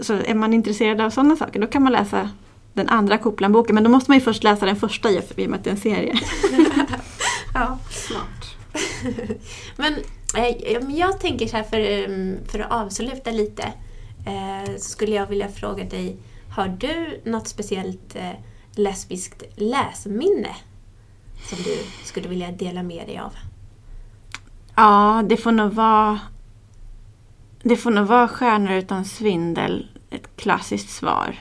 så 0.00 0.14
är 0.14 0.34
man 0.34 0.54
intresserad 0.54 1.00
av 1.00 1.10
sådana 1.10 1.36
saker 1.36 1.60
då 1.60 1.66
kan 1.66 1.82
man 1.82 1.92
läsa 1.92 2.30
den 2.72 2.88
andra 2.88 3.18
Koplan-boken 3.18 3.74
men 3.74 3.84
då 3.84 3.90
måste 3.90 4.10
man 4.10 4.18
ju 4.18 4.24
först 4.24 4.44
läsa 4.44 4.66
den 4.66 4.76
första 4.76 5.10
i 5.10 5.18
och 5.18 5.38
med 5.38 5.54
att 5.54 5.64
det 5.64 5.70
är 5.70 5.74
en 5.74 5.80
serie. 5.80 6.14
Ja. 7.54 7.78
Smart. 7.90 8.56
Men 9.76 9.92
eh, 10.36 10.96
jag 10.98 11.20
tänker 11.20 11.46
så 11.46 11.56
här 11.56 11.64
för, 11.64 11.80
ehm, 11.80 12.36
för 12.48 12.58
att 12.58 12.72
avsluta 12.72 13.30
lite. 13.30 13.62
Eh, 14.26 14.76
skulle 14.78 15.16
jag 15.16 15.26
vilja 15.26 15.48
fråga 15.48 15.84
dig, 15.84 16.16
har 16.52 16.68
du 16.68 17.20
något 17.24 17.48
speciellt 17.48 18.16
eh, 18.16 18.32
lesbiskt 18.74 19.42
läsminne 19.56 20.56
som 21.48 21.58
du 21.58 21.78
skulle 22.04 22.28
vilja 22.28 22.52
dela 22.52 22.82
med 22.82 23.06
dig 23.06 23.18
av? 23.18 23.32
Ja, 24.74 25.22
det 25.28 25.36
får 25.36 25.52
nog 25.52 25.72
vara 25.72 26.20
Det 27.62 27.76
får 27.76 27.90
nog 27.90 28.06
vara 28.06 28.28
Stjärnor 28.28 28.72
utan 28.72 29.04
svindel, 29.04 29.88
ett 30.10 30.36
klassiskt 30.36 30.90
svar. 30.90 31.38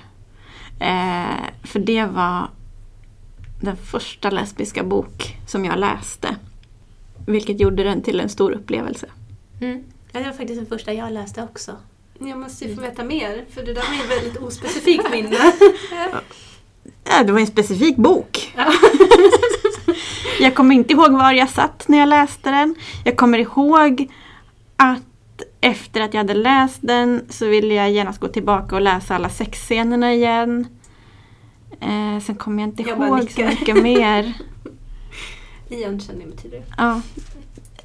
Eh, 0.79 1.45
för 1.63 1.79
det 1.79 2.05
var 2.05 2.49
den 3.61 3.77
första 3.77 4.29
lesbiska 4.29 4.83
bok 4.83 5.37
som 5.47 5.65
jag 5.65 5.79
läste. 5.79 6.35
Vilket 7.27 7.59
gjorde 7.59 7.83
den 7.83 8.01
till 8.01 8.19
en 8.19 8.29
stor 8.29 8.51
upplevelse. 8.51 9.07
Mm. 9.61 9.83
Ja, 10.11 10.19
det 10.19 10.25
var 10.25 10.33
faktiskt 10.33 10.59
den 10.59 10.65
första 10.65 10.93
jag 10.93 11.13
läste 11.13 11.43
också. 11.43 11.75
Jag 12.27 12.39
måste 12.39 12.65
ju 12.65 12.75
få 12.75 12.81
veta 12.81 13.03
mer, 13.03 13.45
för 13.53 13.63
det 13.63 13.73
där 13.73 13.81
var 13.81 13.93
ju 13.93 14.01
ett 14.01 14.23
väldigt 14.23 14.41
ospecifikt 14.41 15.03
minne. 15.11 15.37
Ja, 17.03 17.23
det 17.23 17.31
var 17.31 17.39
en 17.39 17.47
specifik 17.47 17.95
bok. 17.97 18.55
jag 20.39 20.55
kommer 20.55 20.75
inte 20.75 20.93
ihåg 20.93 21.11
var 21.11 21.31
jag 21.31 21.49
satt 21.49 21.87
när 21.87 21.97
jag 21.97 22.09
läste 22.09 22.51
den. 22.51 22.75
Jag 23.05 23.17
kommer 23.17 23.37
ihåg 23.37 24.11
att 24.75 25.01
efter 25.61 26.01
att 26.01 26.13
jag 26.13 26.19
hade 26.19 26.33
läst 26.33 26.79
den 26.81 27.25
så 27.29 27.47
ville 27.47 27.73
jag 27.73 27.91
genast 27.91 28.19
gå 28.19 28.27
tillbaka 28.27 28.75
och 28.75 28.81
läsa 28.81 29.15
alla 29.15 29.29
sexscenerna 29.29 30.13
igen. 30.13 30.67
Eh, 31.79 32.19
sen 32.23 32.35
kommer 32.35 32.63
jag 32.63 32.69
inte 32.69 32.83
Jag 32.83 32.97
ihåg 32.97 33.31
så 33.31 33.41
mycket 33.41 33.83
mer. 33.83 34.33
Igenkänning 35.69 36.29
betyder 36.29 36.57
det. 36.57 36.63
Ja. 36.77 37.01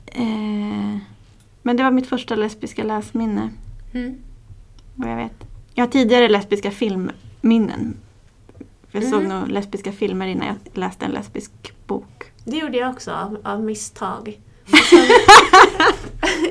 Eh, 0.07 0.99
men 1.63 1.77
det 1.77 1.83
var 1.83 1.91
mitt 1.91 2.09
första 2.09 2.37
lesbiska 2.37 2.85
läsminne, 2.85 3.51
Mm. 3.97 4.19
vad 4.95 5.11
jag 5.11 5.17
vet. 5.17 5.33
Jag 5.75 5.85
har 5.85 5.91
tidigare 5.91 6.29
lesbiska 6.29 6.71
filmminnen. 6.71 7.97
Jag 8.91 9.03
såg 9.05 9.21
Mm. 9.25 9.41
nog 9.41 9.49
lesbiska 9.49 9.93
filmer 9.93 10.27
innan 10.27 10.47
jag 10.47 10.57
läste 10.79 11.05
en 11.05 11.11
lesbisk 11.11 11.53
bok. 11.87 12.25
Det 12.45 12.57
gjorde 12.57 12.79
jag 12.79 12.91
också 12.91 13.11
av, 13.13 13.39
av 13.45 13.63
misstag. 13.65 14.41
Sen- 14.91 15.07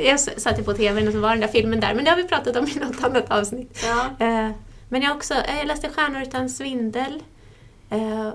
jag 0.05 0.19
satte 0.19 0.63
på 0.63 0.73
tvn 0.73 1.07
och 1.07 1.13
så 1.13 1.19
var 1.19 1.29
den 1.29 1.39
där 1.39 1.47
filmen 1.47 1.79
där, 1.79 1.95
men 1.95 2.03
det 2.05 2.09
har 2.11 2.17
vi 2.17 2.23
pratat 2.23 2.55
om 2.55 2.67
i 2.67 2.75
något 2.79 3.03
annat 3.03 3.31
avsnitt. 3.31 3.85
Ja. 3.85 4.25
Eh, 4.25 4.49
men 4.89 5.01
jag, 5.01 5.15
också, 5.15 5.33
eh, 5.33 5.57
jag 5.57 5.67
läste 5.67 5.89
Stjärnor 5.89 6.21
utan 6.21 6.49
svindel. 6.49 7.23
Eh, 7.89 8.29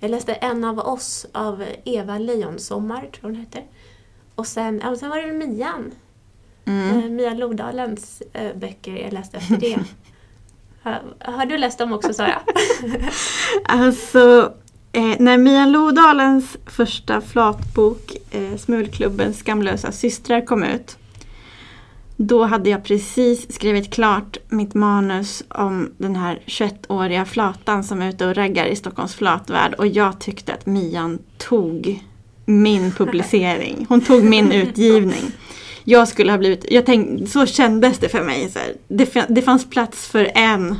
jag 0.00 0.10
läste 0.10 0.32
En 0.34 0.64
av 0.64 0.78
oss 0.78 1.26
av 1.32 1.64
Eva 1.84 2.18
Lejonsommar, 2.18 3.00
tror 3.00 3.30
hon 3.30 3.34
heter. 3.34 3.62
Och 4.34 4.46
sen, 4.46 4.80
ja, 4.84 4.96
sen 4.96 5.10
var 5.10 5.16
det 5.18 5.32
Mian. 5.32 5.90
Mm. 6.68 6.98
Eh, 6.98 7.10
Mia 7.10 7.34
Lodalens 7.34 8.22
eh, 8.32 8.56
böcker 8.56 8.96
jag 8.96 9.12
läste 9.12 9.36
efter 9.36 9.56
det. 9.56 9.78
har, 10.82 11.02
har 11.18 11.46
du 11.46 11.58
läst 11.58 11.78
dem 11.78 11.92
också 11.92 12.12
Sara? 12.14 12.40
Alltså, 13.64 14.52
Eh, 14.92 15.16
när 15.18 15.38
Mia 15.38 15.66
Lodalens 15.66 16.56
första 16.66 17.20
flatbok, 17.20 18.16
eh, 18.30 18.56
Smulklubbens 18.56 19.38
skamlösa 19.38 19.92
systrar, 19.92 20.46
kom 20.46 20.64
ut. 20.64 20.96
Då 22.16 22.44
hade 22.44 22.70
jag 22.70 22.84
precis 22.84 23.54
skrivit 23.54 23.90
klart 23.90 24.36
mitt 24.48 24.74
manus 24.74 25.42
om 25.48 25.92
den 25.98 26.16
här 26.16 26.40
21-åriga 26.46 27.24
flatan 27.24 27.84
som 27.84 28.02
är 28.02 28.08
ute 28.08 28.26
och 28.26 28.36
raggar 28.36 28.66
i 28.66 28.76
Stockholms 28.76 29.14
flatvärld. 29.14 29.74
Och 29.74 29.86
jag 29.86 30.20
tyckte 30.20 30.54
att 30.54 30.66
Mian 30.66 31.18
tog 31.38 32.04
min 32.44 32.92
publicering. 32.92 33.86
Hon 33.88 34.00
tog 34.00 34.24
min 34.24 34.52
utgivning. 34.62 35.32
Jag 35.90 36.08
skulle 36.08 36.32
ha 36.32 36.38
blivit, 36.38 36.64
jag 36.70 36.86
tänkte, 36.86 37.26
så 37.26 37.46
kändes 37.46 37.98
det 37.98 38.08
för 38.08 38.22
mig. 38.24 38.48
Så 38.50 38.58
här. 38.58 38.72
Det, 38.88 39.26
det 39.28 39.42
fanns 39.42 39.70
plats 39.70 40.06
för 40.08 40.30
en 40.34 40.74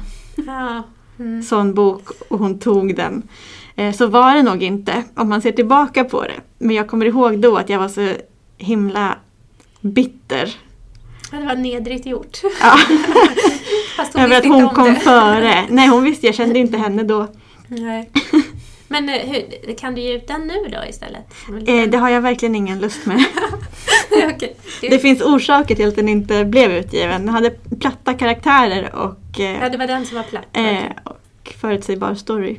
Ja. 0.46 0.82
Mm. 1.18 1.42
sån 1.42 1.74
bok 1.74 2.08
och 2.28 2.38
hon 2.38 2.58
tog 2.58 2.96
den. 2.96 3.22
Eh, 3.76 3.92
Så 3.94 4.06
var 4.06 4.34
det 4.34 4.42
nog 4.42 4.62
inte 4.62 5.02
om 5.16 5.28
man 5.28 5.42
ser 5.42 5.52
tillbaka 5.52 6.04
på 6.04 6.22
det. 6.22 6.34
Men 6.58 6.76
jag 6.76 6.88
kommer 6.88 7.06
ihåg 7.06 7.38
då 7.38 7.56
att 7.56 7.68
jag 7.68 7.78
var 7.78 7.88
så 7.88 8.12
himla 8.58 9.16
bitter. 9.80 10.56
Det 11.30 11.36
var 11.46 11.54
nedrigt 11.56 12.06
gjort. 12.06 12.38
Ja, 12.60 12.76
Fast 13.96 14.12
hon 14.14 14.22
över 14.22 14.36
att 14.38 14.44
hon 14.46 14.64
om 14.64 14.74
kom 14.74 14.84
det. 14.94 15.00
före. 15.00 15.64
Nej, 15.70 15.88
hon 15.88 16.04
visste, 16.04 16.26
jag 16.26 16.34
kände 16.34 16.58
inte 16.58 16.76
henne 16.78 17.02
då. 17.02 17.26
Nej. 17.68 18.10
Men 18.88 19.08
eh, 19.08 19.14
hur, 19.14 19.74
kan 19.74 19.94
du 19.94 20.00
ge 20.00 20.12
ut 20.16 20.26
den 20.28 20.40
nu 20.46 20.68
då 20.72 20.88
istället? 20.88 21.24
Eh, 21.66 21.90
Det 21.90 21.98
har 21.98 22.08
jag 22.08 22.20
verkligen 22.20 22.54
ingen 22.54 22.80
lust 22.80 23.06
med. 23.06 23.24
Du- 24.40 24.88
Det 24.88 24.98
finns 24.98 25.20
orsaker 25.22 25.74
till 25.74 25.88
att 25.88 25.96
den 25.96 26.08
inte 26.08 26.44
blev 26.44 26.72
utgiven. 26.72 27.26
Den 27.26 27.34
hade 27.34 27.50
platta 27.80 28.14
karaktärer 28.14 28.94
och, 28.94 29.18
Ja, 29.36 29.44
eh, 29.44 29.70
det 29.70 29.78
var 29.78 29.86
den 29.86 30.06
som 30.06 30.16
var 30.16 30.22
platt. 30.24 30.44
eh, 30.52 30.78
och 31.04 31.52
förutsägbar 31.60 32.14
story. 32.14 32.56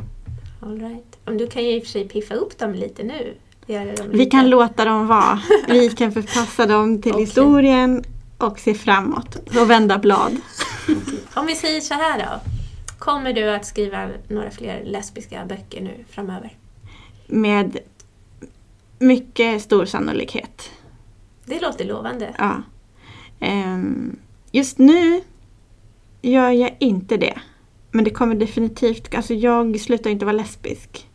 All 0.62 0.80
right. 0.80 1.06
Om 1.26 1.38
du 1.38 1.48
kan 1.48 1.64
ju 1.64 1.76
i 1.76 1.80
och 1.80 1.84
för 1.84 1.90
sig 1.90 2.08
piffa 2.08 2.34
upp 2.34 2.58
dem 2.60 2.74
lite 2.74 3.04
nu. 3.04 3.34
Dem 3.68 3.94
Vi 4.12 4.18
lite... 4.18 4.32
kan 4.32 4.50
låta 4.50 4.86
dem 4.86 5.08
vara. 5.08 5.40
Vi 5.68 5.90
kan 5.90 6.12
förpassa 6.12 6.66
dem 6.66 7.02
till 7.02 7.12
Okej. 7.12 7.26
historien 7.26 8.04
och 8.38 8.60
se 8.60 8.74
framåt 8.74 9.36
och 9.60 9.70
vända 9.70 9.98
blad. 9.98 10.38
Om 11.34 11.46
vi 11.46 11.56
säger 11.56 11.82
så 11.82 11.94
här 11.94 12.20
då. 12.20 12.59
Kommer 13.00 13.34
du 13.34 13.50
att 13.50 13.66
skriva 13.66 14.10
några 14.28 14.52
fler 14.52 14.84
lesbiska 14.84 15.46
böcker 15.46 15.82
nu 15.82 16.06
framöver? 16.10 16.58
Med 17.28 17.78
mycket 19.00 19.62
stor 19.62 19.86
sannolikhet. 19.86 20.72
Det 21.46 21.62
låter 21.62 21.86
lovande. 21.86 22.36
Ja. 22.38 22.62
Ehm, 23.40 24.20
just 24.52 24.78
nu 24.78 25.22
gör 26.22 26.50
jag 26.50 26.76
inte 26.80 27.18
det. 27.18 27.40
Men 27.92 28.04
det 28.04 28.10
kommer 28.10 28.36
definitivt, 28.36 29.16
alltså 29.16 29.34
jag 29.34 29.80
slutar 29.80 30.10
inte 30.10 30.26
vara 30.26 30.36
lesbisk. 30.36 31.09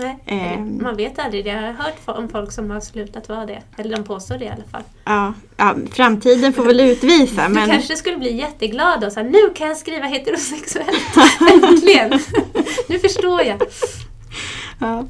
Nej, 0.00 0.16
Ehm. 0.26 0.82
man 0.82 0.96
vet 0.96 1.18
aldrig. 1.18 1.46
Jag 1.46 1.54
har 1.56 1.72
hört 1.72 1.96
om 2.04 2.28
folk 2.28 2.52
som 2.52 2.70
har 2.70 2.80
slutat 2.80 3.28
vara 3.28 3.46
det. 3.46 3.62
Eller 3.76 3.96
de 3.96 4.04
påstår 4.04 4.38
det 4.38 4.44
i 4.44 4.48
alla 4.48 4.64
fall. 4.70 4.82
Ja, 5.04 5.34
ja, 5.56 5.74
framtiden 5.92 6.52
får 6.52 6.64
väl 6.64 6.80
utvisa 6.80 7.48
Du 7.48 7.54
men 7.54 7.68
kanske 7.70 7.96
skulle 7.96 8.16
bli 8.16 8.36
jätteglad 8.36 9.04
och 9.04 9.12
säga 9.12 9.26
nu 9.30 9.50
kan 9.54 9.68
jag 9.68 9.76
skriva 9.76 10.06
heterosexuellt. 10.06 11.16
Äntligen! 11.64 12.18
nu 12.88 12.98
förstår 12.98 13.42
jag. 13.42 13.62
ja, 14.78 15.06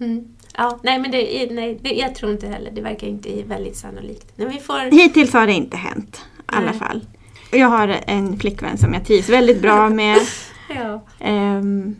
Mm. 0.00 0.24
Ja, 0.56 0.78
nej 0.82 0.98
men 0.98 1.10
det, 1.10 1.48
nej, 1.50 1.78
det, 1.82 1.88
jag 1.94 2.14
tror 2.14 2.32
inte 2.32 2.46
heller. 2.46 2.70
Det 2.70 2.80
verkar 2.80 3.06
inte 3.06 3.42
väldigt 3.46 3.76
sannolikt. 3.76 4.26
Men 4.36 4.48
vi 4.48 4.58
får... 4.58 4.90
hittills 4.90 5.32
har 5.32 5.46
det 5.46 5.52
inte 5.52 5.76
hänt. 5.76 6.20
I 6.38 6.42
alla 6.46 6.72
fall. 6.72 7.04
Jag 7.52 7.66
har 7.68 7.96
en 8.06 8.38
flickvän 8.38 8.78
som 8.78 8.94
jag 8.94 9.06
trivs 9.06 9.28
väldigt 9.28 9.62
bra 9.62 9.88
med. 9.88 10.18
Ja. 10.76 11.04
Ehm, 11.20 11.96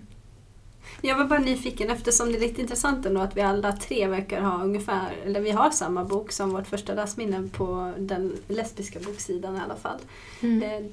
Jag 1.03 1.17
var 1.17 1.25
bara 1.25 1.39
nyfiken 1.39 1.91
eftersom 1.91 2.33
det 2.33 2.39
är 2.39 2.41
lite 2.41 2.61
intressant 2.61 3.07
ändå 3.07 3.21
att 3.21 3.37
vi 3.37 3.41
alla 3.41 3.73
tre 3.73 4.07
verkar 4.07 4.41
ha 4.41 4.65
ungefär, 4.65 5.13
eller 5.27 5.41
vi 5.41 5.51
har 5.51 5.71
samma 5.71 6.05
bok 6.05 6.33
som 6.33 6.51
vårt 6.51 6.67
första 6.67 6.95
läsminne 6.95 7.49
på 7.57 7.93
den 7.99 8.33
lesbiska 8.49 8.99
boksidan 9.01 9.57
i 9.57 9.61
alla 9.61 9.77
fall. 9.77 9.99
Mm. 10.41 10.63
Eh, 10.63 10.91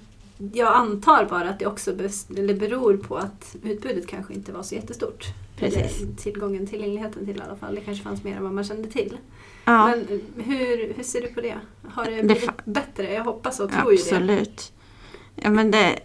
Jag 0.53 0.73
antar 0.75 1.25
bara 1.29 1.49
att 1.49 1.59
det 1.59 1.65
också 1.65 1.93
beror 1.93 2.97
på 2.97 3.17
att 3.17 3.55
utbudet 3.63 4.07
kanske 4.07 4.33
inte 4.33 4.51
var 4.51 4.63
så 4.63 4.75
jättestort. 4.75 5.25
Precis. 5.59 6.03
Tillgången, 6.17 6.67
tillgängligheten 6.67 7.25
till 7.25 7.37
i 7.37 7.41
alla 7.41 7.55
fall. 7.55 7.75
Det 7.75 7.81
kanske 7.81 8.03
fanns 8.03 8.23
mer 8.23 8.35
än 8.35 8.43
vad 8.43 8.53
man 8.53 8.63
kände 8.63 8.89
till. 8.89 9.17
ja, 9.65 9.87
Men 9.87 9.99
eh, 9.99 10.43
hur, 10.45 10.93
hur 10.93 11.03
ser 11.03 11.21
du 11.21 11.27
på 11.27 11.41
det? 11.41 11.55
Har 11.89 12.05
det 12.05 12.23
blivit 12.23 12.65
bättre? 12.65 13.13
Jag 13.13 13.23
hoppas 13.23 13.59
och 13.59 13.71
tror 13.71 13.91
ju 13.91 13.97
det. 13.97 14.03
absolut. 14.03 14.71
Ja, 15.35 15.49
men 15.49 15.71
det, 15.71 15.99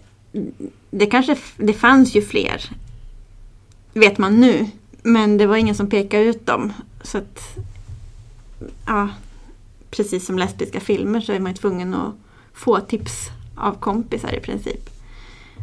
det 0.90 1.06
kanske, 1.06 1.36
det 1.56 1.72
fanns 1.72 2.14
ju 2.14 2.22
fler. 2.22 2.70
Vet 3.92 4.18
man 4.18 4.40
nu. 4.40 4.66
Men 5.02 5.38
det 5.38 5.46
var 5.46 5.56
ingen 5.56 5.74
som 5.74 5.90
pekade 5.90 6.24
ut 6.24 6.46
dem. 6.46 6.72
Så 7.02 7.18
att, 7.18 7.58
ja, 8.86 9.08
precis 9.90 10.26
som 10.26 10.38
lesbiska 10.38 10.80
filmer 10.80 11.20
så 11.20 11.32
är 11.32 11.40
man 11.40 11.54
tvungen 11.54 11.94
att 11.94 12.14
få 12.52 12.80
tips 12.80 13.28
av 13.56 13.74
kompisar 13.74 14.34
i 14.34 14.40
princip. 14.40 14.90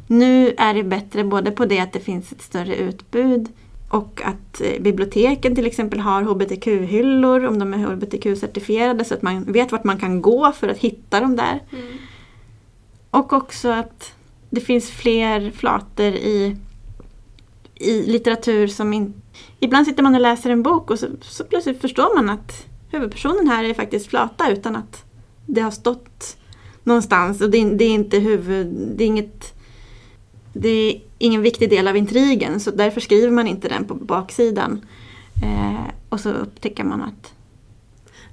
Nu 0.08 0.54
är 0.58 0.74
det 0.74 0.84
bättre 0.84 1.24
både 1.24 1.52
på 1.52 1.66
det 1.66 1.80
att 1.80 1.94
det 1.94 2.00
finns 2.00 2.32
ett 2.32 2.42
större 2.42 2.76
utbud 2.76 3.50
och 3.90 4.22
att 4.26 4.62
eh, 4.62 4.82
biblioteken 4.82 5.56
till 5.56 5.68
exempel 5.68 6.00
har 6.00 6.24
hbtq-hyllor 6.24 7.46
om 7.46 7.60
de 7.60 7.74
är 7.74 7.78
hbtq-certifierade 7.78 9.04
så 9.04 9.14
att 9.14 9.22
man 9.22 9.44
vet 9.44 9.72
vart 9.72 9.84
man 9.84 10.00
kan 10.00 10.22
gå 10.22 10.52
för 10.52 10.68
att 10.68 10.78
hitta 10.78 11.20
dem 11.20 11.36
där. 11.36 11.60
Mm. 11.72 11.98
Och 13.12 13.34
också 13.34 13.70
att 13.70 14.14
det 14.50 14.62
finns 14.62 14.90
fler 14.90 15.52
flator 15.52 16.06
i, 16.06 16.56
i 17.80 18.06
litteratur 18.12 18.68
som 18.68 18.94
in, 18.94 19.14
Ibland 19.60 19.86
sitter 19.88 20.04
man 20.04 20.16
och 20.16 20.22
läser 20.22 20.50
en 20.50 20.64
bok 20.64 20.92
och 20.92 21.00
så, 21.00 21.08
så 21.22 21.44
plötsligt 21.44 21.82
förstår 21.82 22.16
man 22.16 22.30
att 22.30 22.66
huvudpersonen 22.92 23.48
här 23.48 23.64
är 23.64 23.74
faktiskt 23.74 24.08
flata 24.08 24.52
utan 24.52 24.76
att 24.76 25.04
det 25.46 25.62
har 25.62 25.72
stått 25.72 26.38
någonstans. 26.84 27.42
Och 27.42 27.50
det, 27.50 27.58
är- 27.58 27.76
det 27.76 27.86
är 27.86 27.90
inte 27.90 28.20
huvud... 28.20 28.68
Det 28.98 29.04
är 29.04 29.08
inget... 29.08 29.54
Det 30.54 30.70
är 30.70 31.02
ingen 31.18 31.42
viktig 31.42 31.70
del 31.70 31.88
av 31.88 31.98
intrigen 31.98 32.60
så 32.60 32.72
därför 32.72 33.02
skriver 33.02 33.30
man 33.32 33.48
inte 33.48 33.70
den 33.70 33.86
på 33.86 33.94
baksidan. 33.94 34.86
Eh, 35.44 35.92
och 36.10 36.20
så 36.20 36.30
upptäcker 36.30 36.84
man 36.84 37.02
att 37.02 37.34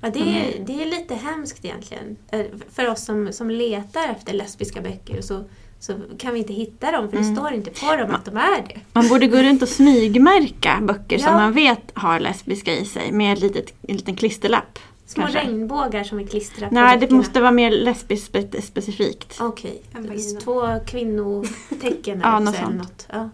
Ja, 0.00 0.10
det, 0.10 0.20
är, 0.20 0.64
det 0.66 0.82
är 0.82 0.86
lite 0.86 1.14
hemskt 1.14 1.64
egentligen. 1.64 2.16
Eh, 2.30 2.46
För 2.72 2.88
oss 2.90 3.04
som, 3.04 3.32
som 3.32 3.50
letar 3.50 4.08
efter 4.08 4.32
lesbiska 4.34 4.80
böcker 4.80 5.20
så, 5.20 5.44
så 5.86 5.94
kan 6.18 6.32
vi 6.32 6.38
inte 6.38 6.52
hitta 6.52 6.92
dem 6.92 7.08
för 7.10 7.16
det 7.16 7.22
Mm. 7.22 7.36
står 7.36 7.52
inte 7.52 7.70
på 7.70 7.96
dem 7.96 8.10
att 8.14 8.24
de 8.24 8.36
är 8.36 8.62
det. 8.68 8.80
Man 8.92 9.08
borde 9.08 9.26
gå 9.26 9.36
runt 9.36 9.62
och 9.62 9.68
smygmärka 9.68 10.78
böcker 10.82 11.18
som 11.18 11.28
Ja. 11.32 11.36
man 11.38 11.52
vet 11.52 11.90
har 11.94 12.20
lesbiska 12.20 12.72
i 12.76 12.84
sig 12.84 13.12
med 13.12 13.32
ett 13.32 13.40
litet, 13.40 13.74
en 13.82 13.96
liten 13.96 14.16
klisterlapp. 14.16 14.78
Små 15.06 15.22
kanske. 15.22 15.40
regnbågar 15.40 16.04
som 16.04 16.18
är 16.20 16.26
klistrade 16.26 16.68
på 16.68 16.74
Nej, 16.74 16.98
det 16.98 17.10
måste 17.10 17.40
vara 17.40 17.50
mer 17.50 17.70
lesbiskt 17.70 18.34
spe- 18.34 18.60
specifikt. 18.60 19.36
Okej, 19.40 19.82
vagina. 19.92 20.40
två 20.40 20.62
kvinnotecken 20.86 22.20
Ja, 22.24 22.36
eller 22.36 22.40
något 22.46 22.54
så 22.54 22.60
eller 22.60 22.66
sånt. 22.70 22.78
något. 22.78 23.06
Ja. 23.12 23.28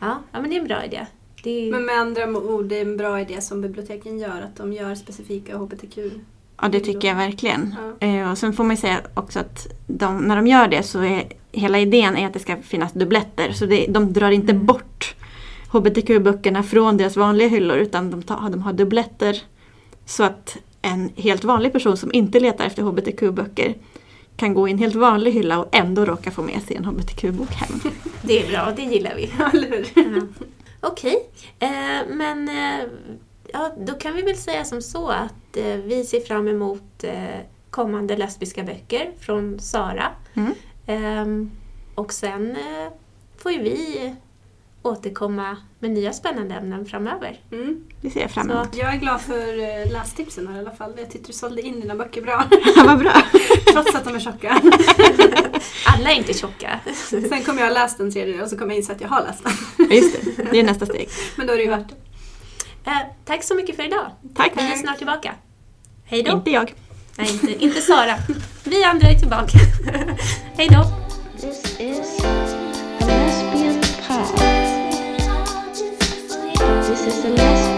Ja, 0.00 0.18
ja, 0.32 0.40
men 0.40 0.50
det 0.50 0.56
är 0.56 0.60
en 0.60 0.66
bra 0.68 0.84
idé. 0.84 1.06
Det 1.42 1.50
är, 1.68 1.70
Men 1.70 1.84
med 1.84 1.98
andra 1.98 2.28
ord, 2.28 2.64
det 2.64 2.76
är 2.76 2.82
en 2.82 2.96
bra 2.96 3.20
idé 3.20 3.40
som 3.40 3.60
biblioteken 3.62 4.18
gör, 4.18 4.40
att 4.42 4.56
de 4.56 4.72
gör 4.72 4.94
specifika 4.94 5.56
hbtq. 5.56 5.98
Ja, 6.62 6.68
det 6.68 6.80
tycker 6.80 7.08
jag 7.08 7.14
verkligen. 7.14 7.74
Ja. 8.00 8.06
Eh, 8.06 8.30
och 8.30 8.38
sen 8.38 8.52
får 8.52 8.64
man 8.64 8.76
säga 8.76 9.00
också 9.14 9.38
att 9.38 9.66
de, 9.86 10.18
när 10.18 10.36
de 10.36 10.46
gör 10.46 10.68
det 10.68 10.82
så 10.82 11.02
är 11.02 11.24
hela 11.52 11.78
idén 11.78 12.16
är 12.16 12.26
att 12.26 12.32
det 12.32 12.38
ska 12.38 12.56
finnas 12.56 12.92
dubbletter. 12.92 13.52
Så 13.52 13.66
det, 13.66 13.86
de 13.88 14.12
drar 14.12 14.30
inte 14.30 14.52
Mm. 14.52 14.66
bort 14.66 15.14
hbtq-böckerna 15.72 16.62
från 16.62 16.96
deras 16.96 17.16
vanliga 17.16 17.48
hyllor 17.48 17.76
utan 17.76 18.10
de, 18.10 18.22
tar, 18.22 18.50
de 18.50 18.62
har 18.62 18.72
dubbletter. 18.72 19.42
Så 20.06 20.24
att 20.24 20.56
en 20.82 21.10
helt 21.16 21.44
vanlig 21.44 21.72
person 21.72 21.96
som 21.96 22.12
inte 22.12 22.40
letar 22.40 22.64
efter 22.64 22.82
hbtq-böcker 22.82 23.74
kan 24.36 24.54
gå 24.54 24.68
i 24.68 24.70
en 24.70 24.78
helt 24.78 24.94
vanlig 24.94 25.32
hylla 25.32 25.58
och 25.58 25.68
ändå 25.76 26.04
råka 26.04 26.30
få 26.30 26.42
med 26.42 26.62
sig 26.62 26.76
en 26.76 26.84
hbtq-bok 26.84 27.50
hem. 27.52 27.80
det 28.22 28.42
är 28.46 28.50
bra, 28.50 28.72
det 28.76 28.82
gillar 28.82 29.14
vi. 29.16 29.22
Eller 29.52 29.84
hur? 29.94 30.28
Okej, 30.80 31.16
eh, 31.58 31.68
men 32.10 32.48
eh, 32.48 32.84
ja, 33.52 33.72
då 33.78 33.94
kan 33.94 34.14
vi 34.14 34.22
väl 34.22 34.36
säga 34.36 34.64
som 34.64 34.82
så 34.82 35.08
att 35.08 35.56
eh, 35.56 35.76
vi 35.76 36.04
ser 36.04 36.20
fram 36.20 36.48
emot 36.48 37.04
eh, 37.04 37.40
kommande 37.70 38.16
lesbiska 38.16 38.62
böcker 38.62 39.10
från 39.20 39.60
Sara. 39.60 40.08
Mm. 40.34 40.54
Ehm, 40.86 41.50
och 41.94 42.12
sen 42.12 42.50
eh, 42.50 42.92
får 43.36 43.52
ju 43.52 43.62
vi 43.62 44.14
återkomma 44.82 45.56
med 45.78 45.90
nya 45.90 46.12
spännande 46.12 46.54
ämnen 46.54 46.86
framöver. 46.86 47.40
Mm. 47.52 47.84
Det 48.00 48.10
ser 48.10 48.20
jag 48.20 48.30
fram 48.30 48.50
emot. 48.50 48.76
Jag 48.76 48.94
är 48.94 48.98
glad 48.98 49.20
för 49.20 49.58
eh, 49.58 49.92
lästipsen 49.92 50.48
här 50.48 50.56
i 50.56 50.58
alla 50.58 50.70
fall. 50.70 50.92
Jag 50.96 51.10
tyckte 51.10 51.26
du 51.26 51.32
sålde 51.32 51.62
in 51.62 51.80
dina 51.80 51.94
böcker 51.94 52.22
bra. 52.22 52.44
Ja, 52.76 52.84
vad 52.86 52.98
bra. 52.98 53.12
Trots 53.72 53.94
att 53.94 54.04
de 54.04 54.14
är 54.14 54.20
tjocka. 54.20 54.48
Alla 55.86 56.10
är 56.10 56.14
inte 56.14 56.34
tjocka. 56.34 56.80
Sen 57.10 57.42
kommer 57.44 57.60
jag 57.60 57.68
ha 57.68 57.74
läst 57.74 57.98
den 57.98 58.12
tredje 58.12 58.42
och 58.42 58.48
så 58.48 58.58
kommer 58.58 58.70
jag 58.70 58.78
inse 58.78 58.92
att 58.92 59.00
jag 59.00 59.08
har 59.08 59.22
läst 59.22 59.44
den. 59.44 59.90
Just 59.90 60.36
det, 60.36 60.42
det 60.50 60.60
är 60.60 60.64
nästa 60.64 60.86
steg. 60.86 61.08
Men 61.36 61.46
då 61.46 61.52
är 61.52 61.56
det 61.56 61.62
ju 61.62 61.70
värt 61.70 61.88
det. 61.88 62.05
Eh, 62.86 62.92
tack 63.24 63.42
så 63.42 63.54
mycket 63.54 63.76
för 63.76 63.82
idag. 63.82 64.10
Tack. 64.34 64.52
Vi 64.56 64.72
är 64.72 64.76
snart 64.76 64.98
tillbaka. 64.98 65.34
Hej 66.04 66.22
då. 66.22 66.32
Inte 66.32 66.50
jag. 66.50 66.74
Nej, 67.16 67.32
inte, 67.32 67.64
inte 67.64 67.80
Sara. 67.80 68.16
Vi 68.64 68.84
andra 68.84 69.08
är 69.08 69.14
tillbaka. 69.14 69.58
Hej 70.56 70.68
då. 70.68 70.84
This 71.40 71.80
is 71.80 72.24
a 72.24 73.06
lesbian 73.06 73.80
pod. 74.08 74.38
This 76.82 76.88
This 76.88 77.06
is 77.06 77.24
a 77.24 77.28
lesbian 77.28 77.75